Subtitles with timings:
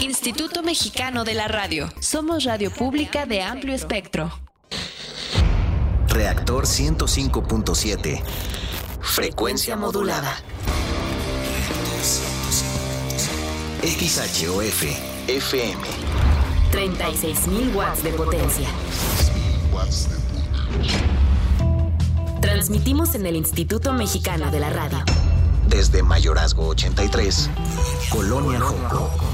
[0.00, 1.88] Instituto Mexicano de la Radio.
[1.98, 4.30] Somos radio pública de amplio espectro.
[6.08, 8.22] Reactor 105.7.
[9.00, 10.36] Frecuencia modulada.
[13.82, 14.84] XHOF
[15.26, 15.82] FM.
[16.70, 18.68] 36.000 watts de potencia.
[22.40, 24.98] Transmitimos en el Instituto Mexicano de la Radio.
[25.66, 27.50] Desde Mayorazgo 83,
[28.10, 29.27] Colonia Joco.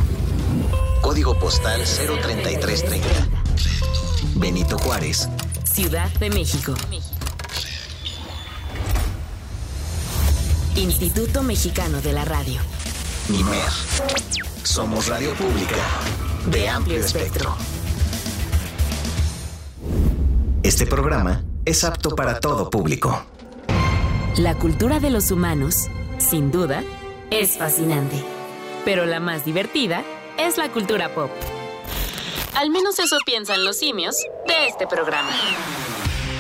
[1.15, 3.09] Código postal 03330.
[4.35, 5.29] Benito Juárez,
[5.63, 6.75] Ciudad de México.
[10.75, 12.61] Instituto Mexicano de la Radio.
[13.29, 13.63] Nimer.
[14.65, 15.77] Somos radio pública
[16.47, 17.55] de amplio espectro.
[20.65, 23.25] Este programa es apto para todo público.
[24.37, 25.87] La cultura de los humanos,
[26.19, 26.83] sin duda,
[27.31, 28.17] es fascinante.
[28.85, 30.05] Pero la más divertida
[30.39, 31.31] es la cultura pop.
[32.55, 35.31] Al menos eso piensan los simios de este programa.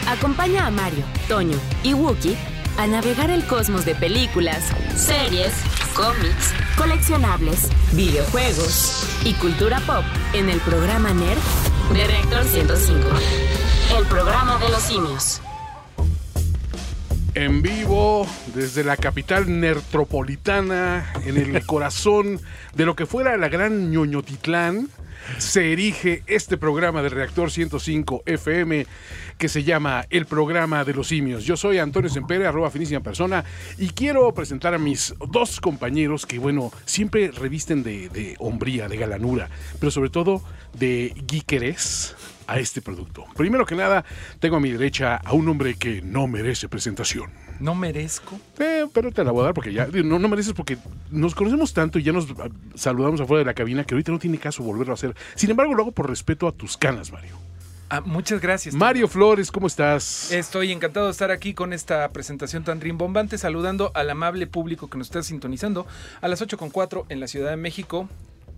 [0.09, 2.37] Acompaña a Mario, Toño y Wookie
[2.77, 4.65] a navegar el cosmos de películas,
[4.97, 5.53] series,
[5.95, 11.39] cómics, coleccionables, videojuegos y cultura pop en el programa NERD
[11.93, 13.09] de Reactor 105.
[13.97, 15.41] El programa de los simios.
[17.37, 22.41] En vivo desde la capital nertropolitana, en el corazón
[22.77, 24.89] de lo que fuera la gran ñoñotitlán,
[25.39, 28.87] se erige este programa de Reactor 105 FM
[29.37, 31.45] que se llama El Programa de los Simios.
[31.45, 33.45] Yo soy Antonio Sempere, arroba finísima persona,
[33.79, 38.97] y quiero presentar a mis dos compañeros que, bueno, siempre revisten de, de hombría, de
[38.97, 40.41] galanura, pero sobre todo
[40.79, 42.15] de geekeres
[42.47, 43.25] a este producto.
[43.37, 44.05] Primero que nada,
[44.41, 47.31] tengo a mi derecha a un hombre que no merece presentación.
[47.61, 48.39] No merezco.
[48.59, 50.77] Eh, pero te la voy a dar porque ya no, no mereces porque
[51.11, 54.19] nos conocemos tanto y ya nos ah, saludamos afuera de la cabina que ahorita no
[54.19, 55.15] tiene caso volverlo a hacer.
[55.35, 57.39] Sin embargo, lo hago por respeto a tus canas, Mario.
[57.91, 58.75] Ah, muchas gracias.
[58.75, 60.33] Mario Flores, ¿cómo estás?
[60.33, 64.99] Estoy encantado de estar aquí con esta presentación tan rimbombante, saludando al amable público que
[64.99, 65.87] nos está sintonizando
[66.21, 68.09] a las 8.4 en la Ciudad de México.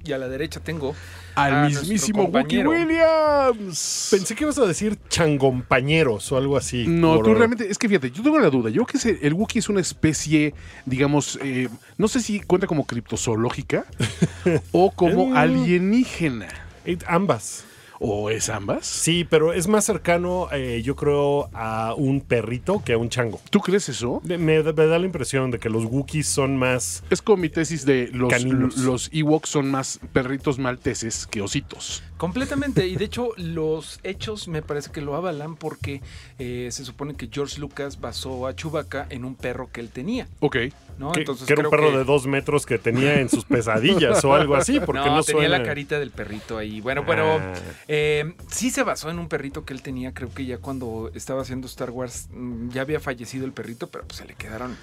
[0.07, 0.95] Y a la derecha tengo
[1.35, 2.65] Al a mismísimo Wookie.
[2.65, 4.09] Williams.
[4.11, 6.87] Pensé que ibas a decir changompañeros o algo así.
[6.87, 8.71] No, tú realmente, es que fíjate, yo tengo la duda.
[8.71, 11.69] Yo creo que el Wookiee es una especie, digamos, eh,
[11.99, 13.85] no sé si cuenta como criptozoológica
[14.73, 15.37] o como Mm.
[15.37, 16.49] alienígena.
[16.85, 17.65] Eh, Ambas.
[17.99, 18.85] ¿O es ambas?
[18.87, 23.41] Sí, pero es más cercano, eh, yo creo, a un perrito que a un chango.
[23.51, 24.21] ¿Tú crees eso?
[24.25, 27.03] Me, da- me da la impresión de que los Wookiees son más.
[27.11, 28.77] Es como mi tesis de los, Caninos.
[28.79, 32.03] los Ewoks son más perritos malteses que ositos.
[32.17, 32.87] Completamente.
[32.87, 36.01] Y de hecho, los hechos me parece que lo avalan porque
[36.39, 40.27] eh, se supone que George Lucas basó a Chewbacca en un perro que él tenía.
[40.41, 40.57] Ok.
[40.99, 41.13] ¿no?
[41.13, 44.25] Que, Entonces que era un perro que- de dos metros que tenía en sus pesadillas
[44.25, 46.81] o algo así, porque no, no, tenía suena- la carita del perrito ahí.
[46.81, 47.53] Bueno, pero Ah.
[47.87, 50.15] eh, sí se basó en un perrito que él tenía.
[50.15, 54.05] Creo que ya cuando estaba haciendo Star Wars mm, ya había fallecido el perrito, pero
[54.07, 54.75] pues se le quedaron.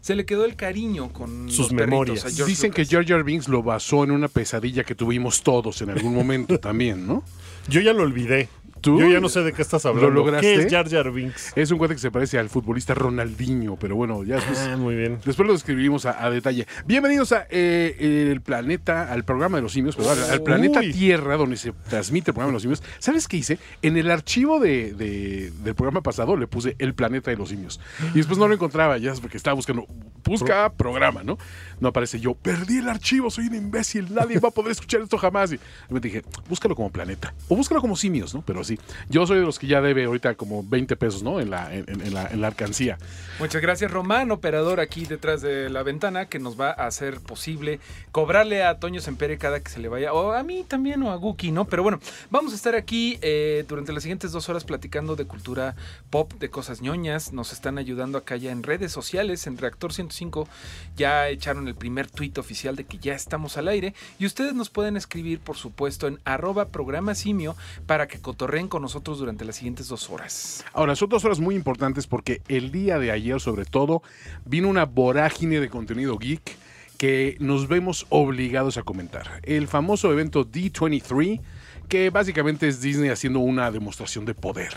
[0.00, 2.22] Se le quedó el cariño con Sus los perritos memorias.
[2.22, 6.14] George Dicen que Jar Binks lo basó en una pesadilla que tuvimos todos en algún
[6.14, 7.22] momento también, ¿no?
[7.68, 8.48] Yo ya lo olvidé.
[8.80, 9.00] ¿Tú?
[9.00, 10.10] Yo ya no sé de qué estás hablando.
[10.10, 10.54] lograste?
[10.54, 11.52] ¿Qué es Jar Jar Binks?
[11.56, 14.94] Es un cuate que se parece al futbolista Ronaldinho, pero bueno, ya después, Ah, muy
[14.94, 15.18] bien.
[15.24, 16.66] después lo describimos a, a detalle.
[16.86, 20.92] Bienvenidos a eh, el planeta, al programa de los simios, pero al, al planeta Uy.
[20.92, 22.82] Tierra, donde se transmite el programa de los simios.
[22.98, 23.58] ¿Sabes qué hice?
[23.82, 27.80] En el archivo de, de- del programa pasado le puse el planeta de los simios.
[28.14, 29.86] Y después no lo encontraba, ya porque estaba buscando,
[30.24, 31.38] busca programa, ¿no?
[31.80, 35.16] No aparece yo, perdí el archivo, soy un imbécil, nadie va a poder escuchar esto
[35.18, 35.52] jamás.
[35.52, 35.58] Y
[35.88, 38.42] me dije, búscalo como planeta, o búscalo como simios, ¿no?
[38.42, 38.62] Pero
[39.08, 41.40] yo soy de los que ya debe ahorita como 20 pesos, ¿no?
[41.40, 42.98] En la, en, la, en la alcancía.
[43.38, 47.78] Muchas gracias, Román, operador aquí detrás de la ventana, que nos va a hacer posible
[48.10, 51.16] cobrarle a Toño Sempere cada que se le vaya, o a mí también, o a
[51.16, 51.66] Guki, ¿no?
[51.66, 55.76] Pero bueno, vamos a estar aquí eh, durante las siguientes dos horas platicando de cultura
[56.10, 57.32] pop, de cosas ñoñas.
[57.32, 60.48] Nos están ayudando acá ya en redes sociales, en Reactor 105.
[60.96, 63.94] Ya echaron el primer tuit oficial de que ya estamos al aire.
[64.18, 67.54] Y ustedes nos pueden escribir, por supuesto, en arroba programa simio
[67.86, 70.64] para que cotorreen con nosotros durante las siguientes dos horas.
[70.72, 74.02] Ahora, son dos horas muy importantes porque el día de ayer, sobre todo,
[74.44, 76.56] vino una vorágine de contenido geek
[76.96, 79.40] que nos vemos obligados a comentar.
[79.44, 81.40] El famoso evento D23,
[81.88, 84.74] que básicamente es Disney haciendo una demostración de poder.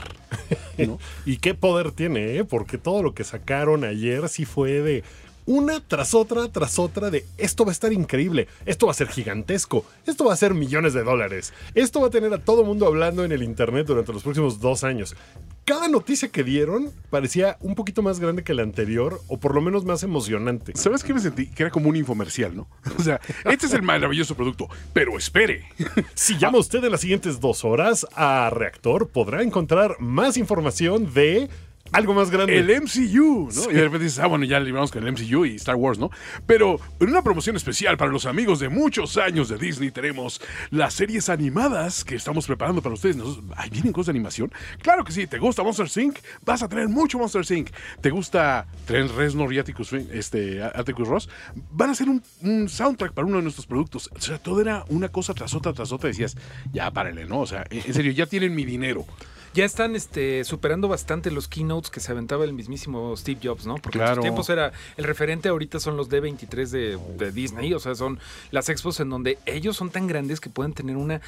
[0.77, 0.99] ¿no?
[1.25, 2.43] ¿Y qué poder tiene, eh?
[2.45, 5.03] Porque todo lo que sacaron ayer sí fue de
[5.45, 9.07] una tras otra, tras otra de esto va a estar increíble, esto va a ser
[9.07, 12.85] gigantesco, esto va a ser millones de dólares, esto va a tener a todo mundo
[12.85, 15.15] hablando en el Internet durante los próximos dos años.
[15.63, 19.61] Cada noticia que dieron parecía un poquito más grande que la anterior, o por lo
[19.61, 20.73] menos más emocionante.
[20.75, 21.47] ¿Sabes qué me sentí?
[21.47, 22.67] Que era como un infomercial, ¿no?
[22.97, 25.65] O sea, este es el maravilloso producto, pero espere.
[26.15, 31.49] Si llama usted en las siguientes dos horas a Reactor, podrá encontrar más información de
[31.91, 32.57] algo más grande.
[32.57, 33.71] El MCU, ¿no?
[33.71, 36.09] Y de repente dices, ah, bueno, ya libramos con el MCU y Star Wars, ¿no?
[36.45, 40.93] Pero en una promoción especial para los amigos de muchos años de Disney tenemos las
[40.93, 43.17] series animadas que estamos preparando para ustedes.
[43.55, 44.51] ¿Ay, ¿Vienen cosas de animación?
[44.81, 45.27] Claro que sí.
[45.27, 46.17] ¿Te gusta Monster Inc?
[46.45, 47.69] Vas a tener mucho Monster Inc.
[48.01, 51.29] ¿Te gusta Trent Reznor y Atticus, este, Atticus Ross?
[51.71, 54.09] Van a hacer un, un soundtrack para uno de nuestros productos.
[54.15, 56.07] O sea, todo era una cosa tras otra, tras otra.
[56.07, 56.37] Decías,
[56.71, 57.41] ya párale, ¿no?
[57.41, 59.05] O sea, en serio, ya tienen mi dinero.
[59.53, 63.75] Ya están este, superando bastante los keynotes que se aventaba el mismísimo Steve Jobs, ¿no?
[63.75, 67.79] Porque en sus tiempos era el referente ahorita son los D23 de, de Disney, o
[67.79, 68.19] sea, son
[68.51, 71.21] las expos en donde ellos son tan grandes que pueden tener una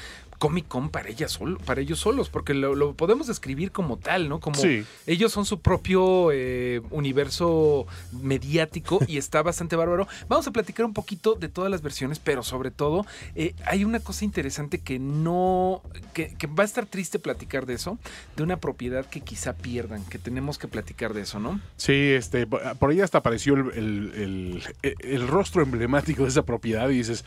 [0.44, 4.28] Comic Con para, ellas sol- para ellos solos, porque lo, lo podemos describir como tal,
[4.28, 4.40] ¿no?
[4.40, 4.84] Como Sí.
[5.06, 7.86] ellos son su propio eh, universo
[8.20, 10.06] mediático y está bastante bárbaro.
[10.28, 14.00] Vamos a platicar un poquito de todas las versiones, pero sobre todo eh, hay una
[14.00, 15.82] cosa interesante que no,
[16.12, 17.98] que, que va a estar triste platicar de eso,
[18.36, 21.58] de una propiedad que quizá pierdan, que tenemos que platicar de eso, ¿no?
[21.78, 26.88] Sí, este, por ahí hasta apareció el, el- el- el rostro emblemático de esa propiedad
[26.90, 27.24] y dices,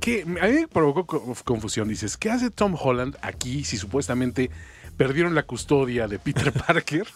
[0.00, 1.88] que a mí me provocó co- confusión.
[1.88, 4.50] Dices, ¿qué hace Tom Holland aquí si supuestamente
[4.96, 7.06] perdieron la custodia de Peter Parker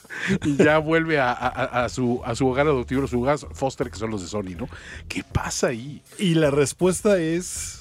[0.45, 3.39] y ya vuelve a, a- a- a su, a su hogar adoptivo, a su hogar
[3.39, 4.69] foster, que son los de Sony, ¿no?
[5.09, 6.03] ¿Qué pasa ahí?
[6.19, 7.77] Y la respuesta es.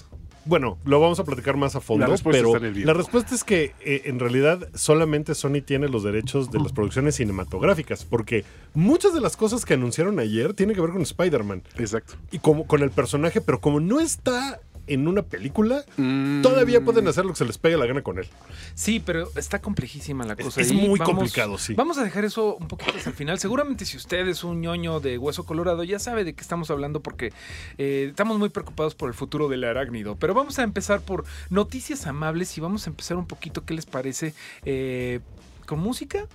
[0.45, 3.75] Bueno, lo vamos a platicar más a fondo, La respuesta pero la respuesta es que
[3.81, 9.19] eh, en realidad solamente Sony tiene los derechos de las producciones cinematográficas, porque muchas de
[9.21, 12.15] las cosas que anunciaron ayer tienen que ver con Spider-Man Exacto.
[12.31, 16.41] y como con el personaje, pero como no está en una película, Mm.
[16.41, 18.27] todavía pueden hacer lo que se les pegue la gana con él.
[18.73, 20.59] Sí, pero está complejísima la cosa.
[20.61, 21.73] es muy complicado, sí.
[21.75, 23.39] Vamos a dejar eso un poquito hasta el final.
[23.39, 26.99] Seguramente si usted es un ñoño de hueso colorado, ya sabe de qué estamos hablando
[27.01, 27.31] porque
[27.77, 30.15] eh, estamos muy preocupados por el futuro del arácnido.
[30.17, 33.85] Pero vamos a empezar por noticias amables y vamos a empezar un poquito, ¿qué les
[33.85, 34.33] parece?
[34.65, 35.19] Eh,
[35.65, 36.25] ¿Con música?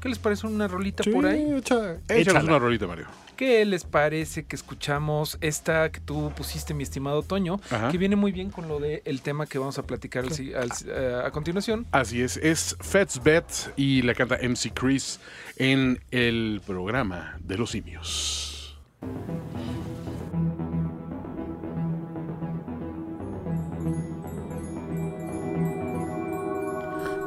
[0.00, 1.42] ¿Qué les parece una rolita por ahí?
[1.58, 3.06] echa- Échanos una rolita, Mario.
[3.40, 7.58] ¿Qué les parece que escuchamos esta que tú pusiste, mi estimado Toño?
[7.70, 7.90] Ajá.
[7.90, 10.52] Que viene muy bien con lo de el tema que vamos a platicar al si-
[10.52, 11.86] al- eh, a continuación.
[11.90, 13.46] Así es, es Fats Bet
[13.78, 15.20] y la canta MC Chris
[15.56, 18.78] en el programa de los simios.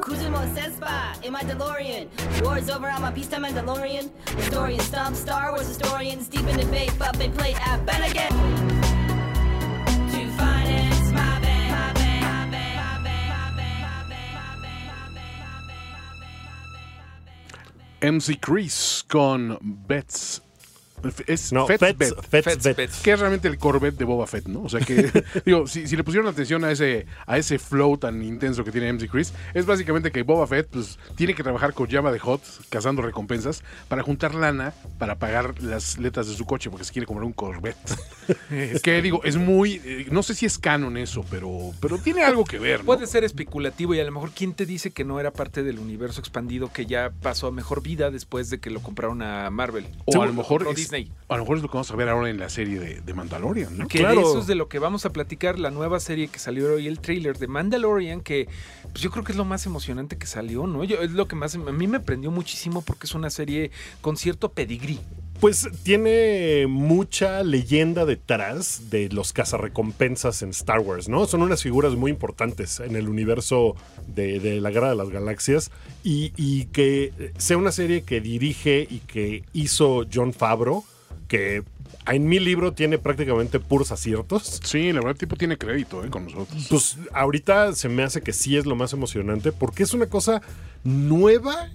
[0.06, 0.10] On
[0.54, 2.10] Sespa in my DeLorean.
[2.44, 4.12] War's over, I'm a peacetime Mandalorian.
[4.36, 8.30] Historian stump, Star Wars historians deep in debate, but they play at Ben again.
[10.12, 13.72] To finance my my my my my my
[18.02, 18.08] my.
[18.08, 20.42] MC Chris con Bets.
[21.28, 22.14] Es No, Fats Fets, Bet.
[22.30, 22.78] Fets Fets Bet.
[22.78, 22.92] Bet.
[23.02, 24.64] Que es realmente el Corvette de Boba Fett, ¿no?
[24.64, 25.12] O sea que,
[25.46, 28.92] digo, si, si le pusieron atención a ese, a ese flow tan intenso que tiene
[28.92, 32.42] MC Chris, es básicamente que Boba Fett, pues, tiene que trabajar con llama de Hot,
[32.70, 37.06] cazando recompensas, para juntar lana para pagar las letras de su coche, porque se quiere
[37.06, 37.78] comprar un Corvette.
[38.84, 42.44] que digo, es muy, eh, no sé si es canon eso, pero, pero tiene algo
[42.46, 42.86] que ver, ¿no?
[42.86, 45.80] Puede ser especulativo y a lo mejor quién te dice que no era parte del
[45.80, 49.88] universo expandido que ya pasó a mejor vida después de que lo compraron a Marvel.
[50.06, 51.12] O a lo mejor es, Disney.
[51.30, 53.14] a lo mejor es lo que vamos a ver ahora en la serie de, de
[53.14, 53.88] Mandalorian, ¿no?
[53.88, 54.22] Que Claro.
[54.22, 57.00] eso es de lo que vamos a platicar, la nueva serie que salió hoy, el
[57.00, 58.48] trailer de Mandalorian, que
[58.84, 60.84] pues yo creo que es lo más emocionante que salió, ¿no?
[60.84, 64.18] Yo, es lo que más, a mí me prendió muchísimo porque es una serie con
[64.18, 65.00] cierto pedigrí.
[65.40, 71.26] Pues tiene mucha leyenda detrás de los cazarrecompensas en Star Wars, ¿no?
[71.26, 73.76] Son unas figuras muy importantes en el universo
[74.08, 75.72] de, de la Guerra de las Galaxias
[76.04, 80.86] y, y que sea una serie que dirige y que hizo John Favreau,
[81.34, 81.64] que
[82.06, 84.62] en mi libro tiene prácticamente puros aciertos.
[84.64, 86.12] Sí, la verdad, el tipo tiene crédito, ¿eh?
[86.12, 86.68] Con nosotros.
[86.70, 90.44] Pues ahorita se me hace que sí es lo más emocionante porque es una cosa
[90.84, 91.72] nueva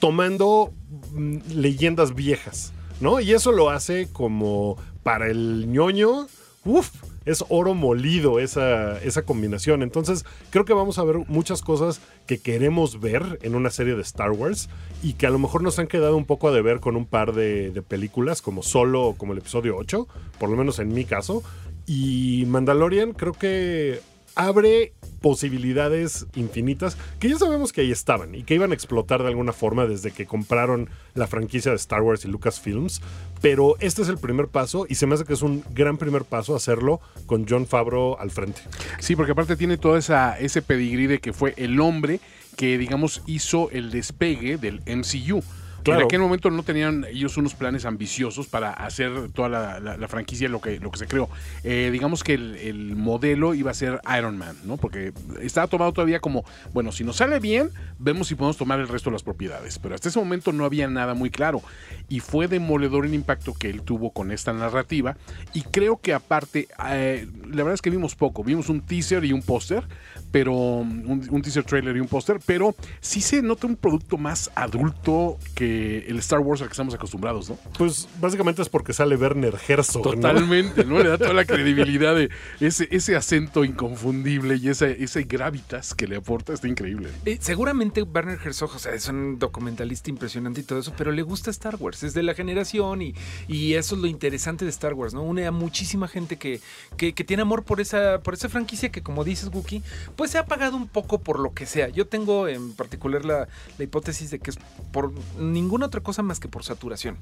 [0.00, 0.72] tomando
[1.12, 3.20] mm, leyendas viejas, ¿no?
[3.20, 6.28] Y eso lo hace como para el ñoño,
[6.64, 6.88] uff,
[7.28, 9.82] es oro molido esa, esa combinación.
[9.82, 14.02] Entonces creo que vamos a ver muchas cosas que queremos ver en una serie de
[14.02, 14.68] Star Wars
[15.02, 17.34] y que a lo mejor nos han quedado un poco a deber con un par
[17.34, 20.08] de, de películas como Solo o como el episodio 8,
[20.38, 21.42] por lo menos en mi caso.
[21.86, 24.00] Y Mandalorian creo que
[24.38, 29.28] abre posibilidades infinitas que ya sabemos que ahí estaban y que iban a explotar de
[29.28, 33.02] alguna forma desde que compraron la franquicia de Star Wars y Lucasfilms.
[33.42, 36.24] Pero este es el primer paso y se me hace que es un gran primer
[36.24, 38.60] paso hacerlo con John Favreau al frente.
[39.00, 42.20] Sí, porque aparte tiene todo esa, ese pedigrí de que fue el hombre
[42.56, 45.42] que, digamos, hizo el despegue del MCU.
[45.82, 46.00] Claro.
[46.00, 50.08] En aquel momento no tenían ellos unos planes ambiciosos para hacer toda la, la- la
[50.08, 51.28] franquicia lo que, lo que se creó.
[51.64, 54.76] Eh, digamos que el, el modelo iba a ser Iron Man, ¿no?
[54.76, 58.88] Porque estaba tomado todavía como, bueno, si nos sale bien, vemos si podemos tomar el
[58.88, 59.78] resto de las propiedades.
[59.78, 61.62] Pero hasta ese momento no había nada muy claro.
[62.08, 65.16] Y fue demoledor el impacto que él tuvo con esta narrativa.
[65.54, 68.42] Y creo que aparte, eh, la verdad es que vimos poco.
[68.44, 69.84] Vimos un teaser y un póster,
[70.30, 74.50] pero un, un teaser trailer y un póster, pero sí se nota un producto más
[74.54, 77.58] adulto que el Star Wars al que estamos acostumbrados, ¿no?
[77.76, 80.04] Pues básicamente es porque sale Werner Herzog.
[80.04, 80.12] ¿no?
[80.12, 80.98] Totalmente, ¿no?
[81.02, 82.30] Le da toda la credibilidad de
[82.60, 87.08] ese, ese acento inconfundible y ese, ese gravitas que le aporta, está increíble.
[87.24, 91.22] Eh, seguramente Werner Herzog, o sea, es un documentalista impresionante y todo eso, pero le
[91.22, 93.14] gusta Star Wars, es de la generación y,
[93.46, 95.22] y eso es lo interesante de Star Wars, ¿no?
[95.22, 96.60] Une a muchísima gente que,
[96.96, 99.82] que, que tiene amor por esa, por esa franquicia que, como dices, Wookie,
[100.18, 101.90] pues se ha pagado un poco por lo que sea.
[101.90, 103.46] Yo tengo en particular la,
[103.78, 104.58] la hipótesis de que es
[104.90, 107.16] por ninguna otra cosa más que por saturación.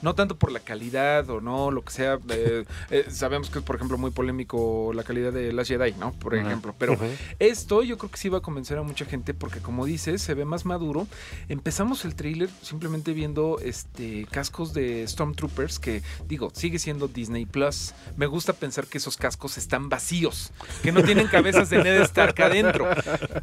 [0.00, 2.20] No tanto por la calidad o no, lo que sea.
[2.28, 6.12] eh, eh, sabemos que es, por ejemplo, muy polémico la calidad de Last Jedi, ¿no?
[6.12, 6.72] Por ejemplo.
[6.78, 6.96] Pero
[7.40, 10.34] esto yo creo que sí va a convencer a mucha gente porque como dices, se
[10.34, 11.08] ve más maduro.
[11.48, 17.92] Empezamos el tráiler simplemente viendo este cascos de Stormtroopers que digo, sigue siendo Disney Plus.
[18.16, 20.52] Me gusta pensar que esos cascos están vacíos,
[20.84, 22.86] que no tienen cabezas de Ned Stark adentro.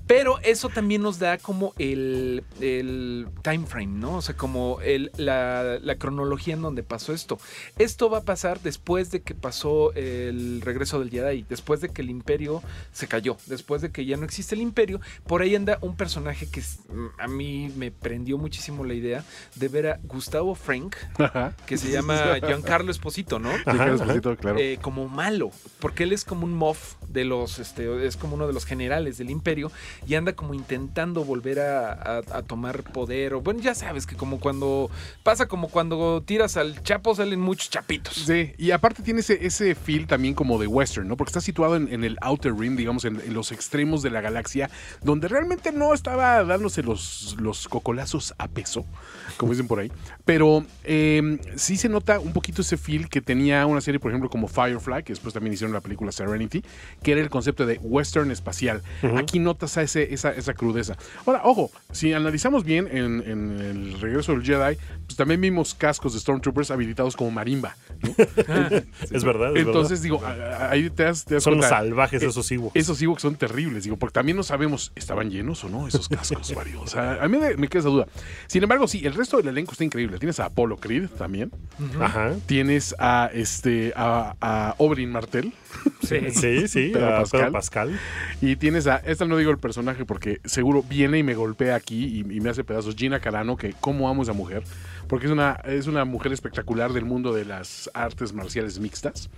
[0.07, 4.17] Pero eso también nos da como el, el time frame, ¿no?
[4.17, 7.37] O sea, como el, la, la cronología en donde pasó esto.
[7.77, 12.01] Esto va a pasar después de que pasó el regreso del Jedi, después de que
[12.01, 15.01] el imperio se cayó, después de que ya no existe el imperio.
[15.25, 16.61] Por ahí anda un personaje que
[17.17, 19.23] a mí me prendió muchísimo la idea
[19.55, 21.55] de ver a Gustavo Frank, Ajá.
[21.65, 23.51] que se llama Giancarlo Esposito, ¿no?
[23.63, 24.57] Claro, Esposito, claro.
[24.59, 28.47] Eh, como malo, porque él es como un moff de los, este, es como uno
[28.47, 29.71] de los generales del imperio
[30.05, 34.89] y anda como intentando volver a, tomar poder, o bueno, ya sabes que como cuando,
[35.23, 38.15] pasa como cuando tiras al chapo salen muchos chapitos.
[38.15, 41.17] Sí, y aparte tiene ese, ese feel también como de western, ¿no?
[41.17, 44.21] Porque está situado en, en el Outer Rim, digamos, en, en los extremos de la
[44.21, 44.69] galaxia,
[45.01, 48.85] donde realmente no estaba dándose los, los cocolazos a peso,
[49.37, 49.91] como dicen por ahí.
[50.25, 54.29] Pero eh, sí se nota un poquito ese feel que tenía una serie, por ejemplo,
[54.29, 56.63] como Firefly, que después también hicieron la película Serenity,
[57.01, 58.81] que era el concepto de western espacial.
[59.17, 60.97] Aquí notas a ese, esa, esa crudeza.
[61.25, 66.13] Ahora, ojo, si analizamos bien en, en el regreso del Jedi, pues también vimos cascos
[66.13, 67.75] de Stormtroopers habilitados como marimba.
[69.11, 72.21] Es verdad, es Entonces, digo, a- a- ahí te das, te das Son cuenta, salvajes
[72.23, 72.75] eh, esos Ewoks.
[72.75, 76.53] Esos Ewoks son terribles, digo, porque también no sabemos, ¿estaban llenos o no esos cascos?
[76.83, 78.07] O sea, a mí me, me queda esa duda.
[78.47, 80.17] Sin embargo, sí, el resto del elenco está increíble.
[80.19, 81.51] Tienes a Apollo Creed también.
[81.99, 82.33] Ajá.
[82.45, 85.53] Tienes a este a, a Oberyn Martell.
[86.01, 87.39] Sí, sí, Pedro a Pascal.
[87.41, 87.99] Pedro Pascal.
[88.41, 92.05] Y tienes a, esta no digo el personaje porque seguro viene y me golpea aquí
[92.05, 92.95] y, y me hace pedazos.
[92.95, 94.63] Gina Carano, que cómo amo a esa mujer,
[95.13, 99.29] porque es una, es una mujer espectacular del mundo de las artes marciales mixtas.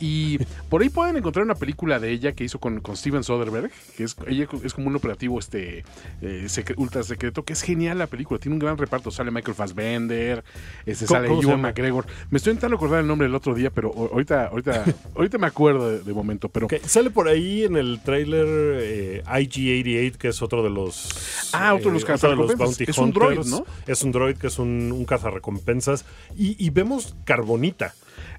[0.00, 0.38] Y
[0.68, 4.04] por ahí pueden encontrar una película de ella que hizo con, con Steven Soderbergh, que
[4.04, 5.84] es, ella es como un operativo este,
[6.22, 9.10] eh, secre- ultra secreto, que es genial la película, tiene un gran reparto.
[9.10, 10.44] Sale Michael Fassbender,
[10.86, 11.60] este, ¿Cómo- sale Ewan?
[11.62, 12.06] McGregor.
[12.30, 14.84] Me estoy intentando acordar el nombre el otro día, pero ahorita, ahorita,
[15.16, 16.48] ahorita me acuerdo de, de momento.
[16.48, 18.46] Pero sale por ahí en el tráiler
[18.80, 21.08] eh, IG-88, que es otro de los...
[21.52, 22.80] Ah, otro de los cazarrecompensas.
[22.88, 23.64] Es un droid, ¿no?
[23.86, 26.04] Es un droid que es un, un cazarrecompensas.
[26.36, 27.94] Y, y vemos Carbonita.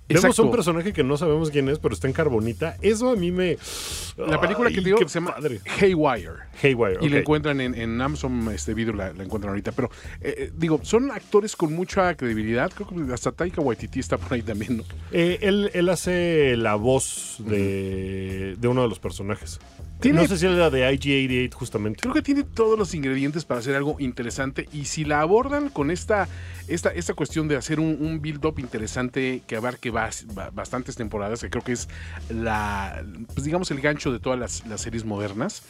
[0.09, 0.41] Vemos Exacto.
[0.41, 2.77] a un personaje que no sabemos quién es, pero está en Carbonita.
[2.81, 3.59] Eso a mí me...
[4.17, 5.61] La película que te digo se llama padre.
[5.79, 6.31] Haywire.
[6.63, 9.71] Haywire, Y la encuentran en, en Amazon este video, la, la encuentran ahorita.
[9.71, 12.71] Pero eh, eh, digo, son actores con mucha credibilidad.
[12.73, 14.83] Creo que hasta Taika Waititi está por ahí también, ¿no?
[15.11, 19.59] Eh, él, él hace la voz de, de uno de los personajes.
[19.99, 21.99] Tiene- No sé si era de IG-88 justamente.
[22.01, 24.67] Creo que tiene todos los ingredientes para hacer algo interesante.
[24.71, 26.27] Y si la abordan con esta,
[26.67, 31.41] esta, esta cuestión de hacer un, un build-up interesante que abarque bas- ba- bastantes temporadas,
[31.41, 31.89] que creo que es
[32.29, 33.03] la,
[33.33, 35.63] pues digamos, el gancho de todas las, las series modernas,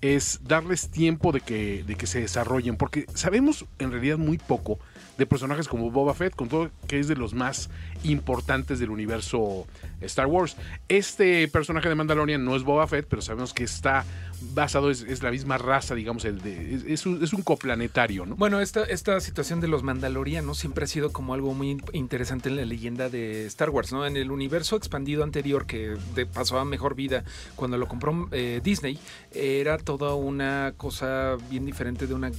[0.00, 2.76] es darles tiempo de que, de que se desarrollen.
[2.76, 4.78] Porque sabemos en realidad muy poco
[5.18, 7.70] de personajes como Boba Fett, con todo que es de los más
[8.04, 9.66] importantes del universo
[10.00, 10.56] Star Wars.
[10.88, 14.04] Este personaje de Mandalorian no es Boba Fett, pero sabemos que está
[14.54, 18.36] basado, es, es la misma raza, digamos, el de, es, es un, coplanetario, ¿no?
[18.36, 22.48] Bueno, esta, esta situación de los mandalorianos siempre ha sido como algo muy in- interesante
[22.48, 24.06] en la leyenda de Star Wars, ¿no?
[24.06, 27.24] En el universo expandido anterior que de- pasó a mejor vida
[27.56, 28.98] cuando lo compró eh, Disney,
[29.32, 32.30] era toda una cosa bien diferente de una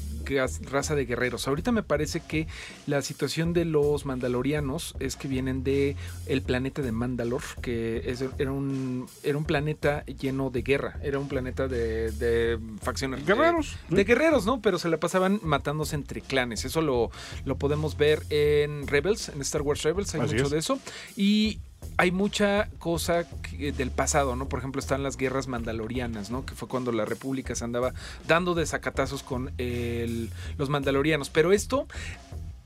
[0.70, 1.48] raza de guerreros.
[1.48, 2.48] Ahorita me parece que
[2.88, 5.96] la situación de los mandalorianos es que vienen de
[6.28, 11.28] el planeta de Mandalor, que era, un, era un planeta lleno de guerra, era un
[11.28, 13.26] planeta de, de facciones.
[13.26, 13.76] Guerreros.
[13.90, 14.62] De, de guerreros, ¿no?
[14.62, 16.66] Pero se la pasaban matándose entre clanes.
[16.66, 17.12] Eso lo,
[17.46, 20.52] lo podemos ver en Rebels, en Star Wars Rebels, hay Así mucho es.
[20.52, 20.80] de eso.
[21.16, 21.60] Y
[21.98, 23.26] hay mucha cosa
[23.58, 24.48] del pasado, ¿no?
[24.50, 26.46] Por ejemplo, están las guerras mandalorianas, ¿no?
[26.46, 27.94] Que fue cuando la República se andaba
[28.28, 31.30] dando de sacatazos con el- los mandalorianos.
[31.30, 31.88] Pero esto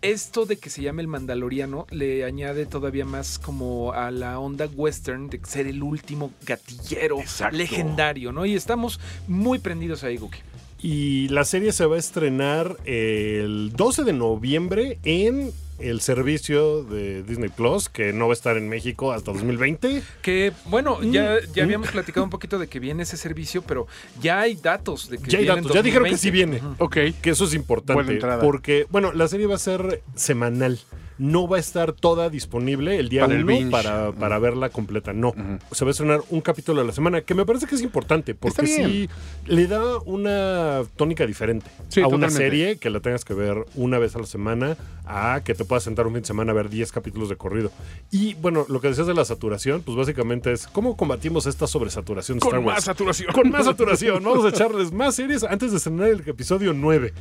[0.03, 4.67] esto de que se llame el Mandaloriano le añade todavía más como a la onda
[4.75, 7.57] western de ser el último gatillero Exacto.
[7.57, 8.45] legendario, ¿no?
[8.45, 10.39] Y estamos muy prendidos ahí, Guki.
[10.81, 17.23] Y la serie se va a estrenar el 12 de noviembre en el servicio de
[17.23, 20.01] Disney Plus, que no va a estar en México hasta 2020.
[20.21, 21.53] Que bueno, ya, Mm.
[21.53, 23.87] ya habíamos platicado un poquito de que viene ese servicio, pero
[24.21, 26.17] ya hay datos de que Ya hay viene en datos, ya dijeron que 2020.
[26.21, 26.75] sí viene.
[26.79, 26.97] Ok.
[27.21, 27.93] Que eso es importante.
[27.93, 28.41] Buena entrada.
[28.41, 30.79] Porque, bueno, la serie va a ser semanal.
[31.17, 33.71] No va a estar toda disponible el día Para el 1 binge.
[33.71, 35.13] para, para verla completa.
[35.13, 35.33] No.
[35.71, 38.33] Se va a estrenar un capítulo a la semana, que me parece que es importante,
[38.35, 39.09] porque sí
[39.45, 43.99] le da una tónica diferente Sí, a una serie que la tengas que ver una
[43.99, 46.69] vez a la semana, a que te puedas sentar un fin de semana a ver
[46.69, 47.71] 10 capítulos de corrido.
[48.11, 52.39] Y bueno, lo que decías de la saturación, pues básicamente es cómo combatimos esta sobresaturación
[52.39, 52.77] de Star Con Wars.
[52.77, 53.33] más saturación.
[53.33, 54.23] Con más saturación.
[54.23, 57.13] Vamos a echarles más series antes de estrenar el episodio 9.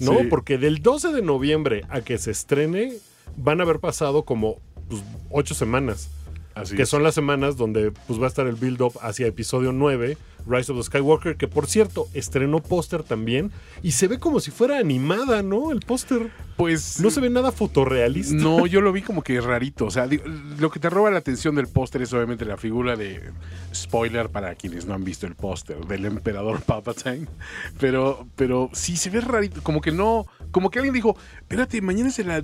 [0.00, 0.18] ¿No?
[0.18, 0.26] Sí.
[0.30, 2.92] Porque del 12 de noviembre a que se estrene,
[3.36, 4.56] van a haber pasado como
[4.88, 6.10] pues, 8 semanas.
[6.54, 6.88] Así que es.
[6.88, 10.78] son las semanas donde pues, va a estar el build-up hacia episodio 9, Rise of
[10.78, 13.52] the Skywalker, que por cierto, estrenó póster también.
[13.82, 15.70] Y se ve como si fuera animada, ¿no?
[15.70, 16.32] El póster.
[16.56, 17.00] Pues.
[17.00, 18.34] No se ve nada fotorrealista.
[18.34, 19.86] No, yo lo vi como que rarito.
[19.86, 22.96] O sea, digo, lo que te roba la atención del póster es obviamente la figura
[22.96, 23.30] de.
[23.72, 27.28] Spoiler para quienes no han visto el póster del emperador Palpatine.
[27.78, 29.62] Pero, pero sí se ve rarito.
[29.62, 30.26] Como que no.
[30.50, 32.42] Como que alguien dijo: Espérate, mañana es la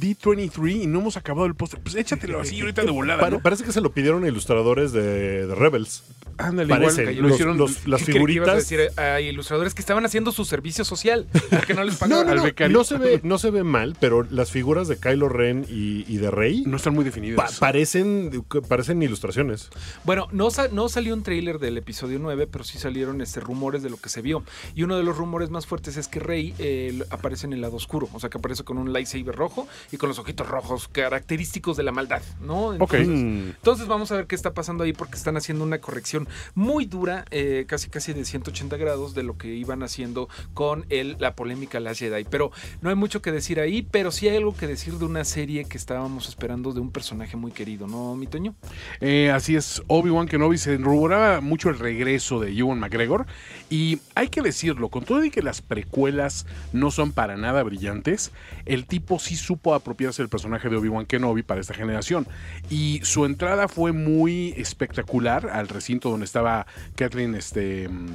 [0.00, 1.80] D23 y no hemos acabado el póster.
[1.80, 3.20] Pues échatelo así ahorita de volada.
[3.20, 3.42] Pare- ¿no?
[3.42, 6.02] Parece que se lo pidieron a ilustradores de, de Rebels.
[6.38, 7.16] Ándale, parece, igual.
[7.16, 7.58] los- Lo hicieron.
[7.58, 8.68] los- las ¿Qué creí que ibas a figuritas.
[8.88, 12.72] decir a ilustradores que estaban haciendo su servicio social porque no les pagaban no, al
[12.72, 16.16] no, se ve, no se ve mal, pero las figuras de Kylo Ren y, y
[16.18, 17.36] de Rey no están muy definidas.
[17.36, 19.70] pa- parecen, parecen ilustraciones.
[20.04, 23.90] Bueno, no, no salió un tráiler del episodio 9, pero sí salieron este, rumores de
[23.90, 24.42] lo que se vio.
[24.74, 27.76] Y uno de los rumores más fuertes es que Rey eh, aparece en el lado
[27.76, 31.76] oscuro, o sea que aparece con un lightsaber rojo y con los ojitos rojos característicos
[31.76, 32.72] de la maldad, ¿no?
[32.72, 33.48] Entonces, Mm.
[33.56, 36.23] entonces vamos a ver qué está pasando ahí porque están haciendo una corrección
[36.54, 41.16] muy dura, eh, casi casi de 180 grados de lo que iban haciendo con el,
[41.18, 42.24] la polémica Last Jedi.
[42.24, 45.24] Pero no hay mucho que decir ahí, pero sí hay algo que decir de una
[45.24, 48.54] serie que estábamos esperando de un personaje muy querido, ¿no, mi Toño?
[49.00, 53.26] Eh, así es, Obi-Wan Kenobi se ruboraba mucho el regreso de Ewan McGregor
[53.70, 58.32] y hay que decirlo, con todo y que las precuelas no son para nada brillantes,
[58.66, 62.26] el tipo sí supo apropiarse del personaje de Obi-Wan Kenobi para esta generación
[62.70, 67.88] y su entrada fue muy espectacular al recinto donde estaba Kathleen, este...
[67.88, 68.06] mm,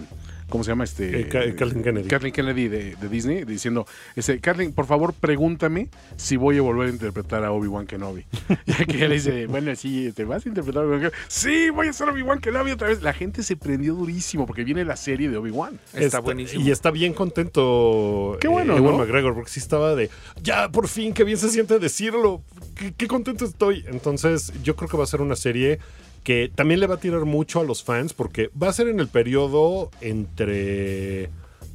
[0.50, 1.22] ¿Cómo se llama este?
[1.22, 2.08] Eh, Ka- Kathleen Kennedy.
[2.10, 3.86] Kathleen Kennedy de, de Disney, diciendo,
[4.16, 8.26] este, Kathleen, por favor, pregúntame si voy a volver a interpretar a Obi-Wan Kenobi.
[8.66, 11.16] ya que ella le dice, bueno, sí, ¿te vas a interpretar a Obi-Wan Kenobi?
[11.28, 13.04] Sí, voy a ser Obi-Wan Kenobi otra vez.
[13.04, 15.80] La gente se prendió durísimo porque viene la serie de Obi-Wan.
[15.94, 16.66] Está buenísimo.
[16.66, 18.98] Y está bien contento Qué bueno, Ewan ¿no?
[19.04, 20.10] McGregor, porque sí estaba de,
[20.42, 22.42] ya, por fin, qué bien se siente decirlo.
[22.74, 23.86] Qué, qué contento estoy.
[23.88, 25.78] Entonces, yo creo que va a ser una serie
[26.24, 29.00] que también le va a tirar mucho a los fans, porque va a ser en
[29.00, 31.30] el periodo entre...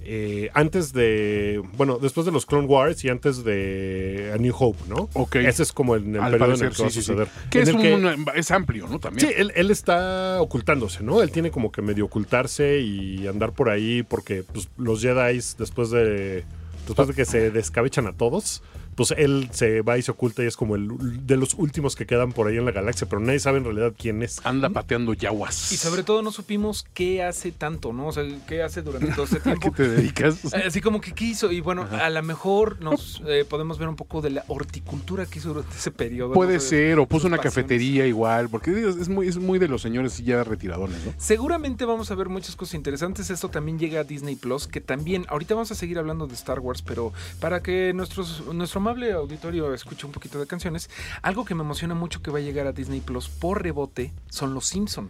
[0.06, 4.78] eh, antes de, bueno, después de los Clone Wars y antes de A New Hope,
[4.88, 5.08] ¿no?
[5.14, 5.36] Ok.
[5.36, 7.06] Ese es como el Al periodo en el que va a sí, sí, sí.
[7.06, 7.28] suceder.
[7.50, 8.98] Que es, el que- un- es amplio, ¿no?
[9.00, 9.26] También.
[9.28, 11.22] Sí, él, él está ocultándose, ¿no?
[11.22, 15.90] Él tiene como que medio ocultarse y andar por ahí porque pues, los Jedi después
[15.90, 16.44] de
[16.86, 18.62] después de que se descabechan a todos,
[18.96, 20.88] pues él se va y se oculta y es como el
[21.26, 23.92] de los últimos que quedan por ahí en la galaxia, pero nadie sabe en realidad
[23.96, 24.40] quién es.
[24.44, 25.72] Anda pateando yaguas.
[25.72, 28.08] Y sobre todo no supimos qué hace tanto, ¿no?
[28.08, 29.76] O sea, qué hace durante todo este ¿A qué tiempo.
[29.76, 30.44] te dedicas?
[30.54, 31.50] Eh, Así como que qué hizo.
[31.52, 35.38] Y bueno, a lo mejor nos eh, podemos ver un poco de la horticultura que
[35.38, 36.32] hizo durante ese periodo.
[36.34, 37.54] Puede ser, o puso una pasiones.
[37.54, 41.12] cafetería igual, porque es muy, es muy de los señores ya retiradones, ¿no?
[41.18, 43.30] Seguramente vamos a ver muchas cosas interesantes.
[43.30, 46.60] Esto también llega a Disney Plus, que también, ahorita vamos a seguir hablando de Star
[46.60, 50.90] Wars, pero para que nuestros, nuestro amable auditorio escucha un poquito de canciones,
[51.22, 54.52] algo que me emociona mucho que va a llegar a Disney Plus por rebote son
[54.52, 55.08] los Simpson.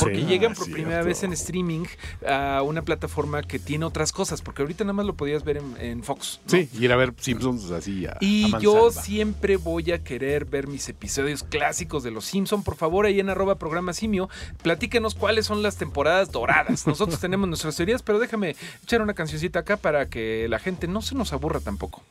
[0.00, 0.26] Porque sí.
[0.26, 0.72] llegan Ah, por cierto.
[0.74, 1.84] primera vez en streaming
[2.26, 5.76] a una plataforma que tiene otras cosas, porque ahorita nada más lo podías ver en,
[5.78, 6.40] en Fox.
[6.44, 6.50] ¿no?
[6.50, 10.66] Sí, y ir a ver Simpsons así a, Y yo siempre voy a querer ver
[10.66, 12.62] mis episodios clásicos de Los Simpson.
[12.64, 14.28] Por favor, ahí en arroba programa simio,
[14.62, 16.86] platíquenos cuáles son las temporadas doradas.
[16.86, 21.00] Nosotros tenemos nuestras teorías, pero déjame echar una cancioncita acá para que la gente no
[21.00, 22.02] se nos aburra tampoco.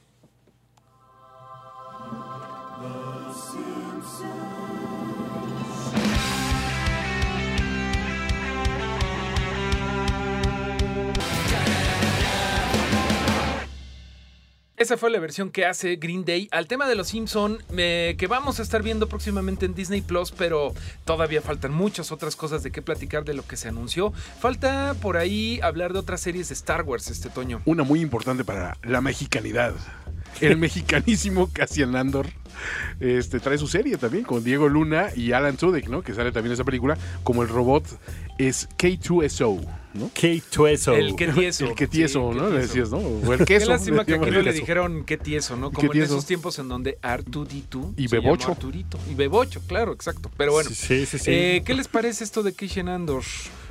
[14.84, 18.28] Esa fue la versión que hace Green Day al tema de los Simpson eh, que
[18.28, 20.74] vamos a estar viendo próximamente en Disney Plus, pero
[21.06, 24.12] todavía faltan muchas otras cosas de qué platicar de lo que se anunció.
[24.12, 27.62] Falta por ahí hablar de otras series de Star Wars este otoño.
[27.64, 29.74] Una muy importante para la mexicanidad.
[30.42, 32.28] El mexicanísimo Cassian Andor
[33.00, 36.02] este, trae su serie también con Diego Luna y Alan Tudyk, ¿no?
[36.02, 36.98] Que sale también en esa película.
[37.24, 37.86] Como el robot
[38.38, 40.10] es K2SO, ¿no?
[40.12, 40.94] K2SO.
[40.96, 41.66] El que tieso.
[41.66, 42.46] El que tieso, Sí, ¿no?
[42.48, 42.68] qué Le tieso.
[42.68, 42.98] decías, ¿no?
[42.98, 43.70] O el Qué queso.
[43.70, 45.70] lástima que aquí no le dijeron qué tieso, ¿no?
[45.70, 46.14] ¿Qué Como en tieso?
[46.16, 48.52] esos tiempos en donde R2D2 Y Bebocho.
[48.52, 48.98] Arturito.
[49.10, 50.30] Y Bebocho, claro, exacto.
[50.38, 51.32] Pero bueno, Sí, sí, sí.
[51.32, 53.24] eh, ¿qué les parece esto de Kishen Andor?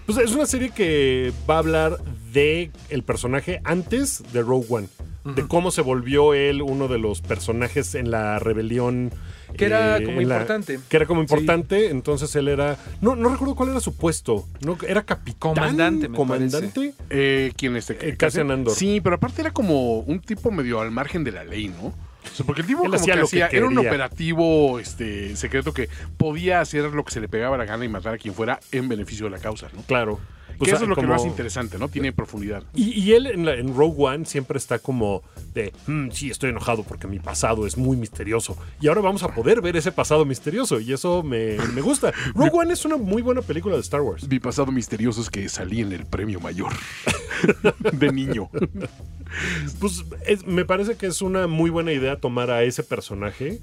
[0.07, 1.99] Pues es una serie que va a hablar
[2.33, 4.89] de el personaje antes de Rogue One.
[5.25, 9.13] De cómo se volvió él uno de los personajes en la rebelión.
[9.51, 10.79] Eh, Que era como en la- importante.
[10.89, 11.91] que era como importante.
[11.91, 12.77] Entonces él era.
[13.01, 14.47] No, no recuerdo cuál era su puesto.
[14.65, 15.55] No, era capitán.
[15.55, 16.95] Comandante, me Comandante.
[17.11, 17.97] Eh, ¿Quién este?
[18.09, 18.75] Eh, Cassian Andor.
[18.75, 21.87] Sí, pero aparte era como un tipo medio al margen de la ley, ¿no?
[22.25, 25.35] O sea, porque el tipo Él como hacía que lo que era un operativo este,
[25.37, 28.33] secreto que podía hacer lo que se le pegaba la gana y matar a quien
[28.33, 29.83] fuera en beneficio de la causa, ¿no?
[29.83, 30.21] Claro.
[30.65, 31.89] Que Pues, eso es lo que lo hace interesante, ¿no?
[31.89, 32.63] Tiene profundidad.
[32.75, 35.23] Y, y él en, la- en Rogue One siempre está como
[35.55, 38.57] de, "Mm, sí, estoy enojado porque mi pasado es muy misterioso.
[38.81, 40.79] Y ahora vamos a poder ver ese pasado misterioso.
[40.81, 42.13] Y eso me, me gusta.
[42.35, 44.29] Rogue One es una muy buena película de Star Wars.
[44.29, 46.73] Mi pasado misterioso es que salí en el premio mayor
[47.93, 48.49] de niño.
[49.81, 53.59] Pues es- me parece que es una muy buena idea tomar a ese personaje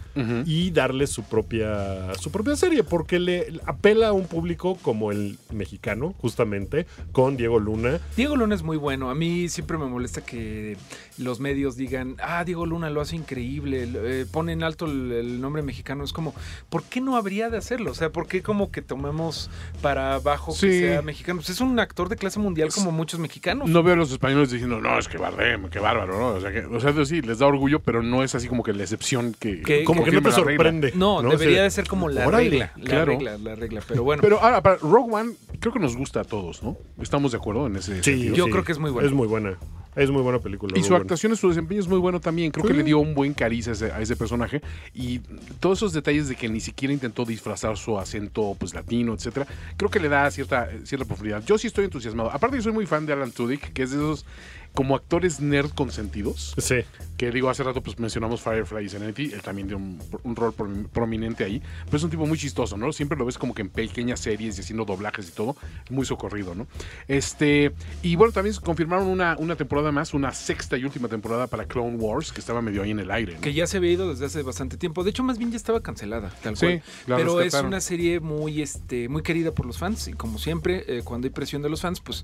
[0.45, 5.37] y darle su propia, su propia serie, porque le apela a un público como el
[5.51, 7.99] mexicano, justamente, con Diego Luna.
[8.17, 9.09] Diego Luna es muy bueno.
[9.09, 10.75] A mí siempre me molesta que
[11.19, 15.61] los medios digan, ah, Diego Luna lo hace increíble, eh, ponen alto el, el nombre
[15.61, 16.03] mexicano.
[16.03, 16.33] Es como,
[16.69, 17.91] ¿por qué no habría de hacerlo?
[17.91, 19.49] O sea, ¿por qué como que tomamos
[19.81, 20.79] para abajo que Sí.
[20.79, 21.39] sea mexicano?
[21.39, 23.69] Pues es un actor de clase mundial como muchos mexicanos.
[23.69, 26.27] No veo a los españoles diciendo, no, es que Bardem, qué bárbaro, ¿no?
[26.29, 28.73] O sea, que, o sea, sí, les da orgullo, pero no es así como que
[28.73, 29.61] la excepción que...
[29.61, 30.35] Que- Como que no te regla.
[30.45, 30.93] sorprende.
[30.95, 32.73] No, debería de ser como la Órale, regla.
[32.77, 33.05] La claro.
[33.11, 33.81] regla, la regla.
[33.87, 36.77] Pero bueno, Pero ahora, para Rogue One, creo que nos gusta a todos, ¿no?
[37.01, 38.35] Estamos de acuerdo en ese Sí, sentido.
[38.35, 38.51] Yo sí.
[38.51, 39.07] creo que es muy buena.
[39.07, 39.57] Es muy buena.
[39.95, 40.77] Es muy buena película.
[40.77, 41.01] Y su One.
[41.01, 42.51] actuación, su desempeño es muy bueno también.
[42.51, 44.61] Creo que le dio un buen cariz a ese, a ese personaje.
[44.93, 45.19] Y
[45.59, 49.47] todos esos detalles de que ni siquiera intentó disfrazar su acento pues latino, etcétera,
[49.77, 51.43] creo que le da cierta, cierta profundidad.
[51.45, 52.31] Yo sí estoy entusiasmado.
[52.31, 54.25] Aparte, yo soy muy fan de Alan Tudyk, que es de esos
[54.73, 56.53] como actores nerd consentidos.
[56.57, 56.75] Sí.
[57.17, 60.53] Que digo, hace rato pues mencionamos Firefly y Serenity, él también dio un, un rol
[60.55, 62.93] prom- prominente ahí, pero es un tipo muy chistoso, ¿no?
[62.93, 65.57] Siempre lo ves como que en pequeñas series y haciendo doblajes y todo,
[65.89, 66.65] muy socorrido, ¿no?
[67.09, 71.65] Este, y bueno, también confirmaron una, una temporada más, una sexta y última temporada para
[71.65, 73.41] Clone Wars, que estaba medio ahí en el aire, ¿no?
[73.41, 75.03] Que ya se había ido desde hace bastante tiempo.
[75.03, 76.67] De hecho, más bien ya estaba cancelada, tal Sí,
[77.05, 77.17] cual.
[77.17, 80.07] Pero es una serie muy, este, muy querida por los fans.
[80.07, 82.23] Y como siempre, eh, cuando hay presión de los fans, pues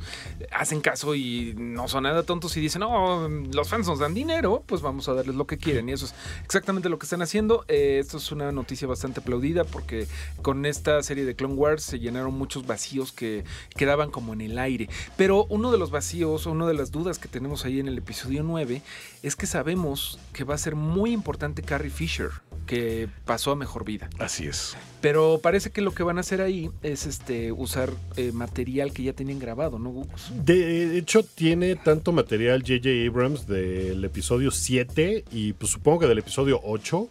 [0.52, 4.64] hacen caso y no son nada tontos y dicen, no, los fans nos dan dinero,
[4.66, 5.90] pues vamos a darles lo que quieren.
[5.90, 7.66] Y eso es exactamente lo que están haciendo.
[7.68, 10.08] Eh, esto es una noticia bastante aplaudida porque
[10.42, 13.46] con esta serie de Clone Wars se llenaron muchos vacíos que
[13.76, 14.90] quedaban como en el aire.
[15.18, 18.44] Pero uno de los vacíos, una de las dudas que tenemos ahí en el episodio
[18.44, 18.82] 9
[19.24, 22.30] es que sabemos que va a ser muy importante Carrie Fisher,
[22.66, 24.10] que pasó a mejor vida.
[24.20, 24.76] Así es.
[25.02, 29.04] Pero parece que lo que van a hacer ahí es este usar eh, material que
[29.04, 30.08] ya tenían grabado, ¿no?
[30.32, 32.90] De hecho, tiene tanto material J.J.
[33.08, 37.10] Abrams del episodio 7 y pues supongo que del episodio 8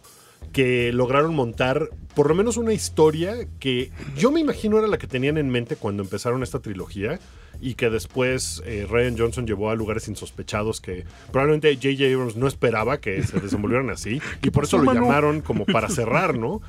[0.51, 5.05] que lograron montar por lo menos una historia que yo me imagino era la que
[5.05, 7.19] tenían en mente cuando empezaron esta trilogía
[7.61, 12.13] y que después eh, Ryan Johnson llevó a lugares insospechados que probablemente J.J.
[12.13, 16.37] Abrams no esperaba que se desenvolvieran así y por eso lo llamaron como para cerrar,
[16.37, 16.61] ¿no?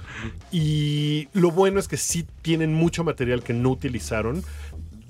[0.51, 4.43] Y lo bueno es que sí tienen mucho material que no utilizaron.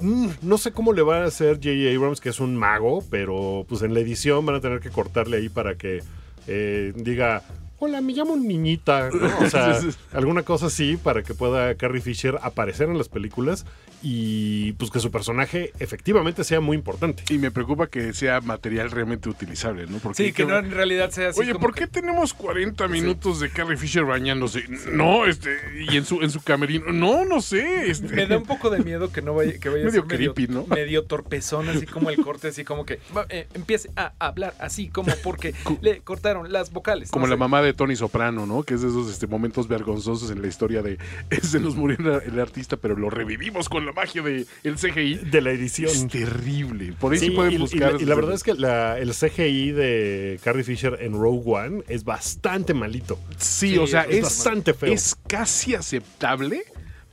[0.01, 1.97] Mm, No sé cómo le va a hacer J.J.
[1.97, 5.39] Abrams, que es un mago, pero pues en la edición van a tener que cortarle
[5.39, 6.03] ahí para que
[6.47, 7.43] eh, diga
[7.79, 9.47] hola, me llamo niñita, ¿no?
[9.47, 9.79] O sea,
[10.13, 13.67] alguna cosa así para que pueda Carrie Fisher aparecer en las películas
[14.03, 17.23] y pues que su personaje efectivamente sea muy importante.
[17.31, 19.99] Y me preocupa que sea material realmente utilizable, ¿no?
[19.99, 21.41] Porque Sí, que no en realidad sea así.
[21.41, 24.65] Oye, como ¿por que- qué tenemos 40 minutos de Carrie Fisher bañándose?
[24.93, 25.57] No, este,
[25.91, 26.93] y en su, en su camerino.
[26.93, 27.91] No, no sé.
[27.91, 28.15] Este.
[28.15, 30.35] Me da un poco de miedo que no vaya, que vaya Medio a ser medio,
[30.35, 30.67] creepy, ¿no?
[30.67, 35.13] medio torpezón, así como el corte, así como que eh, empiece a hablar así como
[35.23, 37.11] porque le cortaron las vocales.
[37.11, 37.39] Como no la sé.
[37.41, 38.63] mamá de Tony Soprano, ¿no?
[38.63, 40.99] Que es de esos este, momentos vergonzosos en la historia de
[41.43, 45.15] se nos murió el, artista, pero lo revivimos con la magia del el CGI.
[45.31, 45.91] De la edición.
[45.91, 46.93] Es terrible.
[46.99, 47.95] Por ahí sí, Sí, pueden y, y buscar.
[47.95, 51.83] la, y la verdad es que la- el CGI de Carrie Fisher en Rogue One
[51.89, 53.19] es bastante malito.
[53.39, 54.93] Sí, Sí, o sea, es es, bastante feo.
[54.93, 56.63] Es casi aceptable,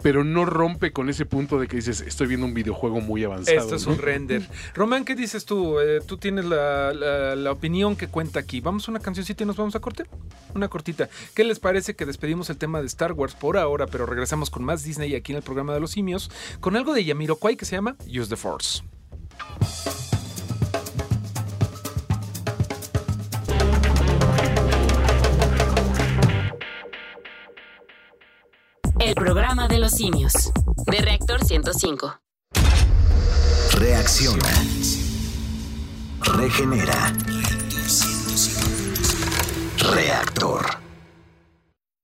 [0.03, 3.57] pero no rompe con ese punto de que dices, estoy viendo un videojuego muy avanzado.
[3.57, 3.93] Esto es ¿no?
[3.93, 4.47] un render.
[4.75, 5.79] Román, ¿qué dices tú?
[5.79, 8.59] Eh, tú tienes la, la- la opinión que cuenta aquí.
[8.61, 10.05] Vamos a una cancioncita y nos vamos a corte.
[10.53, 11.09] Una cortita.
[11.33, 14.63] ¿Qué les parece que despedimos el tema de Star Wars por ahora, pero regresamos con
[14.63, 17.75] más Disney aquí en el programa de los simios, con algo de Yamiroquai que se
[17.77, 18.83] llama Use the Force?
[29.15, 30.33] El programa de los simios.
[30.87, 32.19] De Reactor 105.
[33.77, 34.49] Reacciona.
[36.35, 37.13] Regenera.
[39.93, 40.65] Reactor.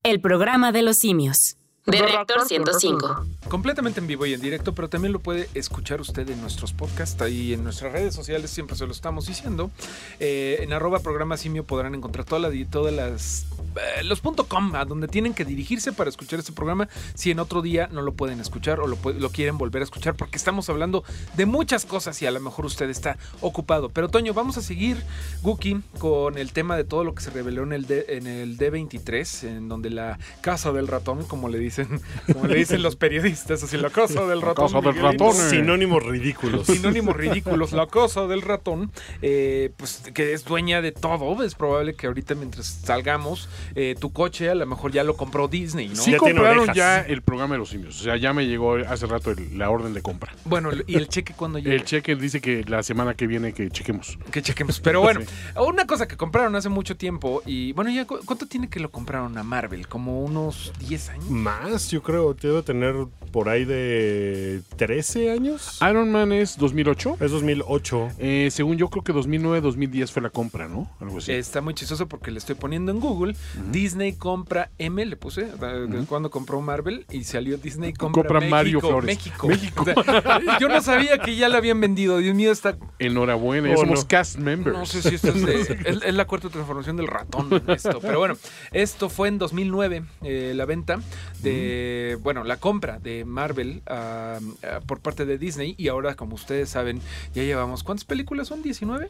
[0.03, 1.57] El programa de los simios.
[1.89, 3.25] De Reactor 105.
[3.47, 7.19] Completamente en vivo y en directo, pero también lo puede escuchar usted en nuestros podcasts
[7.21, 9.71] ahí en nuestras redes sociales, siempre se lo estamos diciendo.
[10.19, 15.07] Eh, en arroba programa simio podrán encontrar todas las eh, los punto .com a donde
[15.07, 18.79] tienen que dirigirse para escuchar este programa si en otro día no lo pueden escuchar
[18.79, 18.97] o lo,
[19.29, 21.03] quieren volver a escuchar porque estamos hablando
[21.35, 23.89] de muchas cosas y a lo mejor usted está ocupado.
[23.89, 24.97] Pero Toño, vamos a seguir,
[25.41, 28.57] Guki, con el tema de todo lo que se reveló en el, D, en el
[28.57, 32.01] D23, en donde la casa del ratón, como le dicen,
[32.33, 34.71] como le dicen los periodistas, así la casa del ratón.
[34.83, 35.49] del eh.
[35.49, 36.67] Sinónimos ridículos.
[36.67, 41.43] Sinónimos ridículos, la cosa del ratón, eh, pues que es dueña de todo.
[41.43, 45.47] Es probable que ahorita mientras salgamos, eh, tu coche a lo mejor ya lo compró
[45.47, 45.95] Disney, ¿no?
[45.95, 47.99] Sí Ya compraron ya el programa de los simios.
[47.99, 50.33] O sea, ya me llegó hace rato el- la orden de compra.
[50.45, 51.75] Bueno, y el cheque cuando llega.
[51.75, 54.17] El cheque dice que la semana que viene que chequemos.
[54.31, 54.79] Que chequemos.
[54.79, 55.21] Pero bueno,
[55.67, 58.89] una cosa que compraron hace mucho tiempo y bueno, ya cu- ¿cuánto tiene que lo
[58.91, 59.87] compraron a Marvel?
[59.87, 61.29] Como unos 10 años.
[61.29, 61.58] Más,
[61.89, 62.95] yo creo, debe tener
[63.31, 65.79] por ahí de 13 años.
[65.87, 67.17] Iron Man es 2008.
[67.19, 68.07] Es 2008.
[68.17, 70.89] Eh, según yo creo que 2009, 2010 fue la compra, ¿no?
[70.99, 71.31] Algo así.
[71.31, 73.35] Está muy chistoso porque le estoy poniendo en Google.
[73.71, 78.55] Disney compra M, le puse, eh, cuando compró Marvel y salió Disney compra, Compra México,
[78.55, 79.05] Mario Flores.
[79.05, 79.47] México.
[79.47, 79.85] México.
[79.99, 82.17] O sea, yo no sabía que ya la habían vendido.
[82.17, 82.77] Dios mío, está.
[82.99, 84.07] Enhorabuena, Oh, somos no.
[84.07, 84.77] cast members.
[84.77, 87.61] No sé si esto es, de- es, es la cuarta transformación del ratón.
[87.67, 87.99] Esto.
[88.01, 88.37] Pero bueno,
[88.71, 90.99] esto fue en 2009, eh, la venta
[91.41, 91.48] de,
[92.21, 94.39] bueno, la compra de Marvel ah,
[94.85, 95.75] por parte de Disney.
[95.77, 97.01] Y ahora, como ustedes saben,
[97.33, 98.63] ya llevamos, ¿cuántas películas son?
[98.63, 99.07] ¿19?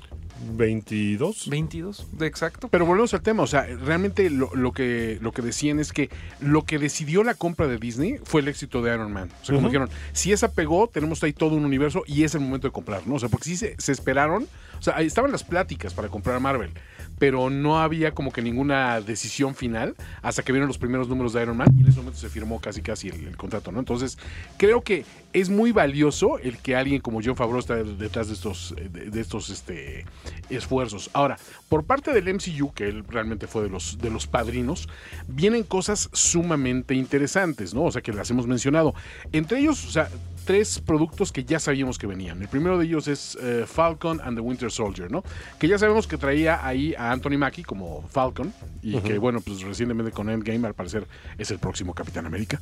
[0.55, 1.49] 22.
[1.49, 2.67] 22, de exacto.
[2.69, 6.09] Pero volvemos al tema, o sea, realmente lo, lo que, lo que decían es que
[6.39, 9.29] lo que decidió la compra de Disney fue el éxito de Iron Man.
[9.41, 12.41] O sea, como dijeron, si esa pegó, tenemos ahí todo un universo y es el
[12.41, 13.15] momento de comprar, ¿no?
[13.15, 14.47] O sea, porque sí se, se esperaron,
[14.77, 16.71] o sea, ahí estaban las pláticas para comprar Marvel,
[17.19, 21.43] pero no había como que ninguna decisión final hasta que vieron los primeros números de
[21.43, 23.79] Iron Man y en ese momento se firmó casi casi el, contrato, ¿no?
[23.79, 24.17] Entonces,
[24.57, 28.73] creo que es muy valioso el que alguien como John Favreau está detrás de estos,
[28.77, 30.05] eh, de estos este,
[30.49, 31.09] esfuerzos.
[31.13, 34.87] Ahora, por parte del MCU, que él realmente fue de los, de los padrinos,
[35.27, 37.83] vienen cosas sumamente interesantes, ¿no?
[37.83, 38.95] O sea, que las hemos mencionado.
[39.31, 40.09] Entre ellos, o sea,
[40.45, 42.41] tres productos que ya sabíamos que venían.
[42.41, 45.23] El primero de ellos es eh, Falcon and the Winter Soldier, ¿no?
[45.59, 49.61] Que ya sabemos que traía ahí a Anthony Mackie como Falcon y que, bueno, pues
[49.61, 52.61] recientemente con Endgame al parecer es el próximo Capitán América.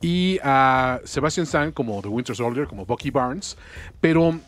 [0.00, 3.56] Y a Sebastian Stan como The Winter Soldier, como Bucky Barnes,
[4.00, 4.38] pero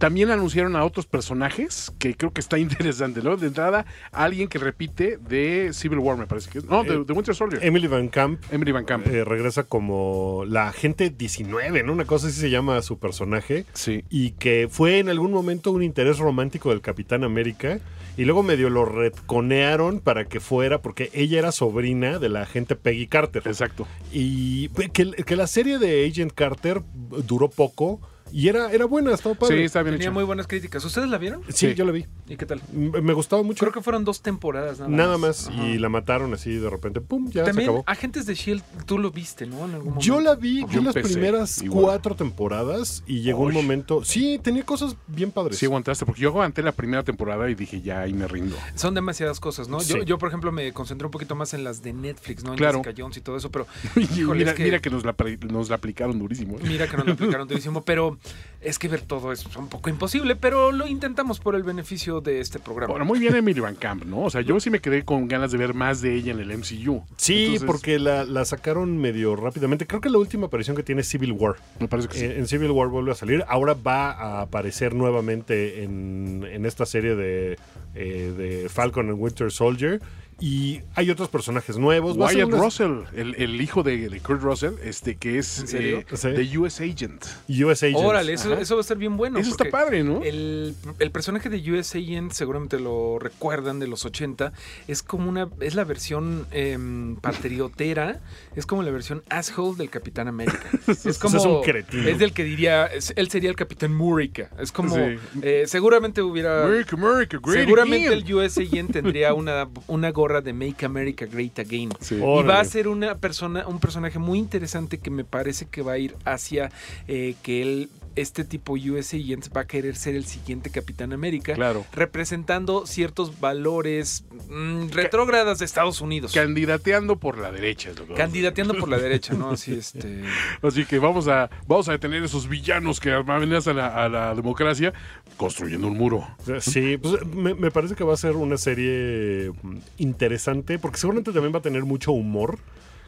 [0.00, 3.36] también anunciaron a otros personajes que creo que está interesante, ¿no?
[3.36, 6.64] De entrada, alguien que repite de Civil War, me parece que es.
[6.64, 7.62] No, de, Eh, de Winter Soldier.
[7.62, 9.06] Emily Van Camp Emily Van Camp.
[9.06, 11.92] eh, regresa como la agente 19, ¿no?
[11.92, 13.66] Una cosa así se llama su personaje.
[13.74, 14.02] sí.
[14.08, 17.78] Y que fue en algún momento un interés romántico del Capitán América.
[18.16, 22.74] Y luego medio lo retconearon para que fuera, porque ella era sobrina de la agente
[22.74, 23.42] Peggy Carter.
[23.46, 23.86] Exacto.
[24.12, 26.82] Y que, que la serie de Agent Carter
[27.26, 28.00] duró poco.
[28.32, 29.58] Y era, era buena, estaba padre.
[29.58, 30.14] Sí, está bien Tenía hecho.
[30.14, 30.84] muy buenas críticas.
[30.84, 31.42] ¿Ustedes la vieron?
[31.48, 31.74] Sí, Sí.
[31.74, 32.06] yo la vi.
[32.28, 32.60] ¿Y qué tal?
[32.74, 33.60] M- Me gustaba mucho.
[33.60, 35.48] Creo que fueron dos temporadas nada, Nada más.
[35.48, 35.66] Ajá.
[35.66, 37.00] Y la mataron así de repente.
[37.00, 37.28] ¡Pum!
[37.30, 37.84] Ya También se acabó.
[37.86, 39.64] Agentes de Shield, tú lo viste, ¿no?
[39.66, 40.30] En algún Yo momento.
[40.30, 41.84] la vi, Yo vi las empecé, primeras igual.
[41.84, 43.54] cuatro temporadas y llegó un Uy.
[43.54, 44.04] momento.
[44.04, 45.58] Sí, tenía cosas bien padres.
[45.58, 48.56] Sí aguantaste, porque yo aguanté la primera temporada y dije, ya, ahí me rindo.
[48.74, 49.78] Son demasiadas cosas, ¿no?
[49.82, 50.04] Yo, Sí.
[50.06, 52.52] yo, por ejemplo, me concentré un poquito más en las de Netflix, ¿no?
[52.52, 52.78] En Claro.
[52.82, 53.66] Jessica Jones y todo eso, pero
[53.96, 56.56] Y híjole, mira, es que, mira que nos la, pre- nos la aplicaron durísimo.
[56.58, 56.62] ¿eh?
[56.66, 58.18] mira que nos lo aplicaron durísimo, pero
[58.60, 62.40] es que ver todo es un poco imposible, pero lo intentamos por el beneficio de
[62.40, 62.92] este programa.
[62.92, 64.20] Bueno, muy bien Emily Van Camp, ¿no?
[64.20, 66.58] O sea, yo sí me quedé con ganas de ver más de ella en el
[66.58, 67.02] MCU.
[67.16, 69.86] Sí, Entonces, porque la, la sacaron medio rápidamente.
[69.86, 71.56] Creo que la última aparición que tiene es Civil War.
[71.78, 72.24] Me parece que sí.
[72.26, 73.44] En, en Civil War vuelve a salir.
[73.48, 77.58] Ahora va a aparecer nuevamente en, en esta serie de,
[77.94, 80.02] eh, de Falcon and Winter Soldier.
[80.40, 82.16] Y hay otros personajes nuevos.
[82.16, 86.28] Wyatt Russell, el, el hijo de, de Kurt Russell, este que es eh, Sí.
[86.34, 87.24] The US Agent.
[87.62, 88.00] US Agents.
[88.02, 89.38] Órale, eso, va a estar bien bueno.
[89.38, 90.22] Eso está padre, ¿no?
[90.22, 94.52] El, el personaje de US Agent, seguramente lo recuerdan de los 80,
[94.88, 98.20] es como una, es la versión em, patriotera,
[98.56, 100.60] es como la versión asshole del Capitán América.
[101.04, 102.08] Es como, es un cretino.
[102.08, 104.50] es del que diría, es- él sería el Capitán Murica.
[104.58, 105.18] Es como, Sí.
[105.42, 106.64] eh, seguramente hubiera...
[106.64, 108.24] America, America, great Seguramente again.
[108.26, 111.90] el US Agent tendría una, una gorra de Make America Great Again.
[112.00, 112.14] Sí.
[112.14, 115.92] Y va a ser una persona, un personaje muy interesante que me parece que va
[115.92, 116.70] a ir hacia
[117.08, 121.54] eh, que él, este tipo US Agents, va a querer ser el siguiente Capitán América.
[121.54, 121.84] Claro.
[121.92, 126.32] Representando ciertos valores mm, retrógradas de Estados Unidos.
[126.32, 127.90] Candidateando por la derecha.
[127.90, 129.50] es lo que Candidateando por la derecha, ¿no?
[129.50, 130.22] Así este.
[130.62, 134.92] Así que vamos a, vamos a detener esos villanos que amenazan a, a la democracia
[135.36, 136.26] construyendo un muro.
[136.60, 141.32] Sí, pues me, me parece que va a ser una serie mm, interesante porque seguramente
[141.32, 142.58] también va a tener mucho humor.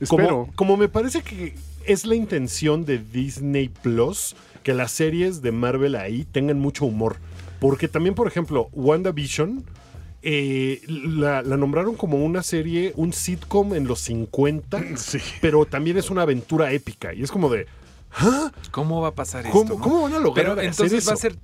[0.01, 0.29] Espero.
[0.29, 5.53] Como, como me parece que es la intención de Disney Plus que las series de
[5.53, 7.17] Marvel ahí tengan mucho humor.
[7.61, 9.65] Porque también, por ejemplo, WandaVision
[10.23, 15.19] eh, la, la nombraron como una serie, un sitcom en los 50, Sí.
[15.41, 17.13] pero también es una aventura épica.
[17.13, 17.67] Y es como de,
[18.71, 19.75] ¿Cómo va a pasar ¿cómo, esto?
[19.79, 19.81] no?
[19.83, 21.37] cómo van a lograr Pero hacer entonces va a ser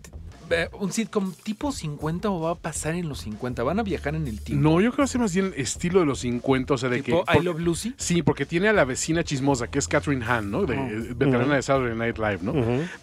[0.81, 3.63] un sitcom tipo 50 o va a pasar en los 50?
[3.63, 4.63] ¿Van a viajar en el tiempo?
[4.69, 7.25] No, yo creo que es más bien estilo de los 50, o sea, de tipo
[7.25, 7.33] que...
[7.33, 7.95] I por- Love Lucy.
[7.97, 10.65] Sí, porque tiene a la vecina chismosa, que es Catherine Hahn, ¿no?
[10.65, 12.55] De, eh, veterana de Saturday Night Live, ¿no?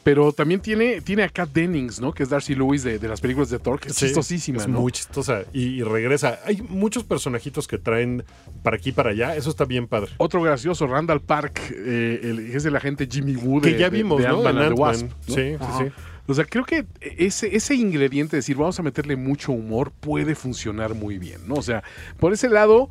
[0.04, 2.14] Pero también tiene, tiene a Kat Dennings, ¿no?
[2.14, 4.68] Que es Darcy Lewis de, de las películas de Thor, que es Sí, chistosísima, Es
[4.68, 4.80] ¿no?
[4.82, 5.44] muy chistosa.
[5.54, 6.40] Y, y regresa.
[6.46, 8.24] Hay muchos personajitos que traen
[8.64, 9.36] para aquí y para allá.
[9.36, 10.12] Eso está bien padre.
[10.18, 13.98] Otro gracioso, Randall Park, eh, el, es el agente Jimmy Woo Que de, ya de-
[13.98, 14.46] vimos, de ¿no?
[14.48, 14.74] Ant-Man.
[14.78, 15.10] Wasp, ¿no?
[15.28, 15.78] Sí, sí, Ajá.
[15.86, 15.92] sí.
[16.28, 20.36] O sea, creo que ese, ese ingrediente de decir vamos a meterle mucho humor puede
[20.36, 21.56] funcionar muy bien, ¿no?
[21.56, 21.84] O sea,
[22.20, 22.90] por ese lado,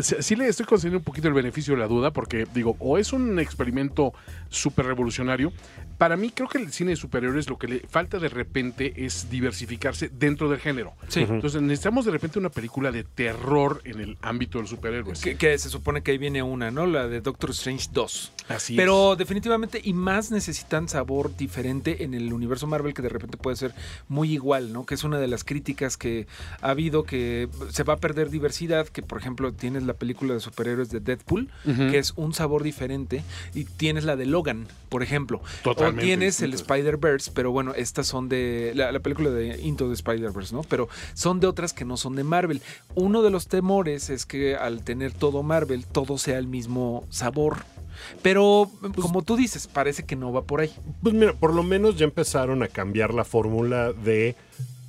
[0.00, 3.12] sí le estoy concediendo un poquito el beneficio de la duda, porque digo, o es
[3.12, 4.12] un experimento
[4.48, 5.52] súper revolucionario.
[5.98, 9.30] Para mí, creo que el cine de superhéroes lo que le falta de repente es
[9.30, 10.94] diversificarse dentro del género.
[11.08, 11.20] Sí.
[11.20, 15.20] Entonces, necesitamos de repente una película de terror en el ámbito de los superhéroes.
[15.20, 16.86] Que, que se supone que ahí viene una, ¿no?
[16.86, 18.32] La de Doctor Strange 2.
[18.48, 19.18] Así Pero es.
[19.18, 23.72] definitivamente, y más necesitan sabor diferente en el universo Marvel, que de repente puede ser
[24.08, 24.84] muy igual, ¿no?
[24.84, 26.26] Que es una de las críticas que
[26.60, 30.40] ha habido, que se va a perder diversidad, que por ejemplo tienes la película de
[30.40, 33.22] superhéroes de Deadpool, que es un sabor diferente,
[33.54, 35.40] y tienes la de Logan, por ejemplo.
[35.62, 36.52] Totalmente O tienes el.
[36.54, 40.62] Spider-Verse, pero bueno, estas son de la, la película de Into the Spider-Verse, ¿no?
[40.62, 42.62] Pero son de otras que no son de Marvel.
[42.94, 47.64] Uno de los temores es que al tener todo Marvel, todo sea el mismo sabor.
[48.22, 50.72] Pero como tú dices, parece que no va por ahí.
[51.02, 54.36] Pues mira, por lo menos ya empezaron a cambiar la fórmula de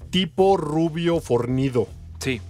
[0.10, 1.88] tipo rubio fornido.
[2.24, 2.42] Sí.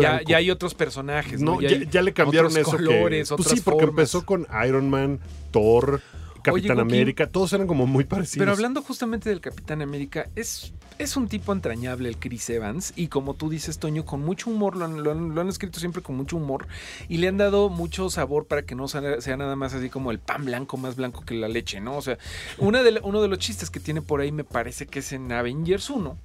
[0.00, 1.54] Ya, ya hay otros personajes, ¿no?
[1.56, 2.76] No, ya, le cambiaron otros eso.
[2.76, 3.90] que- colores, pues otras sí, porque formas.
[4.00, 6.00] empezó con Iron Man, Thor,
[6.42, 8.38] Capitán América, todos eran como muy parecidos.
[8.40, 13.06] Pero hablando justamente del Capitán América, es, es un tipo entrañable el Chris Evans y
[13.06, 16.02] como tú dices, Toño, con mucho humor, lo han, lo han- lo han escrito siempre
[16.02, 16.66] con mucho humor
[17.08, 20.10] y le han dado mucho sabor para que no sea, sea nada más así como
[20.10, 21.96] el pan blanco más blanco que la leche, ¿no?
[21.96, 22.18] O sea,
[22.58, 25.12] una de, la- uno de los chistes que tiene por ahí me parece que es
[25.12, 26.18] en Avengers 1.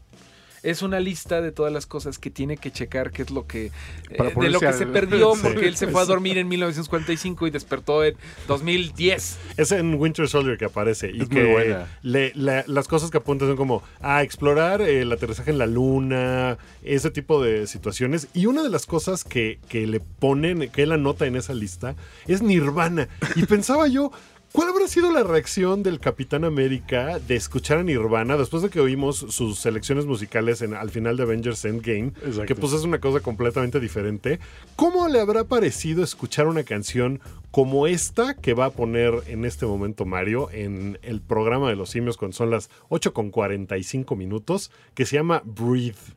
[0.70, 3.68] Es una lista de todas las cosas que tiene que checar, qué es lo que
[4.10, 5.42] eh, de lo que al- se perdió Sí.
[5.44, 8.16] porque él se fue a dormir en 1945 y despertó en
[8.48, 9.38] 2010.
[9.58, 11.88] Es en Winter Soldier que aparece y Es que muy buena.
[12.02, 16.58] le- la- las cosas que apuntan son como a explorar el aterrizaje en la luna,
[16.84, 18.28] ese tipo de situaciones.
[18.34, 21.96] Y una de las cosas que, que le ponen, que él anota en esa lista,
[22.28, 23.08] es Nirvana.
[23.36, 24.12] Y pensaba yo,
[24.52, 28.80] ¿Cuál habrá sido la reacción del Capitán América de escuchar a Nirvana después de que
[28.80, 32.14] oímos sus selecciones musicales en, al final de Avengers Endgame?
[32.24, 32.46] Exacto.
[32.46, 34.40] Que pues es una cosa completamente diferente.
[34.76, 37.20] ¿Cómo le habrá parecido escuchar una canción
[37.52, 41.90] como esta que va a poner en este momento Mario en el programa de los
[41.90, 46.16] simios cuando son las 8 con 45 minutos que se llama Breathe?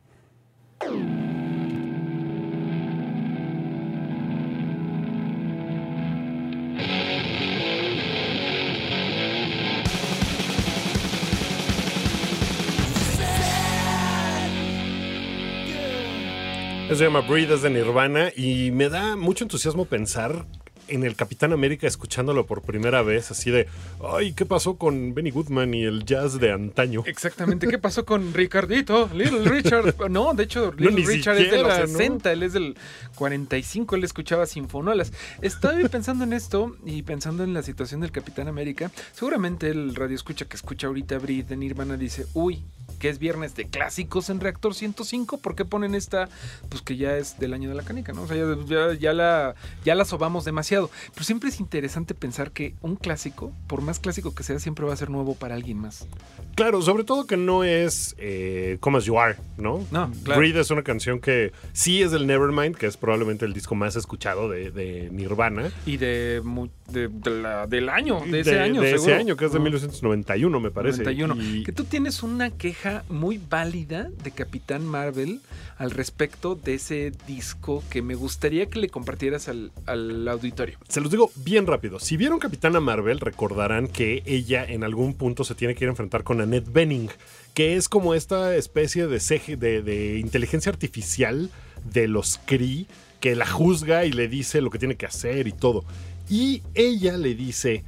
[16.91, 20.45] Eso se llama Breathe es de Nirvana y me da mucho entusiasmo pensar
[20.91, 23.67] en el Capitán América escuchándolo por primera vez, así de,
[24.13, 27.03] ay, ¿qué pasó con Benny Goodman y el jazz de antaño?
[27.05, 27.67] Exactamente.
[27.67, 29.09] ¿Qué pasó con Ricardito?
[29.13, 29.95] Little Richard.
[30.09, 31.97] No, de hecho, Little Richard es de los siquiera, ¿no?
[31.97, 32.75] 60, él es del
[33.15, 35.13] 45, él escuchaba sinfonolas.
[35.41, 38.91] Estoy pensando en esto y pensando en la situación del Capitán América.
[39.13, 42.63] Seguramente el radio escucha que escucha ahorita Brit de Nirvana dice, uy,
[42.99, 46.29] que es viernes de clásicos en Reactor 105, ¿por qué ponen esta?
[46.69, 48.23] Pues que ya es del año de la canica, ¿no?
[48.23, 50.80] O sea, ya, ya- ya la, ya la sobamos demasiado.
[51.13, 54.93] Pero siempre es interesante pensar que un clásico, por más clásico que sea, siempre va
[54.93, 56.07] a ser nuevo para alguien más.
[56.55, 59.85] Claro, sobre todo que no es eh, Come As You Are, ¿no?
[59.91, 60.39] No, claro.
[60.39, 63.95] Breathe es una canción que sí es del Nevermind, que es probablemente el disco más
[63.95, 65.71] escuchado de, de Nirvana.
[65.85, 69.45] Y de, mu- de- de la- del año, de ese año, de ese año, que
[69.45, 69.61] es de Ah.
[69.61, 71.03] 1991, me parece.
[71.03, 71.35] 91.
[71.41, 75.39] Y- Que tú tienes una queja muy válida de Capitán Marvel
[75.77, 80.51] al respecto de ese disco que me gustaría que le compartieras al, al auditorio.
[80.87, 81.99] Se los digo bien rápido.
[81.99, 85.91] Si vieron Capitana Marvel, recordarán que ella en algún punto se tiene que ir a
[85.91, 87.09] enfrentar con Annette Benning,
[87.53, 91.49] que es como esta especie de, inteligencia artificial
[91.83, 92.85] de los Kree
[93.19, 95.83] que la juzga y le dice lo que tiene que hacer y todo.
[96.29, 97.83] Y ella le dice,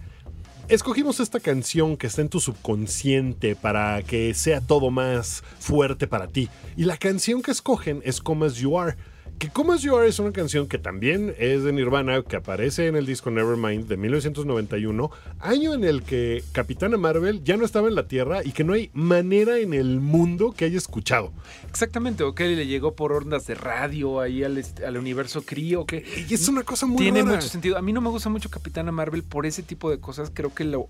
[0.68, 6.28] escogimos esta canción que está en tu subconsciente para que sea todo más fuerte para
[6.28, 6.50] ti.
[6.78, 8.96] Y la canción que escogen es Come As You Are.
[9.44, 12.88] Que Come As You Are es una canción que también es de Nirvana, que aparece
[12.88, 17.90] en el disco Nevermind de 1991, año en el que Capitana Marvel ya no estaba
[17.90, 21.34] en la Tierra y que no hay manera en el mundo que haya escuchado.
[21.74, 25.88] Exactamente, o que le llegó por ondas de radio ahí al, al universo Cree, o
[25.88, 27.36] que Y es una cosa muy tiene rara.
[27.38, 27.80] mucho sentido.
[27.80, 30.30] A mí no me gusta mucho Capitana Marvel por ese tipo de cosas.
[30.32, 30.88] Creo que lo,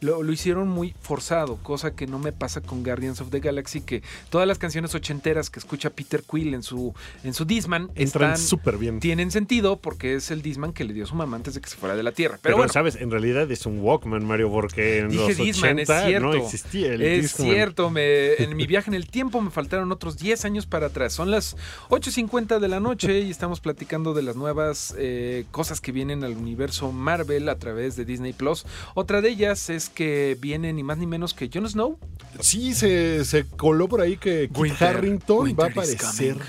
[0.00, 3.80] lo, lo hicieron muy forzado, cosa que no me pasa con Guardians of the Galaxy,
[3.80, 8.36] que todas las canciones ochenteras que escucha Peter Quill en su, en su Disman Entran
[8.36, 9.00] súper bien.
[9.00, 11.76] tienen sentido porque es el Disman que le dio su mamá antes de que se
[11.76, 12.34] fuera de la Tierra.
[12.34, 15.78] Pero, Pero, bueno, sabes, en realidad es un Walkman, Mario, porque en Dije los Disman,
[15.78, 16.26] 80 es cierto.
[16.28, 17.48] no existía el es Discman.
[17.48, 21.12] cierto, me, en mi viaje en el tiempo me faltaron otros 10 años para atrás.
[21.12, 21.56] Son las
[21.90, 26.36] 8.50 de la noche y estamos platicando de las nuevas eh, cosas que vienen al
[26.36, 28.66] universo Marvel a través de Disney Plus.
[28.94, 31.98] Otra de ellas es que viene ni más ni menos que Jon Snow.
[32.40, 36.34] Sí, se, se coló por ahí que Kit Winter- Harrington va a aparecer.
[36.34, 36.44] coming.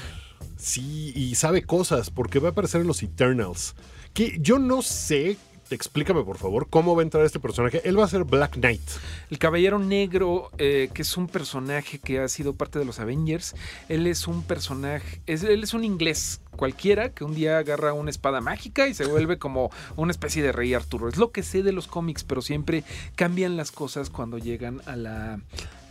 [0.58, 3.76] Sí, y sabe cosas, porque va a aparecer en los Eternals.
[4.14, 5.38] Que yo no sé,
[5.76, 7.82] explícame por favor, cómo va a entrar este personaje.
[7.84, 8.82] Él va a ser Black Knight.
[9.30, 13.56] El Caballero Negro, eh, que es un personaje que ha sido parte de los Avengers.
[13.90, 18.10] Él es un personaje, es- él es un inglés cualquiera que un día agarra una
[18.10, 21.08] espada mágica y se vuelve como una especie de rey Arturo.
[21.08, 22.84] Es lo que sé de los cómics, pero siempre
[23.16, 25.40] cambian las cosas cuando llegan a la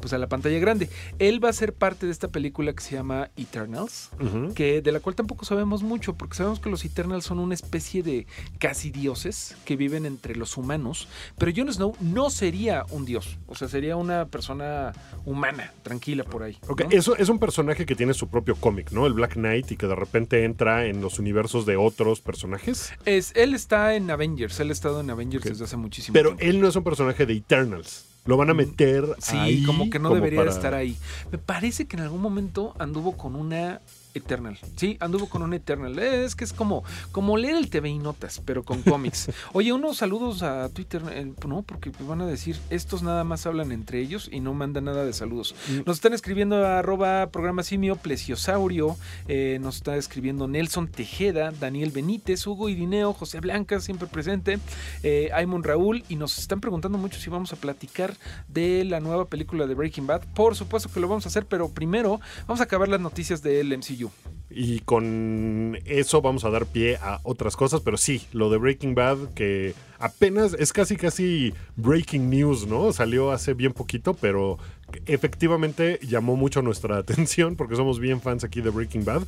[0.00, 0.88] pues a la pantalla grande.
[1.18, 4.10] Él va a ser parte de esta película que se llama Eternals,
[4.54, 8.02] que de la cual tampoco sabemos mucho, porque sabemos que los Eternals son una especie
[8.02, 8.26] de
[8.58, 11.08] casi dioses que viven entre los humanos,
[11.38, 14.92] pero Jon Snow no sería un dios, o sea, sería una persona
[15.24, 16.58] humana, tranquila por ahí.
[16.68, 16.90] Ok, ¿no?
[16.90, 19.06] eso es un personaje que tiene su propio cómic, ¿no?
[19.06, 22.92] El Black Knight y que de repente entra en los universos de otros personajes.
[23.04, 26.44] Es, él está en Avengers, él ha estado en Avengers desde hace muchísimo Pero tiempo.
[26.44, 28.04] él no es un personaje de Eternals.
[28.24, 30.96] Lo van a meter Mm, Sí, ahí como que no debería para- estar ahí.
[31.30, 33.80] Me parece que en algún momento anduvo con una
[34.16, 34.58] Eternal.
[34.76, 35.98] Sí, anduvo con una Eternal.
[35.98, 39.30] Es que es como, como leer el TV y notas, pero con cómics.
[39.52, 41.62] Oye, unos saludos a Twitter, eh, ¿no?
[41.62, 45.12] Porque van a decir, estos nada más hablan entre ellos y no mandan nada de
[45.12, 45.54] saludos.
[45.84, 48.96] Nos están escribiendo a arroba programa simio, plesiosaurio,
[49.28, 54.58] eh, nos está escribiendo Nelson Tejeda, Daniel Benítez, Hugo Irineo, José Blanca, siempre presente,
[55.02, 58.14] eh, Aymon Raúl, y nos están preguntando mucho si vamos a platicar
[58.48, 60.22] de la nueva película de Breaking Bad.
[60.34, 63.76] Por supuesto que lo vamos a hacer, pero primero vamos a acabar las noticias del
[63.76, 64.05] MCU.
[64.48, 68.94] Y con eso vamos a dar pie a otras cosas, pero sí, lo de Breaking
[68.94, 72.92] Bad, que apenas es casi casi breaking news, ¿no?
[72.92, 74.59] Salió hace bien poquito, pero
[75.07, 79.24] efectivamente llamó mucho nuestra atención porque somos bien fans aquí de Breaking Bad.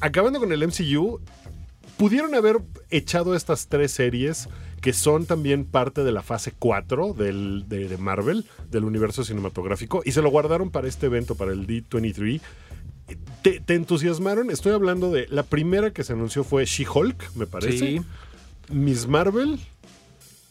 [0.00, 1.20] Acabando con el MCU,
[1.96, 2.58] pudieron haber
[2.90, 4.48] echado estas tres series
[4.80, 10.02] que son también parte de la fase 4 del, de, de Marvel, del universo cinematográfico,
[10.04, 12.40] y se lo guardaron para este evento, para el D23.
[13.42, 14.50] ¿Te, te entusiasmaron?
[14.50, 17.78] Estoy hablando de la primera que se anunció fue She-Hulk, me parece.
[17.78, 18.00] Sí.
[18.68, 19.60] Miss Marvel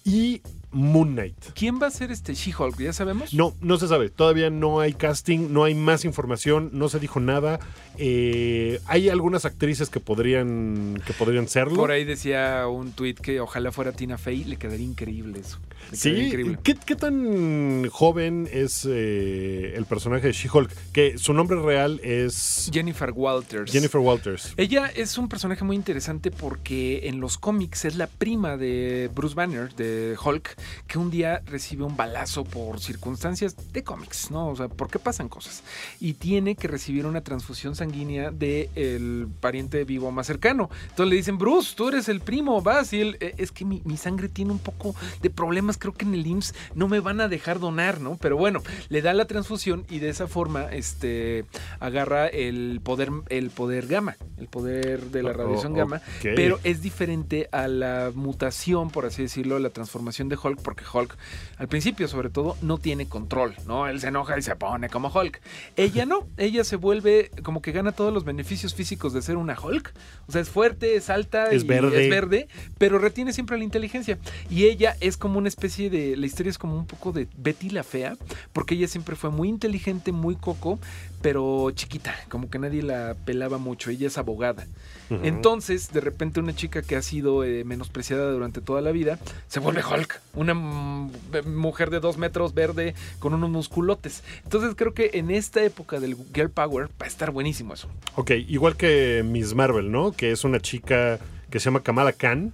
[0.06, 0.42] y
[0.72, 1.36] Moon Knight.
[1.54, 2.80] ¿Quién va a ser este She-Hulk?
[2.80, 3.34] ¿Ya sabemos?
[3.34, 4.10] No, no se sabe.
[4.10, 7.60] Todavía no hay casting, no hay más información, no se dijo nada.
[7.98, 11.78] Eh, hay algunas actrices que podrían, que podrían serlo.
[11.78, 15.60] Por ahí decía un tweet que ojalá fuera Tina Fey, le quedaría increíble eso.
[15.92, 16.60] Sí, increíble.
[16.64, 20.72] ¿Qué, qué tan joven es eh, el personaje de She-Hulk?
[20.92, 23.72] Que su nombre real es Jennifer Walters.
[23.72, 24.54] Jennifer Walters.
[24.58, 29.36] Ella es un personaje muy interesante porque en los cómics es la prima de Bruce
[29.36, 30.56] Banner, de Hulk,
[30.88, 34.48] que un día recibe un balazo por circunstancias de cómics, ¿no?
[34.50, 35.64] O sea, porque pasan cosas.
[36.00, 40.70] Y tiene que recibir una transfusión sanguínea del pariente vivo más cercano.
[40.90, 42.94] Entonces le dicen, Bruce, tú eres el primo, vas.
[42.94, 46.06] Y él, "Eh, es que mi, mi sangre tiene un poco de problemas, creo que
[46.06, 48.18] en el IMSS no me van a dejar donar, ¿no?
[48.18, 51.46] Pero bueno, le da la transfusión y de esa forma este,
[51.80, 56.60] agarra el poder, el poder gamma, el poder de la Oh, radiación oh, gamma, pero
[56.64, 61.18] es diferente a la mutación, por así decirlo, la transformación de Hulk, porque Hulk,
[61.58, 63.88] al principio sobre todo, no tiene control, ¿no?
[63.88, 65.42] Él se enoja y se pone como Hulk.
[65.76, 69.58] Ella no, ella se vuelve como que gana todos los beneficios físicos de ser una
[69.60, 69.94] Hulk,
[70.28, 72.04] o sea, es fuerte, es alta, Es y verde.
[72.04, 72.48] es verde,
[72.78, 74.18] pero retiene siempre la inteligencia.
[74.50, 77.70] Y ella es como una especie de, la historia es como un poco de Betty
[77.70, 78.18] la fea,
[78.54, 80.80] porque ella siempre fue muy inteligente, muy coco,
[81.22, 84.68] pero chiquita, como que nadie la pelaba mucho, ella es abogada.
[85.10, 89.60] Entonces, de repente una chica que ha sido eh, menospreciada durante toda la vida, se
[89.60, 94.24] vuelve Hulk, una mujer de dos metros verde con unos musculotes.
[94.44, 97.88] Entonces creo que en esta época del Girl Power va a estar buenísimo eso.
[98.16, 100.12] Ok, igual que Miss Marvel, ¿no?
[100.12, 102.52] Que es una chica que se llama Kamala Khan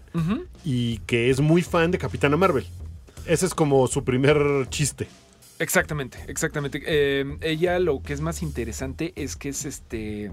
[0.64, 2.66] y que es muy fan de Capitana Marvel.
[3.26, 5.08] Ese es como su primer chiste.
[5.60, 6.82] Exactamente, exactamente.
[6.86, 10.32] Eh, ella lo que es más interesante es que es este.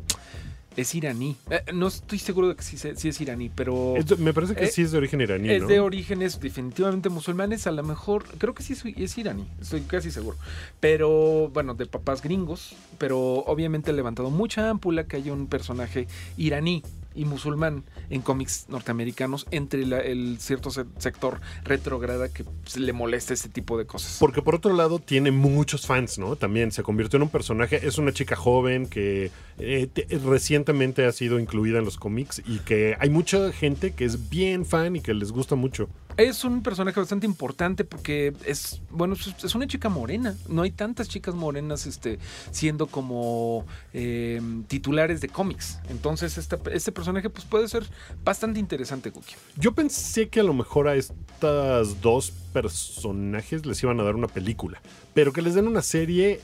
[0.77, 1.37] Es iraní.
[1.51, 3.97] Eh, no estoy seguro de que sí, sí es iraní, pero.
[3.97, 5.69] Es de- me parece que Eh, sí es de origen iraní, es ¿no?
[5.69, 10.13] de orígenes definitivamente musulmanes, a lo mejor, creo que sí es, es iraní, estoy casi
[10.13, 10.37] seguro.
[10.79, 16.07] Pero bueno, de papás gringos, pero obviamente ha levantado mucha ámpula que haya un personaje
[16.37, 16.85] iraní
[17.15, 23.35] y musulmán en cómics norteamericanos entre el cierto se- sector retrógrada que se le molesta
[23.35, 24.17] este tipo de cosas.
[24.21, 26.37] Porque por otro lado tiene muchos fans, ¿no?
[26.37, 31.13] También se convirtió en un personaje, es una chica joven que eh, te- recientemente ha
[31.13, 35.01] sido incluida en los cómics y que hay mucha gente que es bien fan y
[35.01, 35.89] que les gusta mucho.
[36.17, 40.35] Es un personaje bastante importante porque es, bueno, es una chica morena.
[40.49, 42.19] No hay tantas chicas morenas este,
[42.51, 45.79] siendo como eh, titulares de cómics.
[45.91, 47.85] Entonces, esta- este personaje pues, puede ser
[48.25, 49.37] bastante interesante, Cookie.
[49.57, 54.27] Yo pensé que a lo mejor a estas dos personajes les iban a dar una
[54.29, 54.81] película,
[55.15, 56.41] pero que les den una serie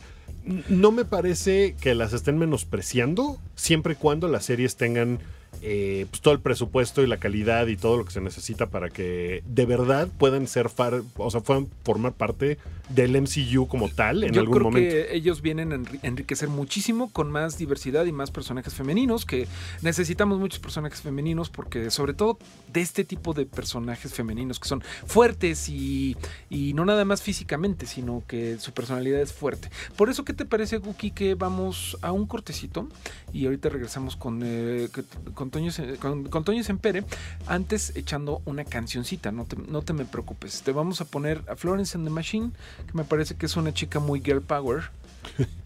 [0.68, 5.18] no me parece que las estén menospreciando, siempre y cuando las series tengan
[5.62, 8.90] eh, pues, todo el presupuesto y la calidad y todo lo que se necesita para
[8.90, 12.58] que de verdad puedan ser, far- o sea, puedan formar parte
[12.90, 14.90] del MCU como tal en Yo algún creo momento.
[14.90, 19.48] que ellos vienen a enri- enriquecer muchísimo con más diversidad y más personajes femeninos, que
[19.80, 22.38] necesitamos muchos personajes femeninos porque sobre todo
[22.72, 26.14] de este tipo de personajes femeninos que son fuertes y,
[26.50, 29.70] y no nada más físicamente, sino que su personalidad es fuerte.
[29.96, 32.88] Por eso, ¿qué te parece, Guki, que vamos a un cortecito
[33.32, 35.04] y ahorita regresamos con, eh, que-
[35.44, 35.70] con, Toño,
[36.00, 37.04] con, con Toño Sempere,
[37.46, 40.62] antes echando una cancioncita, no te, no te me preocupes.
[40.62, 42.52] Te vamos a poner a Florence and the Machine,
[42.86, 44.84] que me parece que es una chica muy girl power.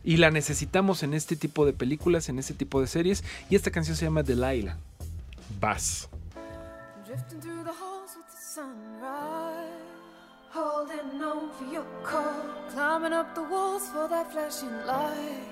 [0.05, 3.22] y la necesitamos en este tipo de películas, en este tipo de series.
[3.51, 4.76] Y esta canción se llama Delilah.
[5.61, 6.09] Vas.
[7.07, 9.68] Drifting through the halls with the sunrise.
[10.53, 12.35] Holding on for your call.
[12.72, 15.47] Climbing up the walls for that flashing light.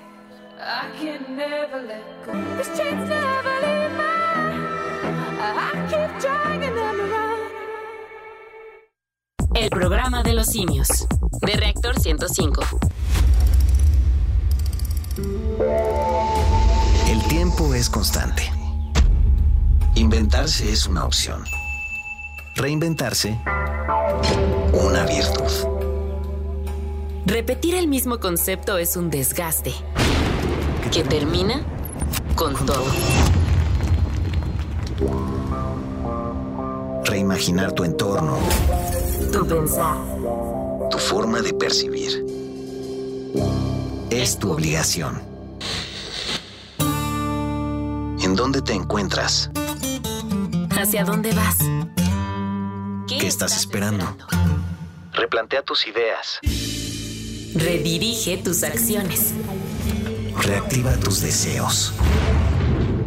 [0.60, 2.32] I can never let go.
[2.56, 4.15] This chains never leave me.
[9.54, 11.06] El programa de los simios.
[11.40, 12.62] De Reactor 105.
[17.08, 18.52] El tiempo es constante.
[19.94, 21.44] Inventarse es una opción.
[22.56, 23.40] Reinventarse,
[24.72, 25.52] una virtud.
[27.24, 29.72] Repetir el mismo concepto es un desgaste.
[30.92, 31.62] Que termina
[32.34, 32.84] con todo.
[37.06, 38.36] Reimaginar tu entorno,
[39.32, 39.96] Tu pensar.
[40.90, 42.24] tu forma de percibir.
[44.10, 45.20] Es tu obligación.
[48.20, 49.50] ¿En dónde te encuentras?
[50.70, 51.56] ¿Hacia dónde vas?
[53.06, 54.04] ¿Qué estás esperando?
[55.12, 56.40] Replantea tus ideas.
[57.54, 59.32] Redirige tus acciones.
[60.42, 61.92] Reactiva tus deseos.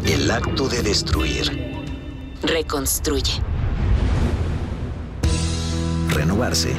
[0.06, 1.68] El acto de destruir,
[2.42, 3.44] Reconstruye.
[6.10, 6.76] Renovarse,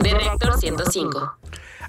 [0.00, 1.38] De Reactor 105.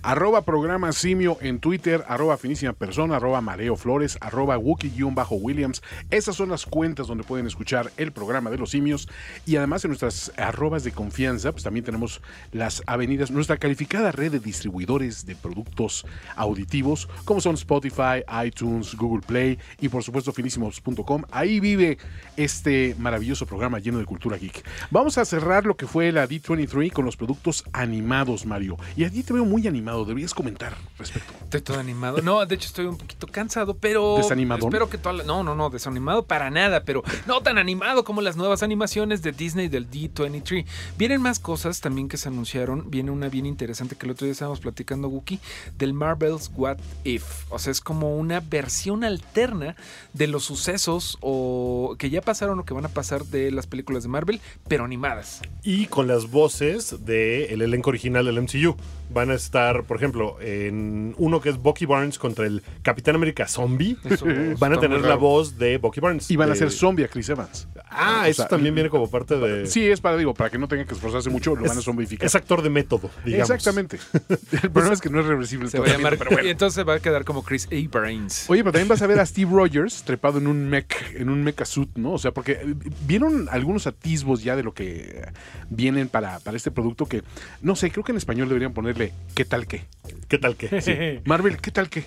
[0.01, 5.81] Arroba programa simio en Twitter, arroba finísima persona, arroba mareo flores, arroba wookie-williams.
[6.09, 9.09] Esas son las cuentas donde pueden escuchar el programa de los simios.
[9.45, 12.21] Y además en nuestras arrobas de confianza, pues también tenemos
[12.51, 19.25] las avenidas, nuestra calificada red de distribuidores de productos auditivos, como son Spotify, iTunes, Google
[19.25, 21.23] Play y por supuesto finísimos.com.
[21.31, 21.97] Ahí vive
[22.37, 24.63] este maravilloso programa lleno de cultura geek.
[24.91, 28.77] Vamos a cerrar lo que fue la D23 con los productos animados, Mario.
[28.95, 31.33] Y a ti te veo muy animado, deberías comentar respecto.
[31.43, 32.21] Estoy todo animado.
[32.21, 34.17] No, de hecho estoy un poquito cansado, pero.
[34.17, 34.65] ¿Desanimadón?
[34.69, 38.21] Espero que toda la- No, no, no, desanimado para nada, pero no tan animado como
[38.21, 40.65] las nuevas animaciones de Disney del D23.
[40.97, 42.89] Vienen más cosas también que se anunciaron.
[42.89, 45.39] Viene una bien interesante que el otro día estábamos platicando, Wookie,
[45.77, 47.23] del Marvel's What If.
[47.49, 49.75] O sea, es como una versión alterna
[50.13, 54.03] de los sucesos o que ya pasaron o que van a pasar de las películas
[54.03, 55.41] de Marvel, pero animadas.
[55.63, 58.75] Y con las voces del elenco original del MCU.
[59.11, 63.47] Van a estar, por ejemplo, en uno que es Bucky Barnes contra el Capitán América
[63.47, 63.97] Zombie.
[64.03, 64.25] Eso
[64.59, 66.29] Van a tener la voz de Bucky Barnes.
[66.31, 67.67] Y van a ser zombie a Chris Evans.
[67.89, 69.65] Ah, O eso sea, también viene como parte de.
[69.65, 72.25] Sí, es para, digo, para que no tenga que esforzarse mucho, lo van a zombificar.
[72.25, 73.49] es actor de método, digamos.
[73.49, 73.99] Exactamente.
[74.63, 75.65] El problema es que no es reversible.
[75.65, 76.17] el Se va a llamar.
[76.17, 76.47] pero bueno.
[76.47, 77.89] Y entonces va a quedar como Chris A.
[77.89, 78.49] Brains.
[78.49, 81.43] Oye, pero también vas a ver a Steve Rogers trepado en un mech, en un
[81.43, 82.13] mecha suit, ¿no?
[82.13, 82.75] O sea, porque eh,
[83.05, 85.27] vieron algunos atisbos ya de lo que
[85.69, 87.23] vienen para, para este producto que,
[87.61, 89.85] no sé, creo que en español deberían ponerle ¿qué tal qué?
[90.27, 90.81] ¿Qué tal que?
[90.81, 91.21] Sí.
[91.25, 92.03] Marvel, ¿qué tal qué?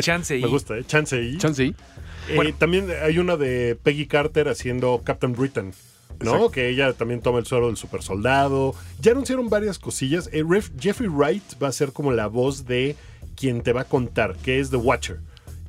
[0.00, 0.84] Chance y Me gusta, ¿eh?
[0.84, 1.74] Chance ahí.
[2.28, 5.72] Eh, También hay una de Peggy Carter haciendo Captain Britain.
[6.20, 6.30] ¿no?
[6.30, 6.50] Exacto.
[6.50, 8.74] Que ella también toma el suero del super soldado.
[9.00, 10.28] Ya anunciaron varias cosillas.
[10.32, 10.44] Eh,
[10.78, 12.96] Jeffrey Wright va a ser como la voz de
[13.36, 15.20] quien te va a contar, que es The Watcher.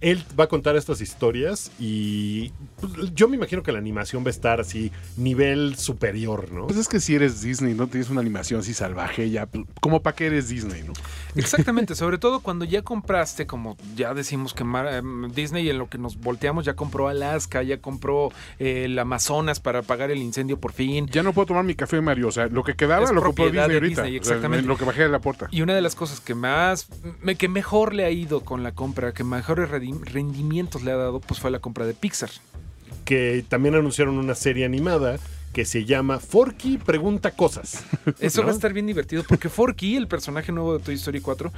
[0.03, 4.27] Él va a contar estas historias y pues, yo me imagino que la animación va
[4.27, 6.67] a estar así, nivel superior, ¿no?
[6.67, 10.01] Pues es que si eres Disney, no tienes una animación así salvaje, ya, pues, como
[10.01, 10.93] para qué eres Disney, ¿no?
[11.35, 15.89] Exactamente, sobre todo cuando ya compraste, como ya decimos que Mar- em, Disney en lo
[15.89, 18.29] que nos volteamos ya compró Alaska, ya compró
[18.59, 21.07] eh, el Amazonas para apagar el incendio por fin.
[21.07, 22.27] Ya no puedo tomar mi café, Mario.
[22.27, 24.01] O sea, lo que quedaba Es lo compró Disney de ahorita.
[24.03, 24.63] Disney, O sea, exactamente.
[24.63, 25.47] en lo que bajé de la puerta.
[25.51, 26.87] Y una de las cosas que más,
[27.21, 30.97] me- que mejor le ha ido con la compra, que mejores redim- rendimientos le ha
[30.97, 32.29] dado, pues fue la compra de Pixar.
[33.05, 35.19] Que también anunciaron una serie animada
[35.53, 37.83] que se llama Forky Pregunta Cosas.
[38.19, 38.47] Eso ¿No?
[38.47, 41.51] va a estar bien divertido porque Forky, el personaje nuevo de Toy Story 4,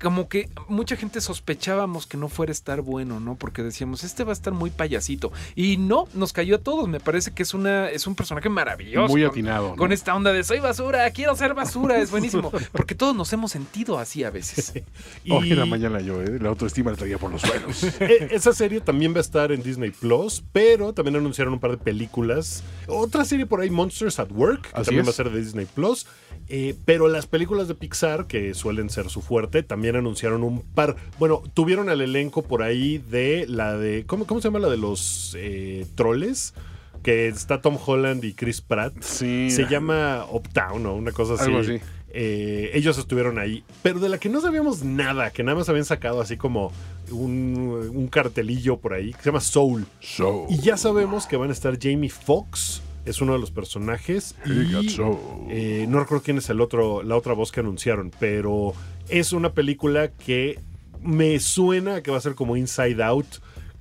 [0.00, 3.36] como que mucha gente sospechábamos que no fuera a estar bueno, ¿no?
[3.36, 5.32] Porque decíamos, este va a estar muy payasito.
[5.54, 6.88] Y no, nos cayó a todos.
[6.88, 9.12] Me parece que es una es un personaje maravilloso.
[9.12, 9.68] Muy con- atinado.
[9.70, 9.76] ¿no?
[9.76, 12.50] Con esta onda de soy basura, quiero ser basura, es buenísimo.
[12.72, 14.72] Porque todos nos hemos sentido así a veces.
[15.24, 16.38] Y Hoy en la mañana yo, ¿eh?
[16.40, 17.82] La autoestima la traía por los suelos.
[18.00, 21.72] e- esa serie también va a estar en Disney Plus, pero también anunciaron un par
[21.72, 22.62] de películas.
[22.86, 25.08] Otra serie por ahí, Monsters at Work, que Así también es.
[25.08, 26.06] va a ser de Disney Plus.
[26.48, 30.96] Eh, pero las películas de Pixar, que suelen ser su fuerte, también anunciaron un par.
[31.18, 34.04] Bueno, tuvieron al elenco por ahí de la de.
[34.06, 36.54] ¿Cómo, cómo se llama la de los eh, troles?
[37.02, 38.94] Que está Tom Holland y Chris Pratt.
[39.00, 39.50] Sí.
[39.50, 41.44] Se llama Uptown o una cosa así.
[41.44, 41.80] Algo así.
[42.12, 45.84] Eh, ellos estuvieron ahí, pero de la que no sabíamos nada, que nada más habían
[45.84, 46.72] sacado así como
[47.12, 49.86] un, un cartelillo por ahí, que se llama Soul.
[50.00, 50.46] So.
[50.50, 54.34] Y ya sabemos que van a estar Jamie Foxx, es uno de los personajes.
[54.44, 55.18] He got Y soul.
[55.50, 58.74] eh, no recuerdo quién es el otro, la otra voz que anunciaron, pero
[59.10, 60.58] es una película que
[61.02, 63.26] me suena que va a ser como Inside Out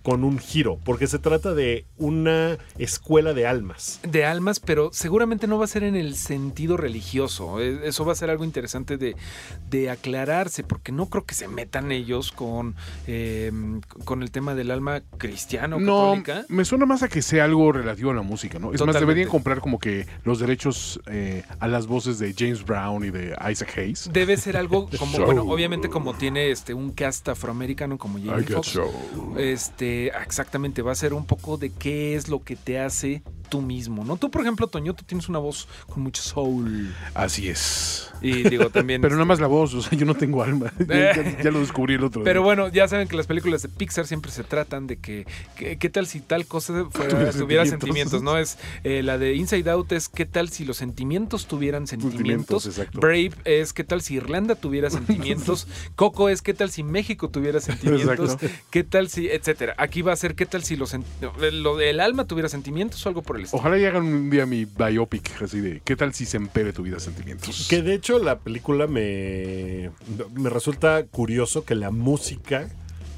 [0.03, 3.99] con un giro, porque se trata de una escuela de almas.
[4.03, 7.59] de almas, pero seguramente no va a ser en el sentido religioso.
[7.61, 9.15] E- Eso va a ser algo interesante de,
[9.69, 12.75] de aclararse, porque no creo que se metan ellos con,
[13.07, 13.51] eh,
[14.05, 16.45] con el tema del alma cristiano No, católica.
[16.49, 18.73] me suena más a que sea algo relativo a la música, ¿no?
[18.73, 23.03] Es más, deberían comprar como que los derechos eh, a las voces de James Brown
[23.03, 24.09] y de Isaac Hayes.
[24.11, 28.67] Debe ser algo como, bueno, obviamente como tiene este un cast afroamericano como Jamie Foxx.
[28.73, 29.35] show.
[29.89, 33.61] Este, exactamente, va a ser un poco de qué es lo que te hace tú
[33.61, 34.15] mismo, ¿no?
[34.17, 36.93] Tú, por ejemplo, Toño, tú tienes una voz con mucho soul.
[37.15, 38.11] Así es.
[38.21, 39.01] Y digo también.
[39.01, 40.71] Pero nada más la voz, o sea, yo no tengo alma.
[40.87, 42.45] ya, ya- ya lo descubrí el otro Pero día.
[42.45, 45.25] bueno, ya saben que las películas de Pixar siempre se tratan de que,
[45.55, 47.69] que- qué tal si tal cosa fuera- Tuviera sentimientos.
[47.69, 48.37] sentimientos, ¿no?
[48.37, 52.63] Es eh, la de Inside Out es qué tal si los sentimientos tuvieran sentimientos.
[52.63, 53.01] Sentimientos.
[53.01, 55.67] Brave es qué tal si Irlanda tuviera sentimientos.
[55.95, 58.33] Coco es qué tal si México tuviera sentimientos.
[58.33, 58.47] Exacto.
[58.69, 59.73] Qué tal si, etcétera.
[59.81, 60.93] Aquí va a ser qué tal si los
[61.53, 63.59] lo del alma tuviera sentimientos o algo por el estilo.
[63.61, 66.83] Ojalá y hagan un día mi biopic, así de, ¿qué tal si se empere tu
[66.83, 67.67] vida sentimientos?
[67.69, 69.91] Que de hecho la película me,
[70.33, 72.67] me resulta curioso que la música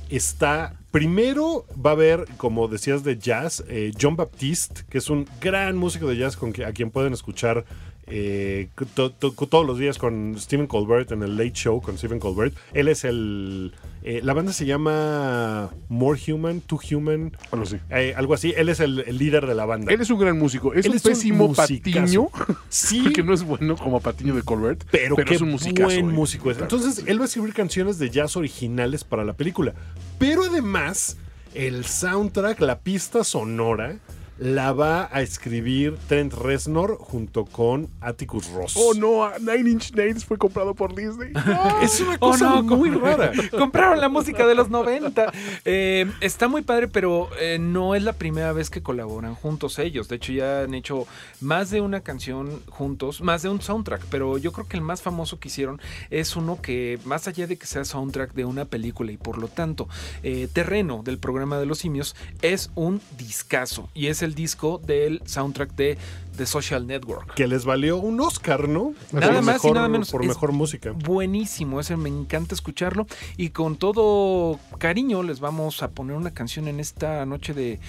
[0.09, 0.75] está...
[0.91, 5.77] Primero va a haber, como decías, de jazz, eh, John Baptiste, que es un gran
[5.77, 7.63] músico de jazz con que, a quien pueden escuchar
[8.07, 12.19] eh, to- to- todos los días con Stephen Colbert en el Late Show con Stephen
[12.19, 12.53] Colbert.
[12.73, 13.71] Él es el...
[14.03, 17.77] eh, la banda se llama More Human, Too Human, Algo así.
[17.89, 18.53] eh, algo así.
[18.57, 19.93] Él es el, el líder de la banda.
[19.93, 20.73] Él es un gran músico.
[20.73, 22.29] Es Él un es un pésimo musicazo.
[22.29, 22.29] patiño.
[22.69, 24.83] Sí, que no es bueno como patiño de Colbert.
[24.91, 25.85] pero, qué es un musicazo.
[25.87, 26.13] buen eh.
[26.13, 26.57] músico es.
[26.59, 29.73] Entonces, él va a escribir canciones de jazz originales para la película.
[30.17, 31.17] Pero además,
[31.53, 33.97] el soundtrack, la pista sonora,
[34.41, 38.73] la va a escribir Trent Reznor junto con Atticus Ross.
[38.75, 41.31] Oh no, Nine Inch Nails fue comprado por Disney.
[41.33, 41.79] No.
[41.81, 43.31] Es una Oh, cosa no, muy rara.
[43.51, 45.31] Compraron la música de los 90.
[45.63, 50.07] Eh, está muy padre, pero eh, no es la primera vez que colaboran juntos ellos.
[50.07, 51.05] De hecho, ya han hecho
[51.39, 54.05] más de una canción juntos, más de un soundtrack.
[54.09, 55.79] Pero yo creo que el más famoso que hicieron
[56.09, 59.47] es uno que, más allá de que sea soundtrack de una película y por lo
[59.49, 59.87] tanto
[60.23, 63.87] eh, terreno del programa de los simios, es un discazo.
[63.93, 65.97] Y es el disco del soundtrack de
[66.37, 67.33] The Social Network.
[67.33, 68.93] Que les valió un Oscar, ¿no?
[69.11, 70.11] Nada Por más y nada menos.
[70.11, 70.91] Por mejor música.
[70.91, 73.05] buenísimo, ese me encanta escucharlo
[73.37, 77.79] y con todo cariño les vamos a poner una canción en esta noche de,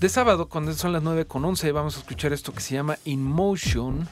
[0.00, 2.98] de sábado cuando son las 9 con 11 vamos a escuchar esto que se llama
[3.04, 4.08] In Motion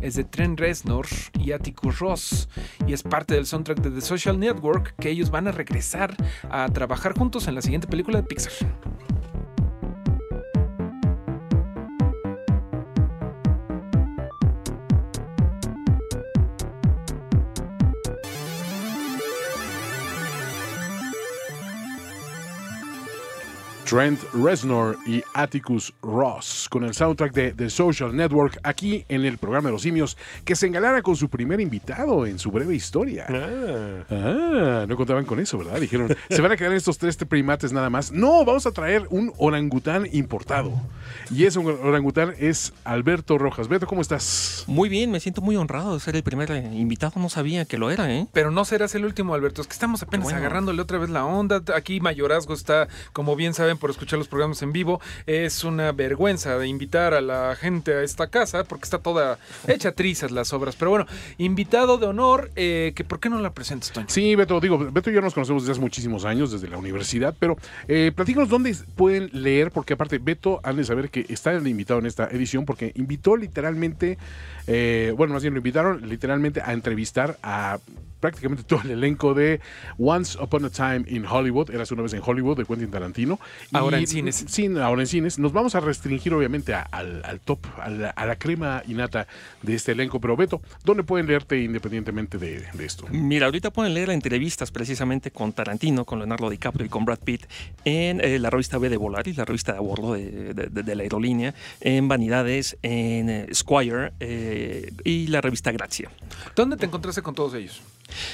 [0.00, 1.06] es de Trent Reznor
[1.38, 2.48] y Atticus Ross
[2.86, 6.16] y es parte del soundtrack de The Social Network que ellos van a regresar
[6.50, 8.52] a trabajar juntos en la siguiente película de Pixar.
[23.90, 29.36] Trent Reznor y Atticus Ross con el soundtrack de The Social Network aquí en el
[29.36, 33.26] programa de los simios que se engalana con su primer invitado en su breve historia.
[33.28, 34.04] Ah.
[34.08, 35.80] Ah, no contaban con eso, ¿verdad?
[35.80, 38.12] Dijeron, se van a quedar estos tres primates nada más.
[38.12, 40.72] No, vamos a traer un orangután importado.
[41.34, 43.66] Y ese orangután es Alberto Rojas.
[43.66, 44.62] Beto, ¿cómo estás?
[44.68, 47.14] Muy bien, me siento muy honrado de ser el primer eh, invitado.
[47.16, 48.28] No sabía que lo era, ¿eh?
[48.32, 49.62] Pero no serás el último, Alberto.
[49.62, 50.38] Es que estamos apenas Bueno.
[50.38, 51.60] agarrándole otra vez la onda.
[51.74, 55.00] Aquí Mayorazgo está, como bien saben, por escuchar los programas en vivo.
[55.26, 59.92] Es una vergüenza de invitar a la gente a esta casa porque está toda hecha
[59.92, 60.76] trizas las obras.
[60.76, 61.06] Pero bueno,
[61.38, 64.06] invitado de honor, eh, que ¿por qué no la presentas, Toño?
[64.08, 67.34] Sí, Beto, digo, Beto y yo nos conocemos desde hace muchísimos años, desde la universidad,
[67.38, 67.56] pero
[67.88, 71.98] eh, platícanos dónde pueden leer, porque aparte Beto han de saber que está el invitado
[71.98, 74.18] en esta edición, porque invitó literalmente,
[74.72, 77.78] eh, bueno, más bien lo invitaron literalmente a entrevistar a
[78.20, 79.60] prácticamente todo el elenco de
[79.98, 83.40] Once Upon a Time in Hollywood, eras una vez en Hollywood, de Quentin Tarantino.
[83.72, 84.44] Ahora Y- en cines.
[84.46, 85.38] Sí, ahora en cines.
[85.38, 89.26] Nos vamos a restringir obviamente a- al, al top, a la, a la crema innata
[89.62, 93.06] de este elenco, pero Beto, ¿dónde pueden leerte independientemente de, de esto?
[93.10, 97.46] Mira, ahorita pueden leer entrevistas precisamente con Tarantino, con Leonardo DiCaprio y con Brad Pitt
[97.86, 100.82] en eh, la revista B de Volaris, la revista de a bordo de, de- de-
[100.82, 104.59] de la aerolínea, en Vanidades, en eh, Squire eh,
[105.04, 106.10] y la revista Grazia.
[106.56, 107.80] ¿Dónde te encontraste con todos ellos?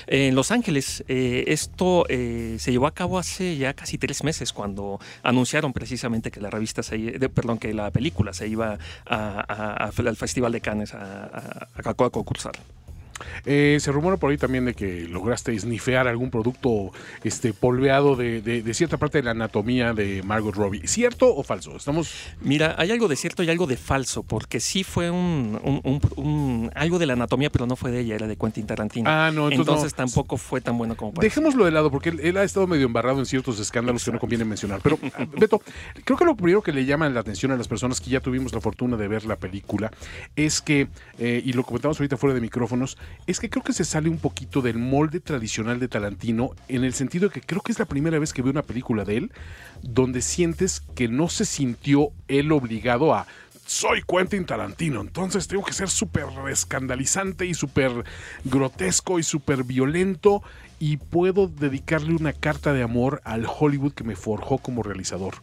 [0.07, 4.53] En Los Ángeles, eh, esto eh, se llevó a cabo hace ya casi tres meses
[4.53, 9.45] cuando anunciaron precisamente que la revista, se, de- perdón, que la película se iba a-
[9.49, 12.53] a- a- al Festival de Cannes a, a- a- a concursar.
[13.45, 16.91] Eh, se rumora por ahí también de que lograste snifear algún producto
[17.25, 20.87] este, polveado de, de- de cierta parte de la anatomía de Margot Robbie.
[20.87, 21.77] ¿Cierto o falso?
[21.77, 22.13] Estamos.
[22.41, 26.01] Mira, hay algo de cierto y algo de falso, porque sí fue un, un- un-
[26.17, 29.09] un- algo de la anatomía, pero no fue de ella, era de Quentin Tarantino.
[29.11, 29.97] Ah, no, entonces entonces no.
[30.05, 31.29] tampoco fue tan bueno como parece.
[31.31, 34.19] Dejémoslo de lado porque él, él ha estado medio embarrado en ciertos escándalos que no
[34.19, 34.81] conviene mencionar.
[34.83, 34.99] Pero,
[35.39, 35.61] Beto,
[36.05, 38.53] creo que lo primero que le llama la atención a las personas que ya tuvimos
[38.53, 39.91] la fortuna de ver la película
[40.37, 40.89] es que,
[41.19, 42.97] eh, y lo comentamos ahorita fuera de micrófonos,
[43.27, 46.95] es que creo que se sale un poquito del molde tradicional de Tarantino en el
[46.95, 49.33] sentido de que creo que es la primera vez que veo una película de él
[49.83, 53.27] donde sientes que no se sintió él obligado a
[53.67, 58.05] soy Quentin Tarantino, entonces tengo que ser súper escandalizante y súper
[58.45, 60.43] grotesco y súper violento
[60.79, 65.35] y puedo dedicarle una carta de amor al Hollywood que me forjó como realizador.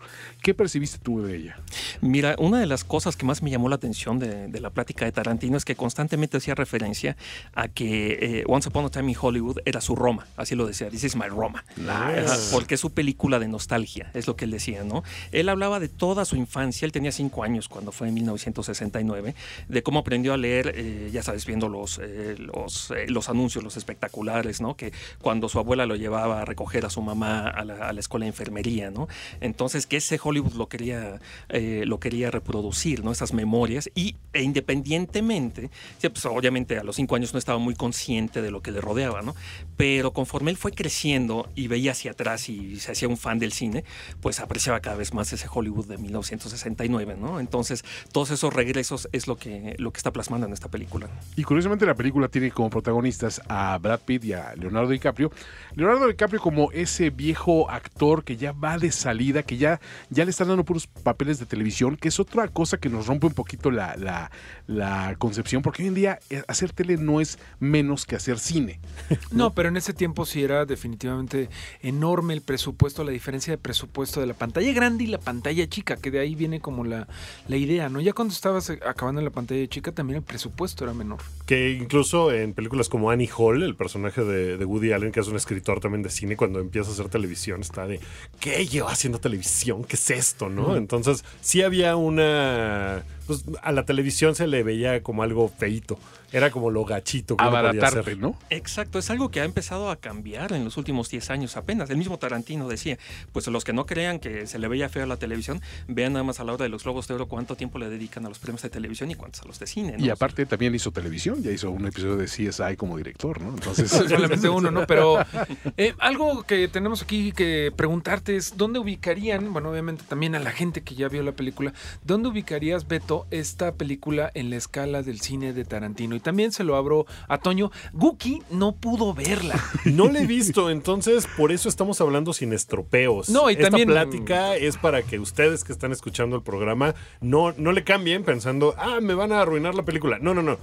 [0.44, 1.58] ¿Qué percibiste tú de ella?
[2.02, 5.06] Mira, una de las cosas que más me llamó la atención de, de la plática
[5.06, 7.16] de Tarantino es que constantemente hacía referencia
[7.54, 10.90] a que eh, Once Upon a Time in Hollywood era su Roma, así lo decía,
[10.90, 11.64] This is my Roma.
[11.88, 15.06] Ajá, porque es su película de nostalgia, es lo que él decía, ¿no?
[15.32, 19.36] Él hablaba de toda su infancia, él tenía cinco años cuando fue en 1969,
[19.70, 23.78] de cómo aprendió a leer, eh, ya sabes, viendo los, eh, los, los anuncios, los
[23.78, 24.76] espectaculares, ¿no?
[24.76, 24.92] Que
[25.22, 28.26] cuando su abuela lo llevaba a recoger a su mamá a la, a la escuela
[28.26, 29.08] de enfermería, ¿no?
[29.40, 31.20] Entonces, que ese Hollywood lo quería,
[31.50, 33.12] eh, lo quería reproducir, ¿no?
[33.12, 35.70] Esas memorias, y e independientemente,
[36.02, 39.22] pues, obviamente a los cinco años no estaba muy consciente de lo que le rodeaba,
[39.22, 39.36] ¿no?
[39.78, 43.52] Pero conforme él fue creciendo y veía hacia atrás y se hacía un fan del
[43.52, 43.84] cine,
[44.22, 47.40] pues apreciaba cada vez más ese Hollywood de 1969, ¿no?
[47.40, 51.10] Entonces, todos esos regresos es lo que, lo que está plasmando en esta película.
[51.36, 55.32] Y curiosamente la película tiene como protagonistas a Brad Pitt y a Leonardo DiCaprio.
[55.76, 59.80] Leonardo DiCaprio como ese viejo actor que ya va de salida, que ya,
[60.10, 63.28] ya le están dando puros papeles de televisión, que es otra cosa que nos rompe
[63.28, 64.32] un poquito la, la-
[64.68, 68.80] la concepción, porque hoy en día eh, hacer tele no es menos que hacer cine.
[69.32, 71.50] No, pero en ese tiempo sí era definitivamente
[71.82, 75.96] enorme el presupuesto, la diferencia de presupuesto de la pantalla grande y la pantalla chica,
[75.98, 77.08] que de ahí viene como la,
[77.48, 78.00] la idea, ¿no?
[78.00, 81.20] Ya cuando estabas eh, acabando en la pantalla chica también el presupuesto era menor.
[81.46, 85.28] Que incluso en películas como Annie Hall, el personaje de, de Woody Allen, que es
[85.28, 88.00] un escritor también de cine, cuando empieza a hacer televisión, está de,
[88.40, 89.84] ¿qué llevo haciendo televisión?
[89.84, 90.50] ¿Qué es esto?
[90.50, 90.76] ¿no?
[90.76, 93.04] Entonces, sí había una...
[93.28, 95.98] Pues a la televisión se le veía como algo feito.
[96.34, 98.16] Era como lo gachito que Abaratarte.
[98.16, 98.36] ¿no?
[98.50, 101.92] Exacto, es algo que ha empezado a cambiar en los últimos 10 años apenas.
[101.92, 102.98] El mismo Tarantino decía,
[103.32, 106.24] pues los que no crean que se le veía feo a la televisión, vean nada
[106.24, 108.40] más a la hora de los Globos de Oro cuánto tiempo le dedican a los
[108.40, 109.96] premios de televisión y cuántos a los de cine.
[109.98, 110.04] ¿no?
[110.04, 113.50] Y aparte también hizo televisión, ya hizo un episodio de CSI como director, ¿no?
[113.50, 114.88] Entonces, Solamente uno, ¿no?
[114.88, 115.20] Pero
[115.78, 120.52] eh, algo que tenemos aquí que preguntarte es, ¿dónde ubicarían, bueno, obviamente también a la
[120.52, 121.74] gente que ya vio la película,
[122.04, 126.16] ¿dónde ubicarías, Beto, esta película en la escala del cine de Tarantino?
[126.16, 127.72] Y también se lo abro a Toño.
[127.94, 129.60] Guki no pudo verla.
[129.86, 133.30] No le he visto, entonces por eso estamos hablando sin estropeos.
[133.30, 137.54] No, y Esta también- plática es para que ustedes que están escuchando el programa no,
[137.58, 140.20] no le cambien pensando, ah, me van a arruinar la película.
[140.20, 140.58] No, no, no.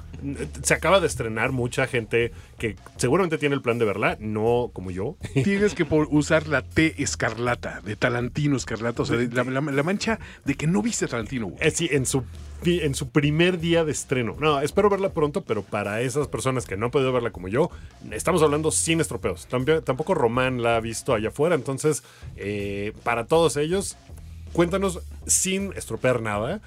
[0.62, 4.90] Se acaba de estrenar mucha gente que seguramente tiene el plan de verla, no como
[4.90, 5.16] yo.
[5.44, 9.60] tienes que por- usar la T escarlata, de Talantino escarlata, o sea, de- la, la-
[9.60, 11.48] la mancha de que no viste a Talantino.
[11.48, 11.58] güey.
[11.60, 12.24] Eh, sí, en su,
[12.64, 14.36] en su primer día de estreno.
[14.38, 17.70] No, espero verla pronto, pero para esas personas que no han podido verla como yo,
[18.10, 19.48] estamos hablando sin estropeos.
[19.50, 22.02] Tamp- Tampoco Román la ha visto allá afuera, entonces,
[22.36, 23.96] eh, para todos ellos,
[24.52, 26.60] cuéntanos sin estropear nada.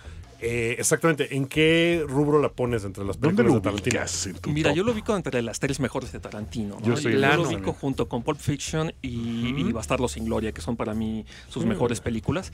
[0.46, 3.96] eh, exactamente, ¿en qué rubro la pones entre las ¿Dónde películas lo de Tarantino?
[4.02, 4.78] ubicas en tu Mira, top?
[4.78, 6.76] yo lo ubico entre las tres mejores de Tarantino.
[6.82, 6.86] ¿no?
[6.86, 10.76] Yo en lo ubico junto con Pulp Fiction y, y Bastardo sin Gloria, que son
[10.76, 12.52] para mí sus mejores películas.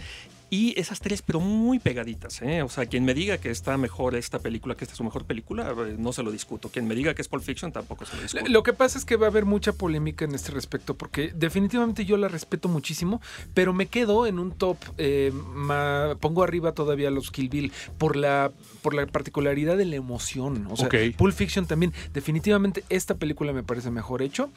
[0.50, 2.42] Y esas tres, pero muy pegaditas.
[2.42, 2.64] ¿eh?
[2.64, 5.26] O sea, quien me diga que está mejor esta película, que esta es su mejor
[5.26, 6.70] película, eh, no se lo discuto.
[6.70, 8.46] Quien me diga que es Pulp Fiction, tampoco se lo discuto.
[8.48, 12.06] Lo que pasa es que va a haber mucha polémica en este respecto, porque definitivamente
[12.06, 13.22] yo la respeto muchísimo,
[13.54, 18.16] pero me quedo en un top, eh, ma- pongo arriba todavía los Kill Bill por
[18.16, 20.68] la, por la particularidad de la emoción.
[20.72, 20.96] O sea, Ok.
[21.18, 24.50] Pulp Fiction también, definitivamente esta película me parece mejor hecho,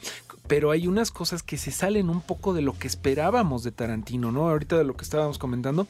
[0.47, 4.31] pero hay unas cosas que se salen un poco de lo que esperábamos de Tarantino,
[4.31, 4.49] ¿no?
[4.49, 5.82] Ahorita de lo que estábamos comentando,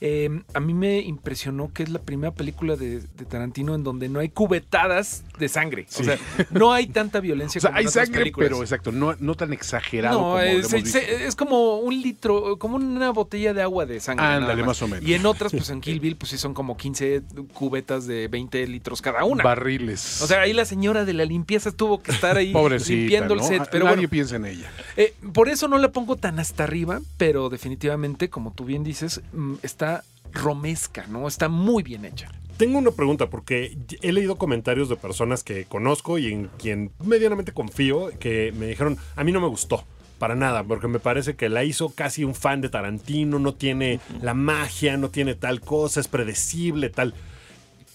[0.00, 4.08] eh, a mí me impresionó que es la primera película de, de Tarantino en donde
[4.08, 5.86] no hay cubetadas de sangre.
[5.98, 6.18] O sea,
[6.50, 8.48] no hay tanta violencia O sea, como hay en otras sangre, películas.
[8.50, 13.10] pero exacto, no, no tan exagerado No, como es, es- como un litro, como una
[13.10, 14.24] botella de agua de sangre.
[14.26, 15.04] Ándale, más o menos.
[15.08, 17.22] Y en otras, pues en Kill Bill, pues sí son como 15
[17.54, 19.42] cubetas de 20 litros cada una.
[19.42, 20.20] Barriles.
[20.22, 22.52] o sea, ahí la señora de la limpieza tuvo que estar ahí
[22.88, 23.62] limpiando set.
[23.62, 24.70] Ah, Pero Nadie bueno, piensa en ella.
[24.96, 29.20] eh, por eso no la pongo tan hasta arriba, pero definitivamente, como tú bien dices,
[29.62, 31.28] está romesca, ¿no?
[31.28, 32.30] Está muy bien hecha.
[32.56, 37.52] tengo una pregunta porque he leído comentarios de personas que conozco y en quien medianamente
[37.52, 39.84] confío que me dijeron, a mí no me gustó.
[40.18, 44.00] Para nada, porque me parece que la hizo casi un fan de Tarantino, no tiene
[44.20, 47.14] la magia, no tiene tal cosa, es predecible, tal.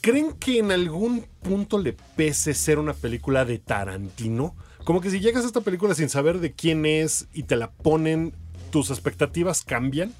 [0.01, 4.55] ¿Creen que en algún punto le pese ser una película de Tarantino?
[4.83, 7.69] Como que si llegas a esta película sin saber de quién es y te la
[7.69, 8.33] ponen,
[8.71, 10.11] tus expectativas cambian.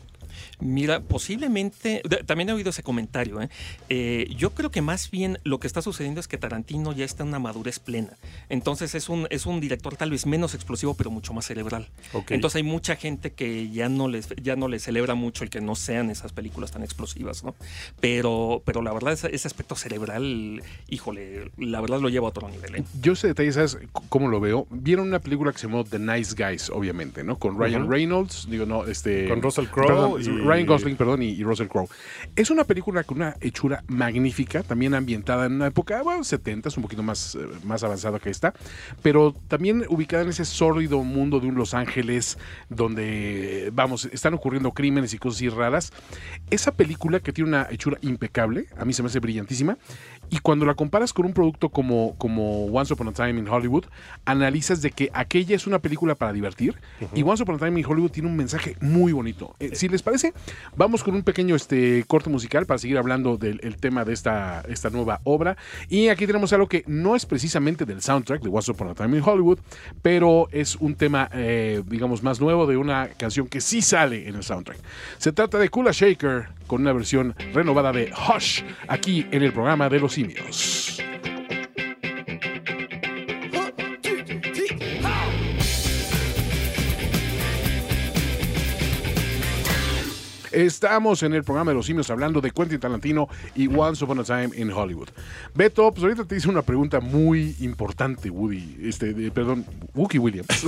[0.59, 3.41] Mira, posiblemente, también he oído ese comentario.
[3.41, 3.49] ¿eh?
[3.89, 7.23] Eh, yo creo que más bien lo que está sucediendo es que Tarantino ya está
[7.23, 8.13] en una madurez plena.
[8.49, 11.87] Entonces es un, es un director tal vez menos explosivo, pero mucho más cerebral.
[12.29, 15.61] Entonces hay mucha gente que ya no les, ya no les celebra mucho el que
[15.61, 17.55] no sean esas películas tan explosivas, ¿no?
[17.99, 22.75] Pero, pero la verdad, ese, aspecto cerebral, híjole, la verdad lo lleva a otro nivel.
[22.75, 22.83] ¿eh?
[23.01, 23.77] Yo ese detalle, ¿sabes
[24.09, 24.67] cómo lo veo?
[24.69, 27.37] Vieron una película que se llamó The Nice Guys, obviamente, ¿no?
[27.37, 27.89] Con Ryan.
[27.89, 29.27] Reynolds, digo, no, este...
[29.27, 31.89] Con Russell Crowe y- Ryan Gosling, perdón, y, y Russell Crowe.
[32.35, 36.83] Es una película con una hechura magnífica, también ambientada en una época, bueno, 70, un
[36.83, 38.53] poquito más, eh, más avanzada que esta,
[39.01, 42.37] pero también ubicada en ese sórdido mundo de un Los Ángeles,
[42.69, 45.91] donde, vamos, están ocurriendo crímenes y cosas así raras.
[46.49, 49.77] Esa película que tiene una hechura impecable, a mí se me hace brillantísima,
[50.29, 53.85] y cuando la comparas con un producto como, como Once Upon a Time in Hollywood,
[54.25, 56.75] analizas de que aquella es una película para divertir
[57.13, 59.55] y Once Upon a Time in Hollywood tiene un mensaje muy bonito.
[59.59, 60.33] Eh, si les parece,
[60.75, 64.63] vamos con un pequeño este, corte musical para seguir hablando del el tema de esta,
[64.67, 65.57] esta nueva obra.
[65.89, 69.17] Y aquí tenemos algo que no es precisamente del soundtrack de Once Upon a Time
[69.17, 69.59] in Hollywood,
[70.01, 74.35] pero es un tema, eh, digamos, más nuevo de una canción que sí sale en
[74.35, 74.77] el soundtrack.
[75.17, 79.89] Se trata de Kula Shaker con una versión renovada de Hush aquí en el programa
[79.89, 81.01] de los simios.
[90.55, 94.23] Estamos en el programa de los simios hablando de Quentin Tarantino y Once Upon a
[94.23, 95.09] Time in Hollywood.
[95.53, 98.77] Beto, pues ahorita te hice una pregunta muy importante, Woody.
[98.83, 100.47] Este, de- perdón, Wookie Williams.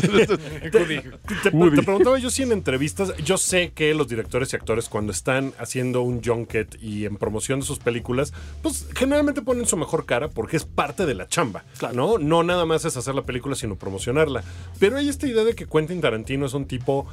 [0.62, 1.82] Te, te Woody.
[1.82, 6.02] preguntaba yo si en entrevistas, yo sé que los directores y actores cuando están haciendo
[6.02, 10.58] un junket y en promoción de sus películas, pues generalmente ponen su mejor cara porque
[10.58, 11.64] es parte de la chamba,
[11.94, 12.18] ¿no?
[12.18, 14.44] No nada más es hacer la película, sino promocionarla.
[14.80, 17.08] Pero hay esta idea de que Quentin Tarantino es un tipo,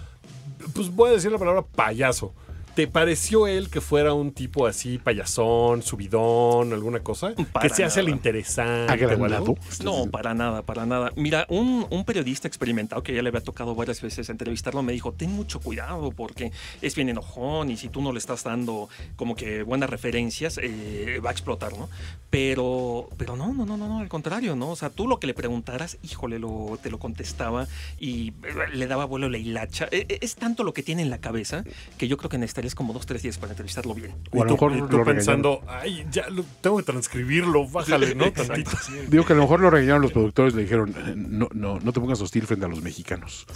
[0.75, 2.35] pues voy a decir la palabra payaso.
[2.75, 7.33] ¿Te pareció él que fuera un tipo así, payasón, subidón, alguna cosa?
[7.53, 8.93] Para que se hace el interesante.
[8.93, 9.55] Agranado.
[9.85, 11.13] No, para nada, para nada.
[11.15, 15.13] Mira, un, un periodista experimentado que ya le había tocado varias veces entrevistarlo me dijo,
[15.13, 16.51] ten mucho cuidado porque
[16.83, 21.21] es bien enojón y si tú no le estás dando como que buenas referencias, eh,
[21.25, 21.89] va a explotar, ¿no?
[22.31, 24.71] Pero, pero no, no, no, no, no, al contrario, ¿no?
[24.71, 27.69] O sea, tú lo que le preguntaras, híjole, lo, te lo contestaba
[28.01, 28.33] y
[28.73, 29.87] le daba vuelo a la hilacha.
[29.93, 31.63] Eh, eh, Es tanto lo que tiene en la cabeza
[31.99, 34.13] que yo creo que necesitarías como dos, tres días para entrevistarlo bien.
[34.33, 35.17] O a lo Y tú- mejor y lo tú regañaron.
[35.17, 38.33] pensando, ay, ya lo- tengo que transcribirlo, bájale, ¿no?
[38.33, 38.71] Tantito.
[39.09, 41.93] Digo que a lo mejor lo regañaron los productores, le dijeron, "Eh, no, no, no
[41.93, 43.47] te pongas hostil frente a los mexicanos.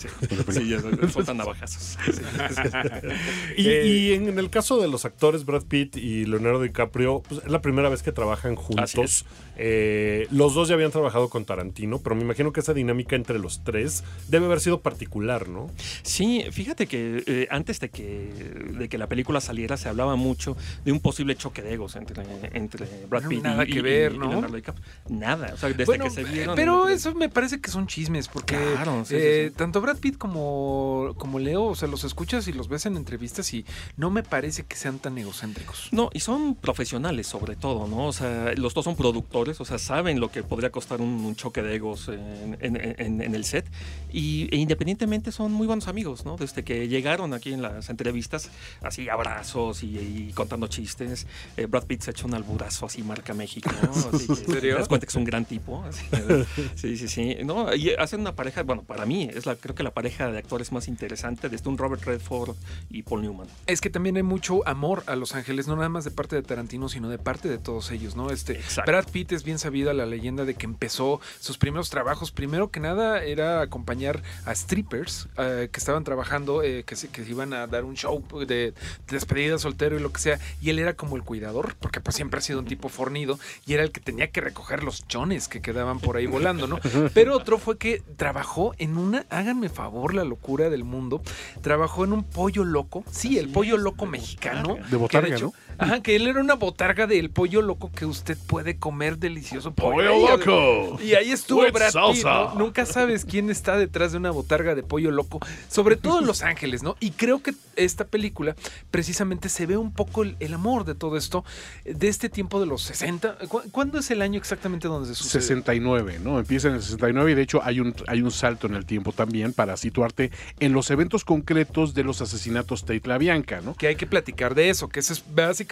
[0.51, 0.81] Sí, ya
[1.11, 1.99] soltan navajazos.
[2.09, 3.63] Sí.
[3.63, 7.43] Y, Eh, y en el caso de los actores Brad Pitt y Leonardo DiCaprio, pues,
[7.45, 9.25] es la primera vez que trabajan juntos.
[9.57, 13.39] Eh, los dos ya habían trabajado con Tarantino, pero me imagino que esa dinámica entre
[13.39, 15.71] los tres debe haber sido particular, ¿no?
[16.03, 18.33] Sí, fíjate que eh, antes de que,
[18.79, 22.23] de que la película saliera se hablaba mucho de un posible choque de egos entre,
[22.53, 24.29] entre Brad No, Pitt nada y, que y- ver, y ¿no?
[24.31, 24.85] Leonardo DiCaprio.
[25.09, 26.55] Nada, o sea, desde Bueno, que se vieron.
[26.57, 29.55] pero eso me parece que son chismes, porque Claro, sí, sí, eh, sí.
[29.57, 33.53] tanto Brad Pitt como, como Leo, o sea, los escuchas y los ves en entrevistas
[33.55, 33.65] y
[33.97, 35.89] no me parece que sean tan egocéntricos.
[35.93, 38.07] No, y son profesionales sobre todo, ¿no?
[38.07, 41.37] O sea, los dos son productores, o sea, saben lo que podría costar un, un
[41.37, 43.67] choque de egos en, en- en- en el set.
[44.13, 46.37] Y e independientemente son muy buenos amigos, ¿no?
[46.37, 48.51] Desde que llegaron aquí en las entrevistas,
[48.89, 51.27] así abrazos y, y contando chistes.
[51.57, 53.91] Eh, Brad Pitt se ha hecho un alburazo así marca México, ¿no?
[54.13, 54.75] Así que ¿En serio?
[54.75, 55.85] Te das cuenta que es un gran tipo.
[55.85, 56.07] así.
[56.75, 57.37] sí, sí, sí.
[57.45, 60.39] No, y hacen una pareja, bueno, para mí es la, creo que la pareja de
[60.39, 62.57] actores más interesante, desde un Robert Redford
[62.91, 63.47] y Paul Newman.
[63.67, 66.43] Es que también hay mucho amor a Los Ángeles, no nada más de parte de
[66.43, 68.31] Tarantino, sino de parte de todos ellos, ¿no?
[68.31, 68.91] Este, Exacto.
[68.91, 72.31] Brad Pitt es bien sabida la leyenda de que empezó sus primeros trabajos.
[72.31, 77.25] Primero que nada era acompañar a strippers eh, que estaban trabajando, eh, que, se, que
[77.25, 78.75] se iban a dar un show de
[79.09, 80.39] despedida soltero y lo que sea.
[80.61, 83.75] Y él era como el cuidador, porque pues siempre ha sido un tipo fornido y
[83.75, 86.79] era el que tenía que recoger los chones que quedaban por ahí volando, ¿no?
[87.15, 91.23] Pero otro fue que trabajó en una, háganme favor, la locura del mundo,
[91.63, 93.05] trabajó en un pollo loco.
[93.11, 94.69] Sí, el pollo es, loco de mexicano.
[94.69, 94.85] botarga.
[94.85, 95.68] De que botarga, hecho- ¿no?
[95.79, 99.73] Ajá, que él era una botarga del pollo loco que usted puede comer delicioso.
[99.73, 100.99] ¡Pollo Ahí, loco!
[101.03, 102.25] Y ahí estuvo Brad Pitt.
[102.25, 102.55] ¿no?
[102.57, 105.39] Nunca sabes quién está detrás de una botarga de pollo loco.
[105.69, 106.97] Sobre todo en Los Ángeles, ¿no?
[107.01, 108.57] Y creo que esta película
[108.91, 111.45] precisamente se ve un poco el, el amor de todo esto,
[111.85, 113.39] de este tiempo de los 60.
[113.49, 115.43] ¿Cu- ¿Cuándo es el año exactamente donde se sucede?
[115.43, 116.39] 69, ¿no?
[116.41, 119.13] Empieza en el 69 y de hecho hay un, hay un salto en el tiempo
[119.13, 123.75] también para situarte en los eventos concretos de los asesinatos Tate La Bianca, ¿no?
[123.75, 125.68] que hay que platicar de eso, que eso es básicamente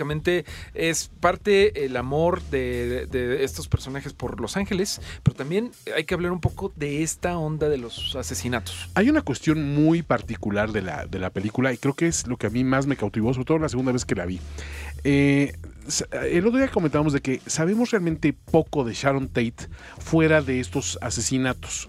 [0.75, 3.07] es parte el amor de,
[3.43, 7.69] estos personajes por Los Ángeles, pero también hay que hablar un poco de esta onda
[7.69, 8.91] de los asesinatos.
[8.95, 12.37] Hay una cuestión muy particular de la, de la película y creo que es lo
[12.37, 14.41] que a mí más me cautivó, sobre todo la segunda vez que la vi.
[15.05, 15.53] Eh,
[16.13, 19.69] el otro día comentábamos de que sabemos realmente poco de Sharon Tate
[19.99, 21.89] fuera de estos asesinatos.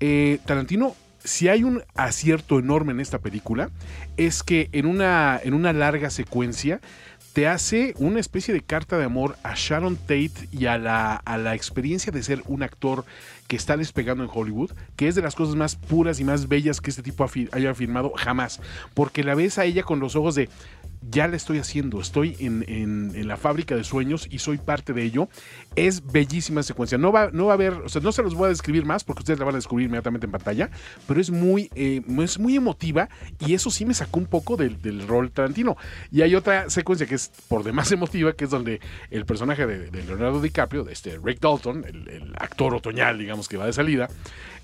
[0.00, 3.70] Eh, Tarantino, si hay un acierto enorme en esta película,
[4.16, 6.80] es que en una, en una larga secuencia
[7.34, 11.36] te hace una especie de carta de amor a Sharon Tate y a la, a
[11.36, 13.04] la experiencia de ser un actor
[13.48, 16.80] que está despegando en Hollywood, que es de las cosas más puras y más bellas
[16.80, 18.60] que este tipo haya filmado jamás.
[18.94, 20.48] Porque la ves a ella con los ojos de,
[21.10, 24.92] ya la estoy haciendo, estoy en, en- en la fábrica de sueños y soy parte
[24.92, 25.28] de ello.
[25.76, 26.98] Es bellísima secuencia.
[26.98, 29.04] No va, no va a haber, o sea, no se los voy a describir más
[29.04, 30.70] porque ustedes la van a descubrir inmediatamente en pantalla,
[31.06, 33.08] pero es muy, eh, es muy emotiva
[33.40, 35.76] y eso sí me sacó un poco del, del rol Tarantino.
[36.10, 38.80] Y hay otra secuencia que es por demás emotiva, que es donde
[39.10, 43.66] el personaje de, Leonardo DiCaprio, de este Rick Dalton, el actor otoñal, digamos que va
[43.66, 44.08] de salida,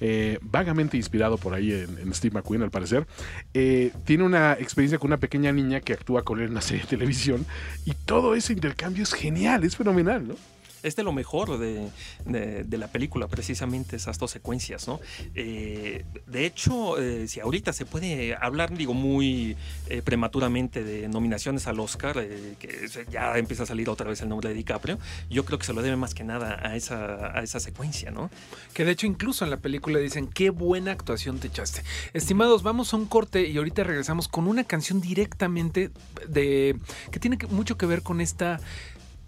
[0.01, 3.07] eh, vagamente inspirado por ahí en, Steve McQueen al parecer,
[3.55, 6.83] eh, tiene una experiencia con una pequeña niña que actúa con él en una serie
[6.83, 7.47] de televisión
[7.85, 10.35] y todo ese intercambio es genial, es fenomenal, ¿no?
[10.83, 11.89] Es de lo mejor de,
[12.25, 15.01] de- la película, precisamente esas dos secuencias, ¿no?
[15.35, 19.57] Eh, de hecho, eh, si ahorita se puede hablar, digo, muy
[19.89, 22.15] eh, prematuramente de nominaciones al Oscar,
[22.59, 25.75] que ya empieza a salir otra vez el nombre de DiCaprio, yo creo que se
[25.75, 28.31] lo debe más que nada a esa, a esa secuencia, ¿no?
[28.73, 31.83] Que de hecho incluso en la película dicen qué buena actuación te echaste.
[32.15, 35.91] Estimados, vamos a un corte y ahorita regresamos con una canción directamente
[36.27, 36.77] de
[37.11, 38.59] que tiene mucho que ver con esta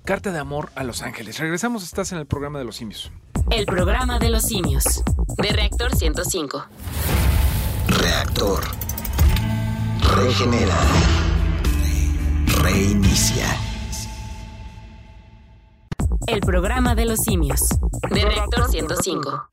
[0.04, 1.38] carta de amor a Los Ángeles.
[1.38, 3.10] Regresamos, estás en el programa de los simios.
[3.50, 5.02] El programa de los simios.
[5.36, 6.64] De Reactor 105.
[7.88, 8.60] Reactor.
[10.16, 10.76] Regenera.
[12.62, 13.46] Reinicia.
[16.26, 17.60] El programa de los simios.
[18.10, 19.48] De Reactor 105.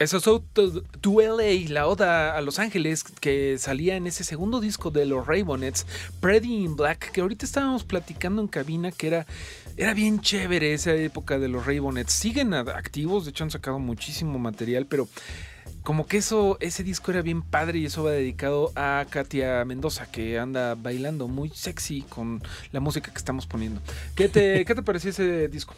[0.00, 4.58] Eso es Out to, LA, la oda a Los Ángeles que salía en ese segundo
[4.58, 5.86] disco de los Raybonets,
[6.20, 9.26] Pretty in Black, que ahorita estábamos platicando en cabina que era,
[9.76, 12.14] era bien chévere esa época de los Raybonets.
[12.14, 15.06] Siguen a- activos, de hecho han sacado muchísimo material, pero
[15.82, 20.10] como que eso, ese disco era bien padre y eso va dedicado a Katia Mendoza,
[20.10, 22.42] que anda bailando muy sexy con
[22.72, 23.82] la música que estamos poniendo.
[24.14, 25.74] ¿Qué te, qué te pareció ese disco?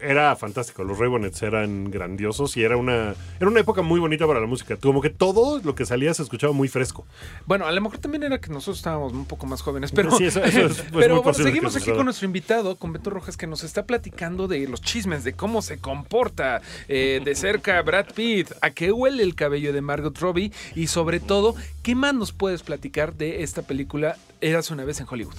[0.00, 4.40] Era fantástico, los Raybonets eran grandiosos y era una, era una época muy bonita para
[4.40, 4.76] la música.
[4.76, 7.06] Como que todo lo que salía se escuchaba muy fresco.
[7.46, 10.24] Bueno, a lo mejor también era que nosotros estábamos un poco más jóvenes, pero, Sí,
[10.26, 13.36] eso- eso es- es muy pero bueno, seguimos aquí con nuestro invitado, con Beto Rojas,
[13.36, 18.06] que nos está platicando de los chismes, de cómo se comporta eh, de cerca Brad
[18.14, 22.32] Pitt, a qué huele el cabello de Margot Robbie y sobre todo, ¿qué más nos
[22.32, 25.36] puedes platicar de esta película Eras una vez en Hollywood?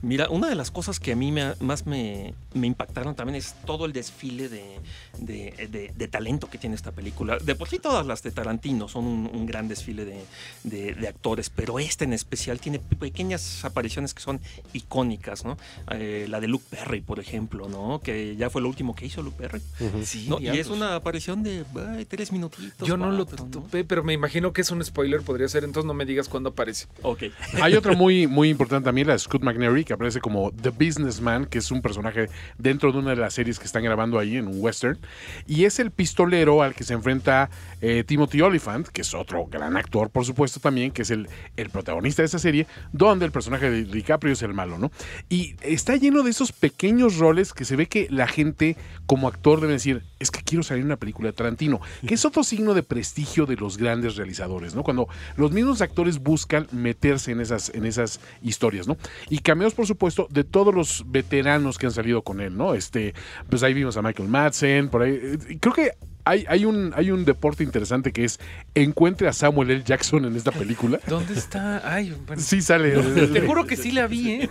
[0.00, 3.54] Mira, una de las cosas que a mí me- más me, me impactaron también es
[3.66, 4.78] todo el desfile de,
[5.18, 7.38] de- de- de talento que tiene esta película.
[7.38, 10.24] De por sí todas las de Tarantino son un, un gran desfile de,
[10.64, 14.40] de- de actores, pero esta en especial tiene pequeñas apariciones que son
[14.72, 15.56] icónicas, ¿no?
[15.90, 18.00] Eh, la de Luke Perry, por ejemplo, ¿no?
[18.02, 19.60] Que ya fue lo último que hizo Luke Perry.
[20.04, 20.38] Sí, ¿no?
[20.40, 21.64] Y es una aparición de
[21.96, 22.86] ay, tres minutitos.
[22.86, 25.94] Yo no lo topé, pero me imagino que es un spoiler, podría ser, entonces no
[25.94, 26.86] me digas cuándo aparece.
[27.02, 27.24] Ok.
[27.62, 31.46] Hay otra muy, muy importante también, la de Scott McNairy, que aparece como The Businessman,
[31.46, 34.46] que es un personaje dentro de una de las series que están grabando ahí en
[34.46, 34.98] un western.
[35.46, 37.50] Y es el pistolero al que se enfrenta
[37.80, 41.70] eh, Timothy Oliphant, que es otro gran actor, por supuesto, también, que es el, el
[41.70, 44.90] protagonista de esa serie, donde el personaje de DiCaprio es el malo, ¿no?
[45.28, 48.76] Y está lleno de esos pequeños roles que se ve que la gente,
[49.06, 52.24] como actor, debe decir, es que quiero salir en una película de Tarantino, que es
[52.24, 54.82] otro signo de prestigio de los grandes realizadores, ¿no?
[54.82, 58.96] Cuando los mismos actores buscan meterse en esas, en esas historias, ¿no?
[59.28, 62.74] Y cameos, por supuesto, de todos los veteranos que han salido con él, ¿no?
[62.74, 63.14] Este,
[63.48, 65.18] pues ahí vimos a Michael Madsen, por ahí.
[65.22, 65.92] eh, Creo que
[66.28, 68.38] hay, hay, un, hay un deporte interesante que es
[68.74, 69.82] encuentre a Samuel L.
[69.82, 71.00] Jackson en esta película.
[71.06, 71.80] ¿Dónde está?
[71.90, 72.90] Ay, bueno, Sí sale.
[73.32, 74.48] te juro que sí la vi, ¿eh?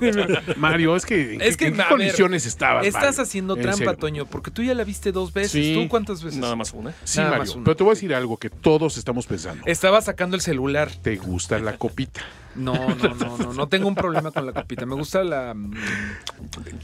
[0.58, 2.86] Mario, es que ¿en, Es que, en qué a ver, condiciones estabas?
[2.86, 3.22] Estás Mario?
[3.22, 3.98] haciendo En trampa, serio.
[3.98, 5.52] Toño, porque tú ya la viste dos veces.
[5.52, 5.74] Sí.
[5.76, 6.40] ¿Tú cuántas veces?
[6.40, 6.94] Nada más una.
[7.04, 9.64] Sí, Nada Mario, pero te voy a decir algo que todos estamos pensando.
[9.66, 10.90] Estaba sacando el celular.
[11.02, 12.22] ¿Te gusta la copita?
[12.58, 14.86] No, no, no, no, no tengo un problema con la copita.
[14.86, 15.72] Me gusta la, mm,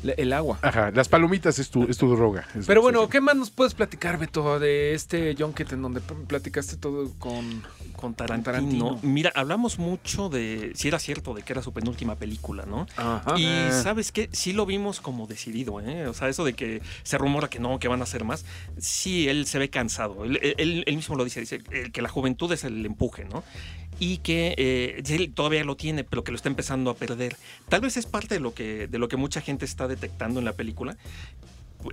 [0.03, 0.59] la- el agua.
[0.61, 2.45] Ajá, las palomitas es tu, es tu droga.
[2.57, 3.09] Es- Pero bueno.
[3.09, 7.63] ¿qué más nos puedes platicar, Beto, de este junket en donde platicaste todo con...
[7.95, 8.43] Con Tarantino.
[8.43, 8.99] Tarantino.
[9.01, 12.85] Mira, hablamos mucho de si era cierto de que era su penúltima película, ¿no?
[12.97, 13.39] Ajá.
[13.39, 16.07] Y sabes qué, sí lo vimos como decidido, ¿eh?
[16.07, 18.43] O sea, eso de que se rumora que no, que van a hacer más.
[18.77, 20.25] Sí, él se ve cansado.
[20.25, 21.59] Él, él- él mismo lo dice, dice
[21.93, 23.43] que la juventud es el empuje, ¿no?
[24.05, 27.37] Y que eh, todavía lo tiene, pero que lo está empezando a perder.
[27.69, 30.45] Tal vez es parte de lo que, de lo que mucha gente está detectando en
[30.45, 30.97] la película.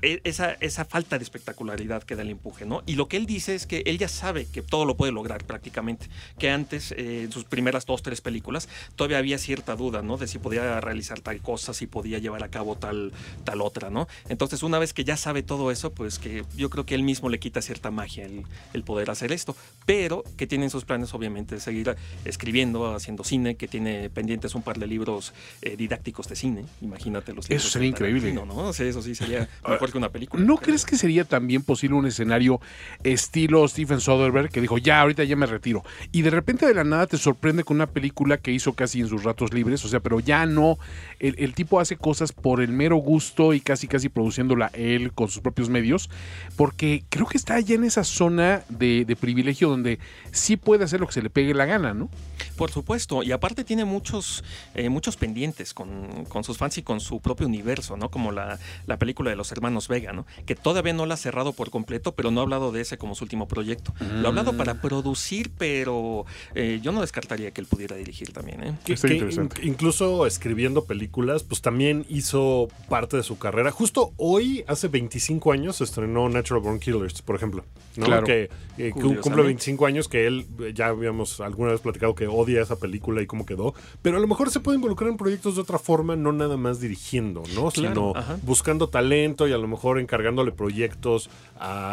[0.02, 2.82] E- Esa, esa falta de espectacularidad que da el empuje, ¿no?
[2.86, 5.44] Y lo que él dice es que él ya sabe que todo lo puede lograr
[5.44, 6.06] prácticamente.
[6.38, 10.16] Que antes, eh, en sus primeras dos, tres películas, todavía había cierta duda, ¿no?
[10.16, 13.12] De si podía realizar tal cosa, si podía llevar a cabo tal,
[13.44, 14.08] tal otra, ¿no?
[14.28, 17.28] Entonces, una vez que ya sabe todo eso, pues que yo creo que él mismo
[17.28, 19.56] le quita cierta magia el, el poder hacer esto.
[19.86, 24.62] Pero que tiene en sus planes, obviamente, seguir escribiendo, haciendo cine, que tiene pendientes un
[24.62, 25.32] par de libros
[25.62, 26.64] eh, didácticos de cine.
[26.80, 27.70] Imagínate los libros.
[27.70, 28.20] sería de increíble.
[28.32, 28.68] Tarantino, ¿no?
[28.68, 29.48] O sea, eso sí sería
[29.80, 30.44] mejor que una película.
[30.44, 32.60] ¿No crees que sería también posible un escenario
[33.02, 35.82] estilo Steven Soderbergh que dijo, ya, ahorita ya me retiro?
[36.12, 39.08] Y de repente de la nada te sorprende con una película que hizo casi en
[39.08, 40.78] sus ratos libres, o sea, pero ya no,
[41.18, 45.28] el, el tipo hace cosas por el mero gusto y casi casi produciéndola él con
[45.28, 46.10] sus propios medios,
[46.56, 49.98] porque creo que está ya en esa zona de, de privilegio donde
[50.30, 52.10] sí puede hacer lo que se le pegue la gana, ¿no?
[52.56, 54.44] Por supuesto, y aparte tiene muchos,
[54.74, 58.10] eh, muchos pendientes con, con sus fans y con su propio universo, ¿no?
[58.10, 60.26] Como la, la película de los hermanos Vega, ¿no?
[60.46, 63.14] Que todavía no la ha cerrado por completo, pero no ha hablado de ese como
[63.14, 63.94] su último proyecto.
[64.00, 66.24] Lo ha hablado para producir, pero
[66.54, 68.74] eh, yo no descartaría que él pudiera dirigir también, ¿eh?
[68.84, 69.62] Que- Está que interesante.
[69.62, 73.70] in- incluso escribiendo películas, pues también hizo parte de su carrera.
[73.70, 77.64] Justo hoy, hace 25 años, se estrenó Natural Born Killers, por ejemplo.
[77.96, 78.06] ¿no?
[78.06, 78.24] Claro.
[78.24, 78.48] Que,
[78.78, 82.76] eh, cumple 25 años, que él, eh, ya habíamos alguna vez platicado que odia esa
[82.78, 83.74] película y cómo quedó.
[84.02, 86.80] Pero a lo mejor se puede involucrar en proyectos de otra forma, no nada más
[86.80, 87.70] dirigiendo, ¿no?
[87.70, 88.38] Claro, Sino ajá.
[88.42, 91.30] buscando talento y a lo mejor encargándole proyectos,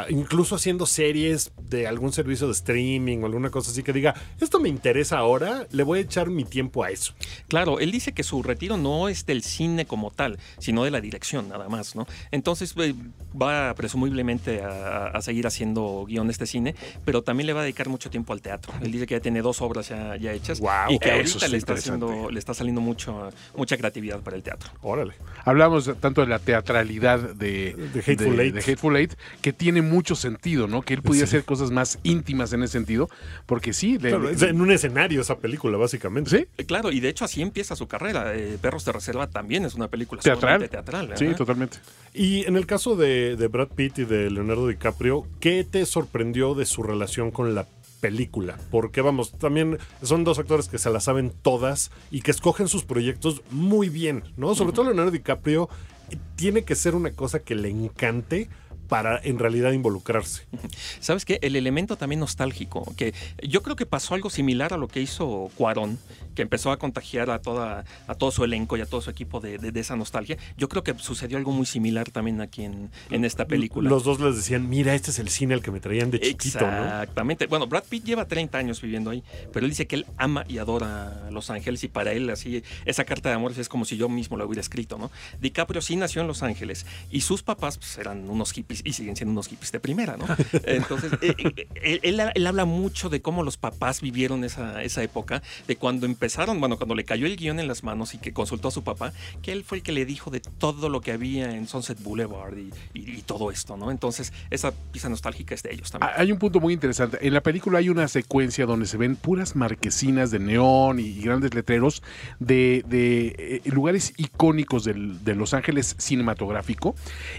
[0.09, 4.59] incluso haciendo series de algún servicio de streaming o alguna cosa así que diga, esto
[4.59, 7.13] me interesa ahora, le voy a echar mi tiempo a eso.
[7.47, 11.01] Claro, él dice que su retiro no es del cine como tal, sino de la
[11.01, 12.07] dirección nada más, ¿no?
[12.31, 12.93] Entonces eh,
[13.39, 16.75] va presumiblemente a, a seguir haciendo guiones de cine,
[17.05, 18.73] pero también le va a dedicar mucho tiempo al teatro.
[18.81, 21.37] Él dice que ya tiene dos obras ya, ya hechas Guau, y que eso ahorita
[21.37, 24.71] está le está, haciendo, le está saliendo mucho, mucha creatividad para el teatro.
[24.81, 25.13] Órale.
[25.43, 28.53] Hablamos tanto de la teatralidad de, De Hateful Eight.
[28.55, 30.81] de Hateful Eight, que tiene mucho sentido, ¿no?
[30.81, 31.35] Que él pudiera Sí.
[31.35, 33.09] hacer cosas más íntimas en ese sentido,
[33.45, 36.29] porque sí, Claro, es en un escenario esa película, básicamente.
[36.29, 36.45] ¿Sí?
[36.57, 38.35] Eh, Claro, y de hecho así empieza su carrera.
[38.35, 40.69] Eh, Perros de Reserva también es una película teatral.
[40.69, 41.13] teatral.
[41.15, 41.77] Sí, totalmente.
[42.13, 46.55] Y en el caso de, de Brad Pitt y de Leonardo DiCaprio, ¿qué te sorprendió
[46.55, 47.67] de su relación con la
[48.01, 48.57] película?
[48.71, 52.83] Porque vamos, también son dos actores que se la saben todas y que escogen sus
[52.85, 54.55] proyectos muy bien, ¿no?
[54.55, 55.69] Sobre todo Leonardo DiCaprio
[56.35, 58.49] tiene que ser una cosa que le encante
[58.87, 60.43] para en realidad involucrarse.
[60.99, 61.39] ¿Sabes qué?
[61.41, 63.13] El elemento también nostálgico, que
[63.47, 65.99] yo creo que pasó algo similar a lo que hizo Cuarón,
[66.35, 69.39] que empezó a contagiar a, toda, a todo su elenco y a todo su equipo
[69.39, 70.37] de, de- de esa nostalgia.
[70.57, 73.89] Yo creo que sucedió algo muy similar también aquí en, en esta película.
[73.89, 76.59] Los dos les decían, mira, este es el cine al que me traían de chiquito,
[76.61, 76.77] ¿no?
[76.85, 77.47] Exactamente.
[77.47, 80.59] Bueno, Brad Pitt lleva 30 años viviendo ahí, pero él dice que él ama y
[80.59, 84.07] adora Los Ángeles y para él así esa carta de amor es como si yo
[84.09, 85.11] mismo la hubiera escrito, ¿no?
[85.41, 89.15] DiCaprio sí nació en Los Ángeles y sus papás pues, eran unos hippies y siguen
[89.15, 90.25] siendo unos hippies de primera, ¿no?
[90.65, 91.35] Entonces, eh,
[91.75, 96.05] eh, él, él- habla mucho de cómo los papás vivieron esa, esa época, de cuando
[96.05, 98.83] empezaron, bueno, cuando le cayó el guion en las manos y que consultó a su
[98.83, 102.01] papá, que él fue el que le dijo de todo lo que había en Sunset
[102.01, 102.57] Boulevard
[102.93, 103.91] y, todo esto, ¿no?
[103.91, 106.11] Entonces, esa pieza nostálgica es de ellos también.
[106.15, 107.17] Hay un punto muy interesante.
[107.27, 111.53] En la película hay una secuencia donde se ven puras marquesinas de neón y grandes
[111.53, 112.03] letreros
[112.39, 116.95] de, de, eh, lugares icónicos del- de Los Ángeles cinematográfico.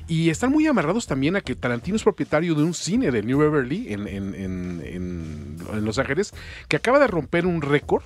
[0.08, 3.38] Y están muy amarrados también a que Tarantino es propietario de un cine de New
[3.38, 6.32] Beverly en Los Ángeles
[6.68, 8.04] que acaba de romper un récord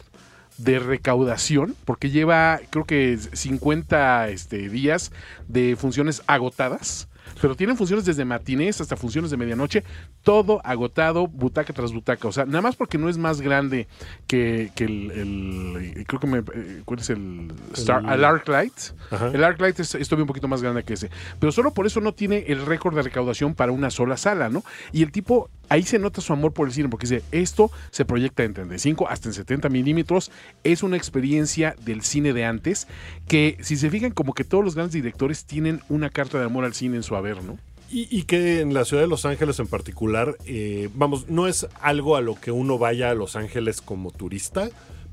[0.58, 5.12] de recaudación porque lleva creo que 50 este, días
[5.48, 7.08] de funciones agotadas.
[7.40, 9.84] Pero tienen funciones desde matinés hasta funciones de medianoche,
[10.22, 12.28] todo agotado, butaca tras butaca.
[12.28, 13.88] O sea, nada más porque no es más grande
[14.26, 16.38] que, que el, el- Creo que me.
[16.38, 17.52] eh, ¿Cuál es el.
[17.74, 18.72] Star, El- el Arclight?
[19.10, 19.28] Ajá.
[19.32, 21.10] El Arclight es, es todavía un poquito más grande que ese.
[21.38, 24.62] Pero solo por eso no tiene el récord de recaudación para una sola sala, ¿no?
[24.92, 25.48] Y el tipo.
[25.68, 29.08] Ahí se nota su amor por el cine, porque dice, esto se proyecta en 35
[29.08, 30.30] hasta en 70 milímetros,
[30.64, 32.88] es una experiencia del cine de antes,
[33.26, 36.66] que si se fijan como que todos los grandes directores tienen una carta de amor
[36.66, 37.58] al cine en su haber, ¿no?
[37.90, 41.66] Y, y que en la ciudad de Los Ángeles en particular, eh, vamos, no es
[41.80, 44.70] algo a lo que uno vaya a Los Ángeles como turista,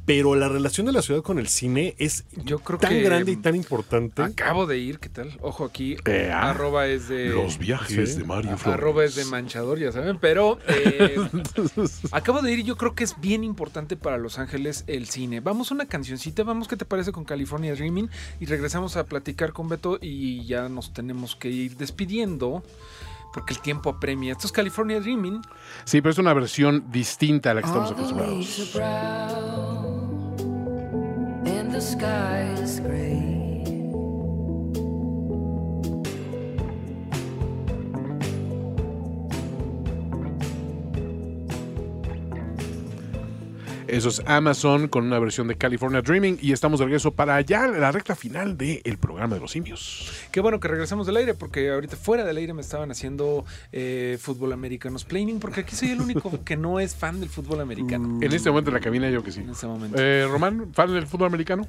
[0.10, 3.32] pero la relación de la ciudad con el cine es Yo creo tan que grande
[3.34, 4.24] y tan importante.
[4.24, 5.38] Acabo de ir, ¿qué tal?
[5.40, 6.50] Ojo aquí, Eh, ah.
[6.50, 7.30] arroba es de...
[7.30, 8.18] Los viajes Sí.
[8.18, 8.80] de Mario Flores.
[8.80, 11.16] Arroba es de manchador, ya saben, pero eh,
[12.12, 15.42] acabo de ir y yo creo que es bien importante para Los Ángeles el cine.
[15.42, 18.10] Vamos a una cancioncita, vamos, ¿qué te parece con California Dreaming?
[18.40, 22.64] Y regresamos a platicar con Beto y ya nos tenemos que ir despidiendo
[23.32, 24.32] porque el tiempo apremia.
[24.32, 25.40] Esto es California Dreaming.
[25.86, 29.79] Sí, pero es una versión distinta a la que estamos All the acostumbrados.
[31.80, 33.39] The sky is gray.
[43.92, 47.68] Eso es Amazon con una versión de California Dreaming y estamos de regreso para allá
[47.68, 50.12] la recta final del programa de los simios.
[50.32, 54.18] Qué bueno que regresamos del aire porque ahorita fuera del aire me estaban haciendo eh,
[54.20, 58.20] fútbol americano planning porque aquí soy el único que no es fan del fútbol americano.
[58.22, 59.42] En este momento en la cabina yo que sí.
[59.42, 59.98] En este momento.
[60.00, 61.68] Eh, Román, fan del fútbol americano.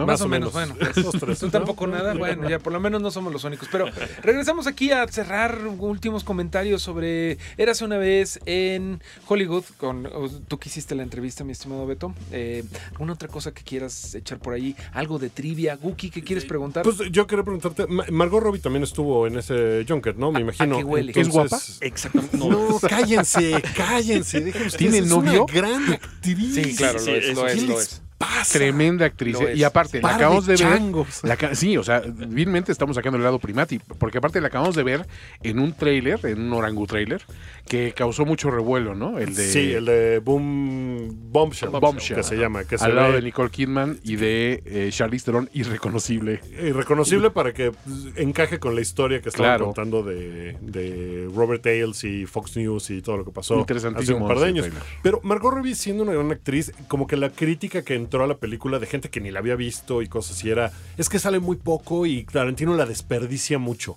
[0.00, 0.06] ¿No?
[0.06, 0.74] Más o menos, bueno.
[0.78, 1.52] pues, Dos, tres, Tú ¿no?
[1.52, 3.68] tampoco nada, bueno, ya por lo menos no somos los únicos.
[3.70, 3.86] Pero
[4.22, 9.64] regresamos aquí a cerrar últimos comentarios sobre Érase una vez en Hollywood.
[9.76, 10.08] Con,
[10.48, 12.14] tú que hiciste la entrevista, mi estimado Beto.
[12.32, 14.74] Eh, ¿Alguna otra cosa que quieras echar por ahí?
[14.92, 15.76] ¿Algo de trivia?
[15.76, 16.82] Guki, ¿qué quieres preguntar?
[16.84, 20.32] Pues yo quería preguntarte, Ma- Margot Robbie también estuvo en ese Junket, ¿no?
[20.32, 20.76] Me imagino.
[20.78, 21.12] qué huele?
[21.14, 21.58] ¿Es guapa?
[21.80, 22.36] Exactamente.
[22.36, 24.40] No, No, cállense, cállense.
[24.76, 25.44] ¿Tiene es novio?
[25.44, 26.54] Una gran actriz.
[26.54, 28.02] sí, claro, sí, lo es, lo ¿Qué es, lo es.
[28.20, 28.58] Pasa?
[28.58, 29.40] Tremenda actriz.
[29.40, 29.56] Lo eh.
[29.56, 30.80] Y aparte, la de acabamos de, ver.
[31.22, 33.78] la sí, o sea, vilmente estamos sacando el lado primati.
[33.98, 35.06] Porque aparte la acabamos de ver
[35.42, 37.22] en un trailer, en un orangu trailer,
[37.66, 39.18] que causó mucho revuelo, ¿no?
[39.18, 39.44] El de.
[39.48, 42.16] Sí, el de Boom Bombshell, Bombshell.
[42.16, 45.24] que se llama, que se al lado ve de Nicole Kidman y de eh, Charlize
[45.24, 46.40] Theron, irreconocible.
[46.62, 47.72] irreconocible para que
[48.16, 49.64] encaje con la historia que estaban Claro.
[49.66, 54.18] contando de, de Robert Ailes y Fox News y todo lo que pasó hace Interesantísimo
[54.18, 54.66] un par de años.
[54.66, 54.82] trailer.
[55.02, 58.78] Pero Margot Robbie siendo una gran actriz, como que la crítica que a la película
[58.78, 61.56] de gente que ni la había visto y cosas así era, es que sale muy
[61.56, 63.96] poco y Tarantino la desperdicia mucho.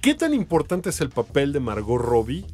[0.00, 2.44] ¿Qué tan importante es el papel de Margot Robbie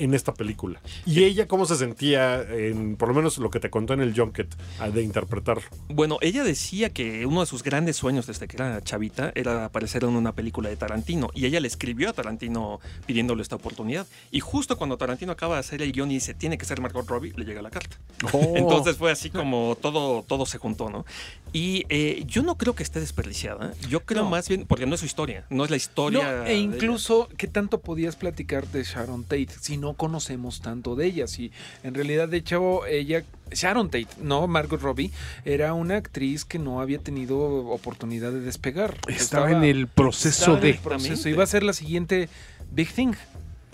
[0.00, 0.80] en esta película?
[1.06, 4.18] ¿Y ella cómo se sentía, en, por lo menos lo que te contó en el
[4.18, 4.54] Junket,
[4.92, 5.60] de interpretar?
[5.88, 10.04] Bueno, ella decía que uno de sus grandes sueños desde que era chavita era aparecer
[10.04, 11.28] en una película de Tarantino.
[11.34, 14.06] Y ella le escribió a Tarantino pidiéndole esta oportunidad.
[14.30, 17.06] Y justo cuando Tarantino acaba de hacer el guion y dice, tiene que ser Margot
[17.06, 17.96] Robbie, le llega la carta.
[18.32, 18.52] Oh.
[18.56, 21.04] Entonces fue así como todo, todo se juntó, ¿no?
[21.52, 23.74] Y eh, yo no creo que esté desperdiciada.
[23.88, 24.30] Yo creo No.
[24.30, 26.38] más bien, porque no es su historia, no es la historia.
[26.38, 31.06] No, e incluso, ¿qué tanto podías platicar de Sharon Tate si no conocemos tanto de
[31.06, 31.26] ella?
[31.26, 31.52] Si
[31.82, 35.10] en realidad, de hecho, ella, Sharon Tate, no Margot Robbie,
[35.44, 38.96] era una actriz que no había tenido oportunidad de despegar.
[39.08, 40.70] Estaba, en el proceso estaba en de.
[40.70, 41.28] el proceso.
[41.28, 42.28] Iba a ser la siguiente
[42.72, 43.14] Big Thing,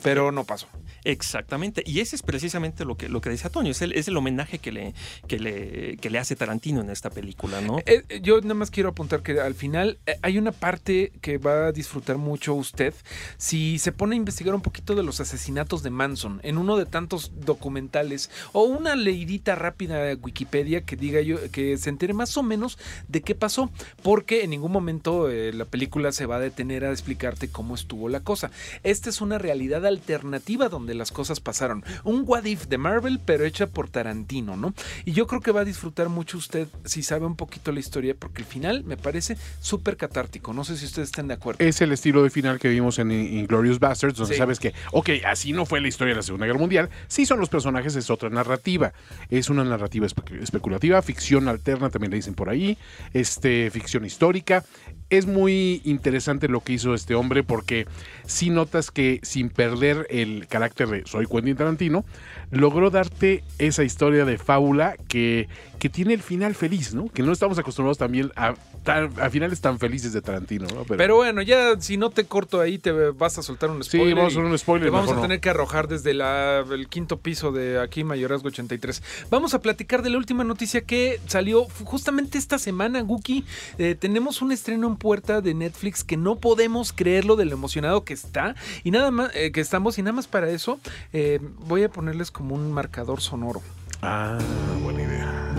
[0.02, 0.66] pero no pasó.
[1.06, 1.84] Exactamente.
[1.86, 3.70] Y ese es precisamente lo que, lo que decía Toño.
[3.70, 4.92] Es el, homenaje que le,
[5.28, 7.78] que, le, que le hace Tarantino en esta película, ¿no?
[7.86, 11.38] Eh, eh, yo nada más quiero apuntar que al final eh, hay una parte que
[11.38, 12.92] va a disfrutar mucho usted
[13.36, 16.86] si se pone a investigar un poquito de los asesinatos de Manson en uno de
[16.86, 22.36] tantos documentales o una leidita rápida de Wikipedia que diga yo que se entere más
[22.36, 23.70] o menos de qué pasó
[24.02, 28.20] porque en ningún momento la película se va a detener a explicarte cómo estuvo la
[28.20, 28.50] cosa.
[28.82, 31.84] Esta es una realidad alternativa donde las cosas pasaron.
[32.04, 34.74] Un what if de Marvel pero hecha por Tarantino, ¿no?
[35.04, 38.14] Y yo creo que va a disfrutar mucho usted si sabe un poquito la historia,
[38.18, 40.52] porque el final me parece súper catártico.
[40.52, 41.64] No sé si ustedes estén de acuerdo.
[41.64, 44.38] Es el estilo de final que vimos en Inglorious Bastards, donde Sí.
[44.38, 47.38] sabes que, ok, así no fue la historia de la Segunda Guerra Mundial, sí son
[47.40, 48.92] los personajes, es otra narrativa.
[49.30, 52.78] Es una narrativa espe- especulativa, ficción alterna, también le dicen por ahí,
[53.12, 54.64] este, ficción histórica.
[55.08, 57.86] Es muy interesante lo que hizo este hombre porque
[58.26, 62.04] sí notas que sin perder el carácter de soy Quentin Tarantino,
[62.50, 67.08] logró darte esa historia de fábula que, que tiene el final feliz, ¿no?
[67.08, 70.84] Que no estamos acostumbrados también a, tan- a finales tan felices de Tarantino, ¿no?
[70.84, 74.14] Pero bueno, ya si no te corto ahí, te vas a soltar un Sí, spoiler.
[74.14, 75.20] vamos a hacer un spoiler, Te vamos a no.
[75.22, 79.02] tener que arrojar desde la- el quinto piso de aquí, Mayorazgo 83.
[79.30, 83.44] Vamos a platicar de la última noticia que salió justamente esta semana, Guki.
[83.78, 88.04] Eh, tenemos un estreno en puerta de Netflix que no podemos creerlo de lo emocionado
[88.04, 88.54] que está.
[88.82, 90.80] Y nada más, eh, que estamos, y nada más para eso,
[91.12, 93.60] eh, voy a ponerles como un marcador sonoro.
[94.02, 94.38] Ah,
[94.82, 95.54] buena idea.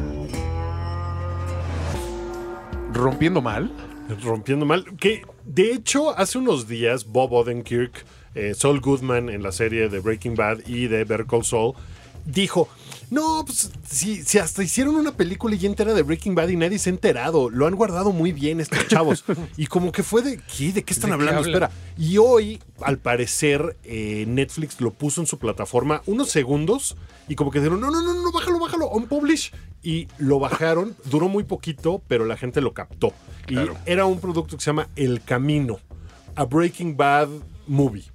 [2.93, 3.72] ¿Rompiendo mal?
[4.23, 4.85] Rompiendo mal.
[4.97, 8.05] Que de hecho, hace unos días, Bob Odenkirk,
[8.35, 11.73] eh, Saul Goodman en la serie de Breaking Bad y de Better Call Saul,
[12.26, 12.69] dijo.
[13.09, 16.77] No, pues si, si hasta hicieron una película ya entera de Breaking Bad y nadie
[16.77, 19.23] se ha enterado, lo han guardado muy bien estos chavos.
[19.57, 20.73] y como que fue de, ¿qué?
[20.73, 21.39] ¿De qué están ¿De qué hablando?
[21.39, 21.64] hablan?
[21.64, 21.72] Espera.
[21.97, 26.97] Y hoy, al parecer, eh, Netflix lo puso en su plataforma unos segundos
[27.27, 29.51] y como que dijeron, no, no, no, no, bájalo, bájalo, on publish.
[29.83, 30.95] y lo bajaron.
[31.05, 33.13] Duró muy poquito, pero la gente lo captó.
[33.45, 33.75] Claro.
[33.85, 35.79] Y era un producto que se llama El Camino,
[36.35, 37.29] a Breaking Bad
[37.67, 38.05] movie.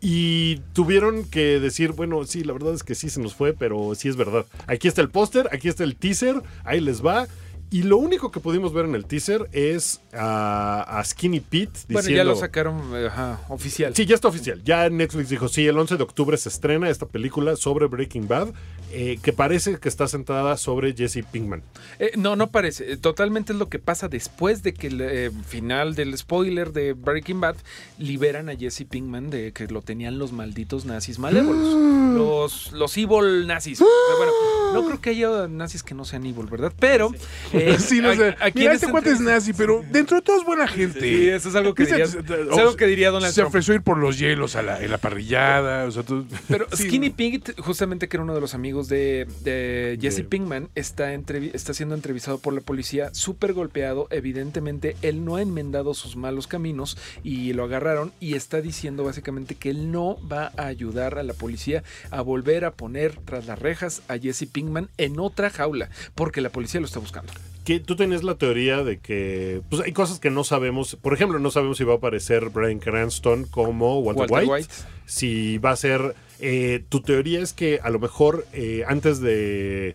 [0.00, 3.94] Y tuvieron que decir, bueno, sí, la verdad es que sí se nos fue, pero
[3.94, 4.46] sí es verdad.
[4.66, 7.28] Aquí está el póster, aquí está el teaser, ahí les va.
[7.72, 12.02] Y lo único que pudimos ver en el teaser es a, a Skinny Pete diciendo...
[12.02, 13.94] Bueno, ya lo sacaron ajá, oficial.
[13.94, 14.60] Sí, ya está oficial.
[14.64, 18.48] Ya Netflix dijo, sí, el 11 de octubre se estrena esta película sobre Breaking Bad,
[18.92, 21.62] eh, que parece que está centrada sobre Jesse Pinkman.
[22.00, 22.92] Eh, no, no parece.
[22.92, 26.94] Eh, Totalmente es lo que pasa después de que el eh, final del spoiler de
[26.94, 27.54] Breaking Bad
[27.98, 32.14] liberan a Jesse Pinkman de que lo tenían los malditos nazis malévolos.
[32.16, 33.78] los, los evil nazis.
[33.78, 34.32] Pero bueno,
[34.74, 36.72] no creo que haya nazis que no sean evil, ¿verdad?
[36.78, 37.12] Pero.
[37.60, 38.36] Eh, Sí, no sé.
[38.40, 41.00] a- aquí Mira, este cuate es nazi, pero dentro de todo es buena gente.
[41.00, 43.48] Sí, eso es algo que diría, es algo que diría Donald Se Trump.
[43.48, 45.84] ofreció ir por los hielos a la, en la parrillada.
[45.84, 47.10] O sea, tú- Pero Sí, Skinny.
[47.10, 51.74] Pete, justamente que era uno de los amigos de, de Jesse De- Pinkman, está, está
[51.74, 54.06] siendo entrevistado por la policía, súper golpeado.
[54.10, 59.54] Evidentemente, él no ha enmendado sus malos caminos y lo agarraron y está diciendo básicamente
[59.54, 63.58] que él no va a ayudar a la policía a volver a poner tras las
[63.58, 67.32] rejas a Jesse Pinkman en otra jaula, porque la policía lo está buscando.
[67.70, 70.96] Que tú tenías la teoría de que pues hay cosas que no sabemos.
[70.96, 74.74] Por ejemplo, no sabemos si va a aparecer Brian Cranston como Walter, Walter White, White.
[75.06, 76.16] Si va a ser.
[76.40, 79.94] eh, tu teoría es que a lo mejor eh, antes de.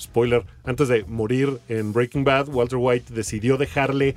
[0.00, 0.44] Spoiler.
[0.62, 4.14] Antes de morir en Breaking Bad, Walter White decidió dejarle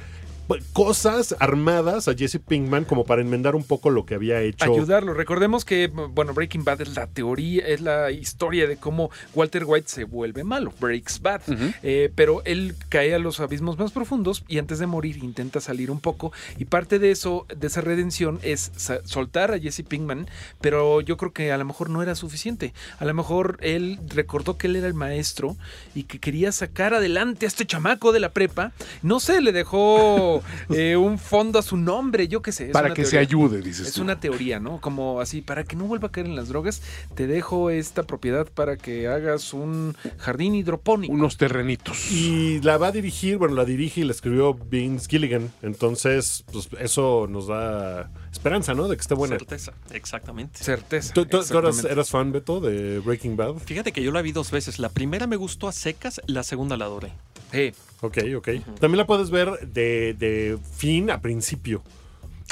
[0.74, 4.66] cosas armadas a Jesse Pinkman como para enmendar un poco lo que había hecho.
[4.66, 5.14] ayudarlo.
[5.14, 9.90] Recordemos que, bueno, Breaking Bad es la teoría, es la historia de cómo Walter White
[9.90, 11.42] se vuelve malo, breaks bad.
[11.84, 15.92] Eh, pero él cae a los abismos más profundos y antes de morir intenta salir
[15.92, 16.32] un poco.
[16.58, 18.72] Y parte de eso, de esa redención, es
[19.06, 20.28] soltar a Jesse Pinkman,
[20.60, 22.74] pero yo creo que a lo mejor no era suficiente.
[23.00, 25.56] A lo mejor él recordó que él era el maestro
[25.96, 28.72] y que quería sacar adelante a este chamaco de la prepa.
[29.02, 32.68] No sé, le dejó eh, un fondo a su nombre, yo qué sé.
[32.68, 34.02] es para una que se ayude, dices Es tú.
[34.02, 34.80] una teoría, ¿no?
[34.82, 36.82] Como así, para que no vuelva a caer en las drogas,
[37.16, 41.14] te dejo esta propiedad para que hagas un jardín hidropónico.
[41.14, 42.12] Unos terrenitos.
[42.12, 45.52] Y la va a dirigir, bueno, la dirige y la escribió Vince Gilligan.
[45.62, 48.88] Entonces, pues eso nos da esperanza, ¿no?
[48.88, 49.38] De que esté buena.
[49.38, 50.64] Certeza, exactamente.
[50.64, 51.14] Certeza.
[51.14, 51.58] ¿Tú, tú- tú
[51.88, 53.56] eras, fan, Beto, de Breaking Bad?
[53.66, 54.80] Fíjate que yo la vi dos veces.
[54.80, 57.12] La primera me gustó a secas, la segunda la adoré.
[57.52, 57.74] Sí.
[58.02, 58.50] Ok, ok.
[58.80, 61.84] También la puedes ver de, de fin a principio.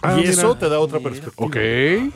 [0.01, 0.30] Ah, y mira.
[0.31, 1.09] eso te da otra Mira.
[1.11, 1.45] perspectiva.
[1.47, 1.55] Ok.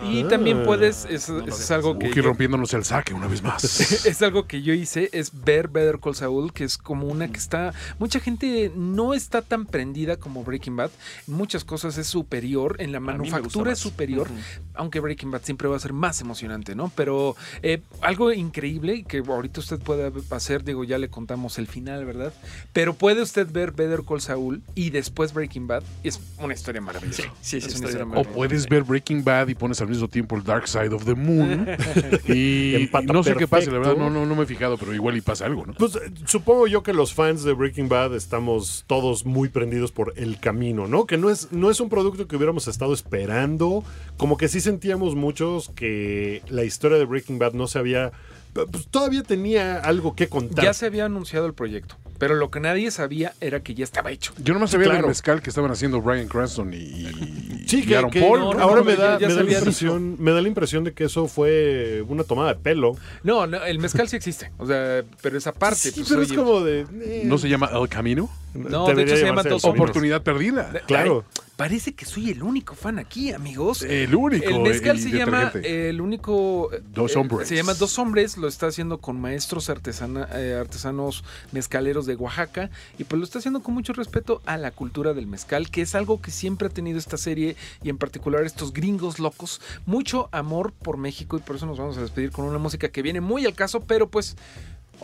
[0.09, 0.27] Y Ah.
[0.29, 3.63] también puedes, es, es algo que Uki yo- rompiéndonos el saque una vez más.
[4.05, 7.37] es algo que yo hice, es ver Better Call Saul, que es como una que
[7.37, 10.91] está, mucha gente no está tan prendida como Breaking Bad,
[11.27, 14.27] en muchas cosas es superior, en la manufactura es superior,
[14.75, 16.91] aunque Breaking Bad siempre va a ser más emocionante, ¿no?
[16.95, 22.05] Pero eh, algo increíble que ahorita usted puede hacer, digo, ya le contamos el final,
[22.05, 22.33] ¿verdad?
[22.71, 27.23] Pero puede usted ver Better Call Saul y después Breaking Bad, es una historia maravillosa.
[27.41, 27.72] Sí, sí, sí,
[28.15, 31.15] O puedes ver Breaking Bad y pones al mismo tiempo el Dark Side of the
[31.15, 31.67] Moon.
[32.27, 34.93] y Empata no sé qué pasa, la verdad, no, no, no me he fijado, pero
[34.93, 35.73] igual y pasa algo, ¿no?
[35.73, 40.39] Pues supongo yo que los fans de Breaking Bad estamos todos muy prendidos por el
[40.39, 41.05] camino, ¿no?
[41.05, 43.83] Que no es, no es un producto que hubiéramos estado esperando.
[44.17, 48.11] Como que sí sentíamos muchos que la historia de Breaking Bad no se había.
[48.53, 50.63] Pues todavía tenía algo que contar.
[50.63, 54.11] Ya se había anunciado el proyecto, pero lo que nadie sabía era que ya estaba
[54.11, 54.33] hecho.
[54.37, 55.01] Yo nomás sabía claro.
[55.01, 58.39] del mezcal que estaban haciendo Brian Cranston y, y- Sí, y que, Aaron que Paul.
[58.39, 58.59] no, ¿no?
[58.59, 60.93] ahora no, me da, ya me se da la impresión, me da la impresión de
[60.93, 62.95] que eso fue una tomada de pelo.
[63.23, 66.33] No, no, el mezcal sí existe, o sea, pero esa parte, sí, pues, pero es
[66.33, 66.81] como de.
[66.81, 68.29] eh, ¿No se llama El Camino?
[68.53, 69.65] No, de hecho se llama Dos.
[69.65, 70.71] Oportunidad perdida.
[70.85, 71.25] Claro.
[71.35, 73.81] Ay, parece que soy el único fan aquí, amigos.
[73.81, 74.47] El único.
[74.47, 75.89] El mezcal se llama detergente.
[75.89, 76.69] el único.
[76.93, 77.47] Dos eh, hombres.
[77.47, 78.37] Se llama Dos Hombres.
[78.37, 82.69] Lo está haciendo con maestros artesana- eh, artesanos mezcaleros de Oaxaca.
[82.97, 85.95] Y pues lo está haciendo con mucho respeto a la cultura del mezcal, que es
[85.95, 89.61] algo que siempre ha tenido esta serie y en particular estos gringos locos.
[89.85, 93.01] Mucho amor por México y por eso nos vamos a despedir con una música que
[93.01, 94.35] viene muy al caso, pero pues.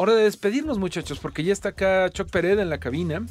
[0.01, 3.21] Hora de despedirnos, muchachos, porque ya está acá Chuck Pereda en la cabina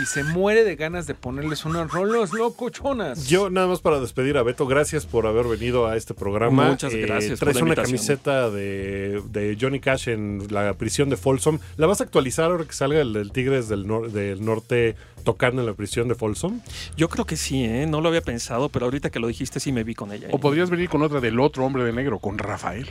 [0.00, 3.26] y se muere de ganas de ponerles unas rolas locochonas.
[3.26, 6.68] Yo nada más para despedir a Beto, gracias por haber venido a este programa.
[6.68, 11.16] Muchas gracias por Traes la una camiseta de, de Johnny Cash en la prisión de
[11.16, 11.58] Folsom.
[11.76, 14.94] ¿La vas a actualizar ahora que salga el del Tigres del, nor- del Norte
[15.24, 16.60] tocando en la prisión de Folsom?
[16.96, 17.86] Yo creo que sí, ¿eh?
[17.88, 20.28] No lo había pensado, pero ahorita que lo dijiste sí me vi con ella.
[20.28, 20.32] ¿eh?
[20.32, 22.88] O podrías venir con otra del otro hombre de negro, con Rafael.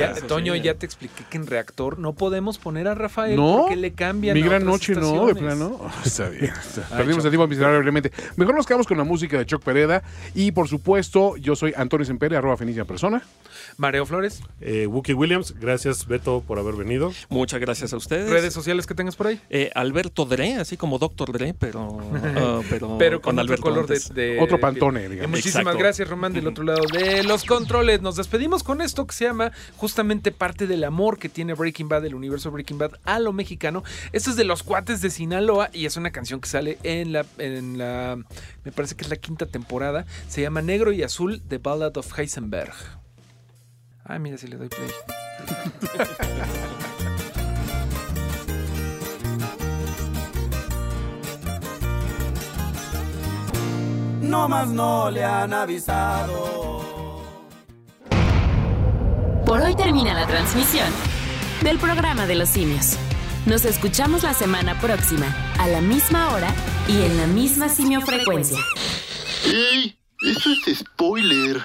[0.00, 0.60] Ya, eso Toño, sí.
[0.62, 4.34] ya te expliqué que en reactor no podemos poner a Rafael No, porque le cambian.
[4.34, 5.78] Mi gran noche, no, de plano.
[5.80, 6.46] Oh, está bien.
[6.46, 7.24] está- Ay, Perdimos Choc.
[7.26, 8.12] el tiempo miserablemente.
[8.36, 10.02] Mejor nos quedamos con la música de Choc Pereda.
[10.34, 13.22] Y por supuesto, yo soy Antonio Sempere, arroba Fenicia en persona.
[13.76, 17.12] Mareo Flores, Eh, Wookie Williams, gracias Beto por haber venido.
[17.28, 18.30] Muchas gracias a ustedes.
[18.30, 19.40] redes sociales que tengas por ahí.
[19.50, 21.98] Eh, Alberto Dre, así como Doctor Dre, pero,
[22.36, 25.30] ah, pero, Pero con, otro Alberto color de, Otro Pantone, digamos.
[25.30, 25.78] Muchísimas Exacto.
[25.78, 28.00] gracias, Román, del otro lado de los controles.
[28.00, 32.06] Nos despedimos con esto que se llama justamente parte del amor que tiene Breaking Bad,
[32.06, 33.82] el universo Breaking Bad, a lo mexicano.
[34.12, 37.26] Esto es de los cuates de Sinaloa y es una canción que sale en la,
[37.38, 38.16] en la,
[38.64, 40.06] me parece que es la quinta temporada.
[40.28, 42.74] Se llama Negro y Azul, The Ballad of Heisenberg.
[44.04, 44.90] Ah, mira si le doy play.
[54.28, 56.82] No más no le han avisado.
[59.44, 60.86] Por hoy termina la transmisión
[61.62, 62.96] del programa de los simios.
[63.44, 65.26] Nos escuchamos la semana próxima,
[65.58, 66.48] a la misma hora
[66.88, 68.58] y en la misma simiofrecuencia.
[69.44, 69.98] ¡Ey!
[70.22, 71.60] Eso es spoiler.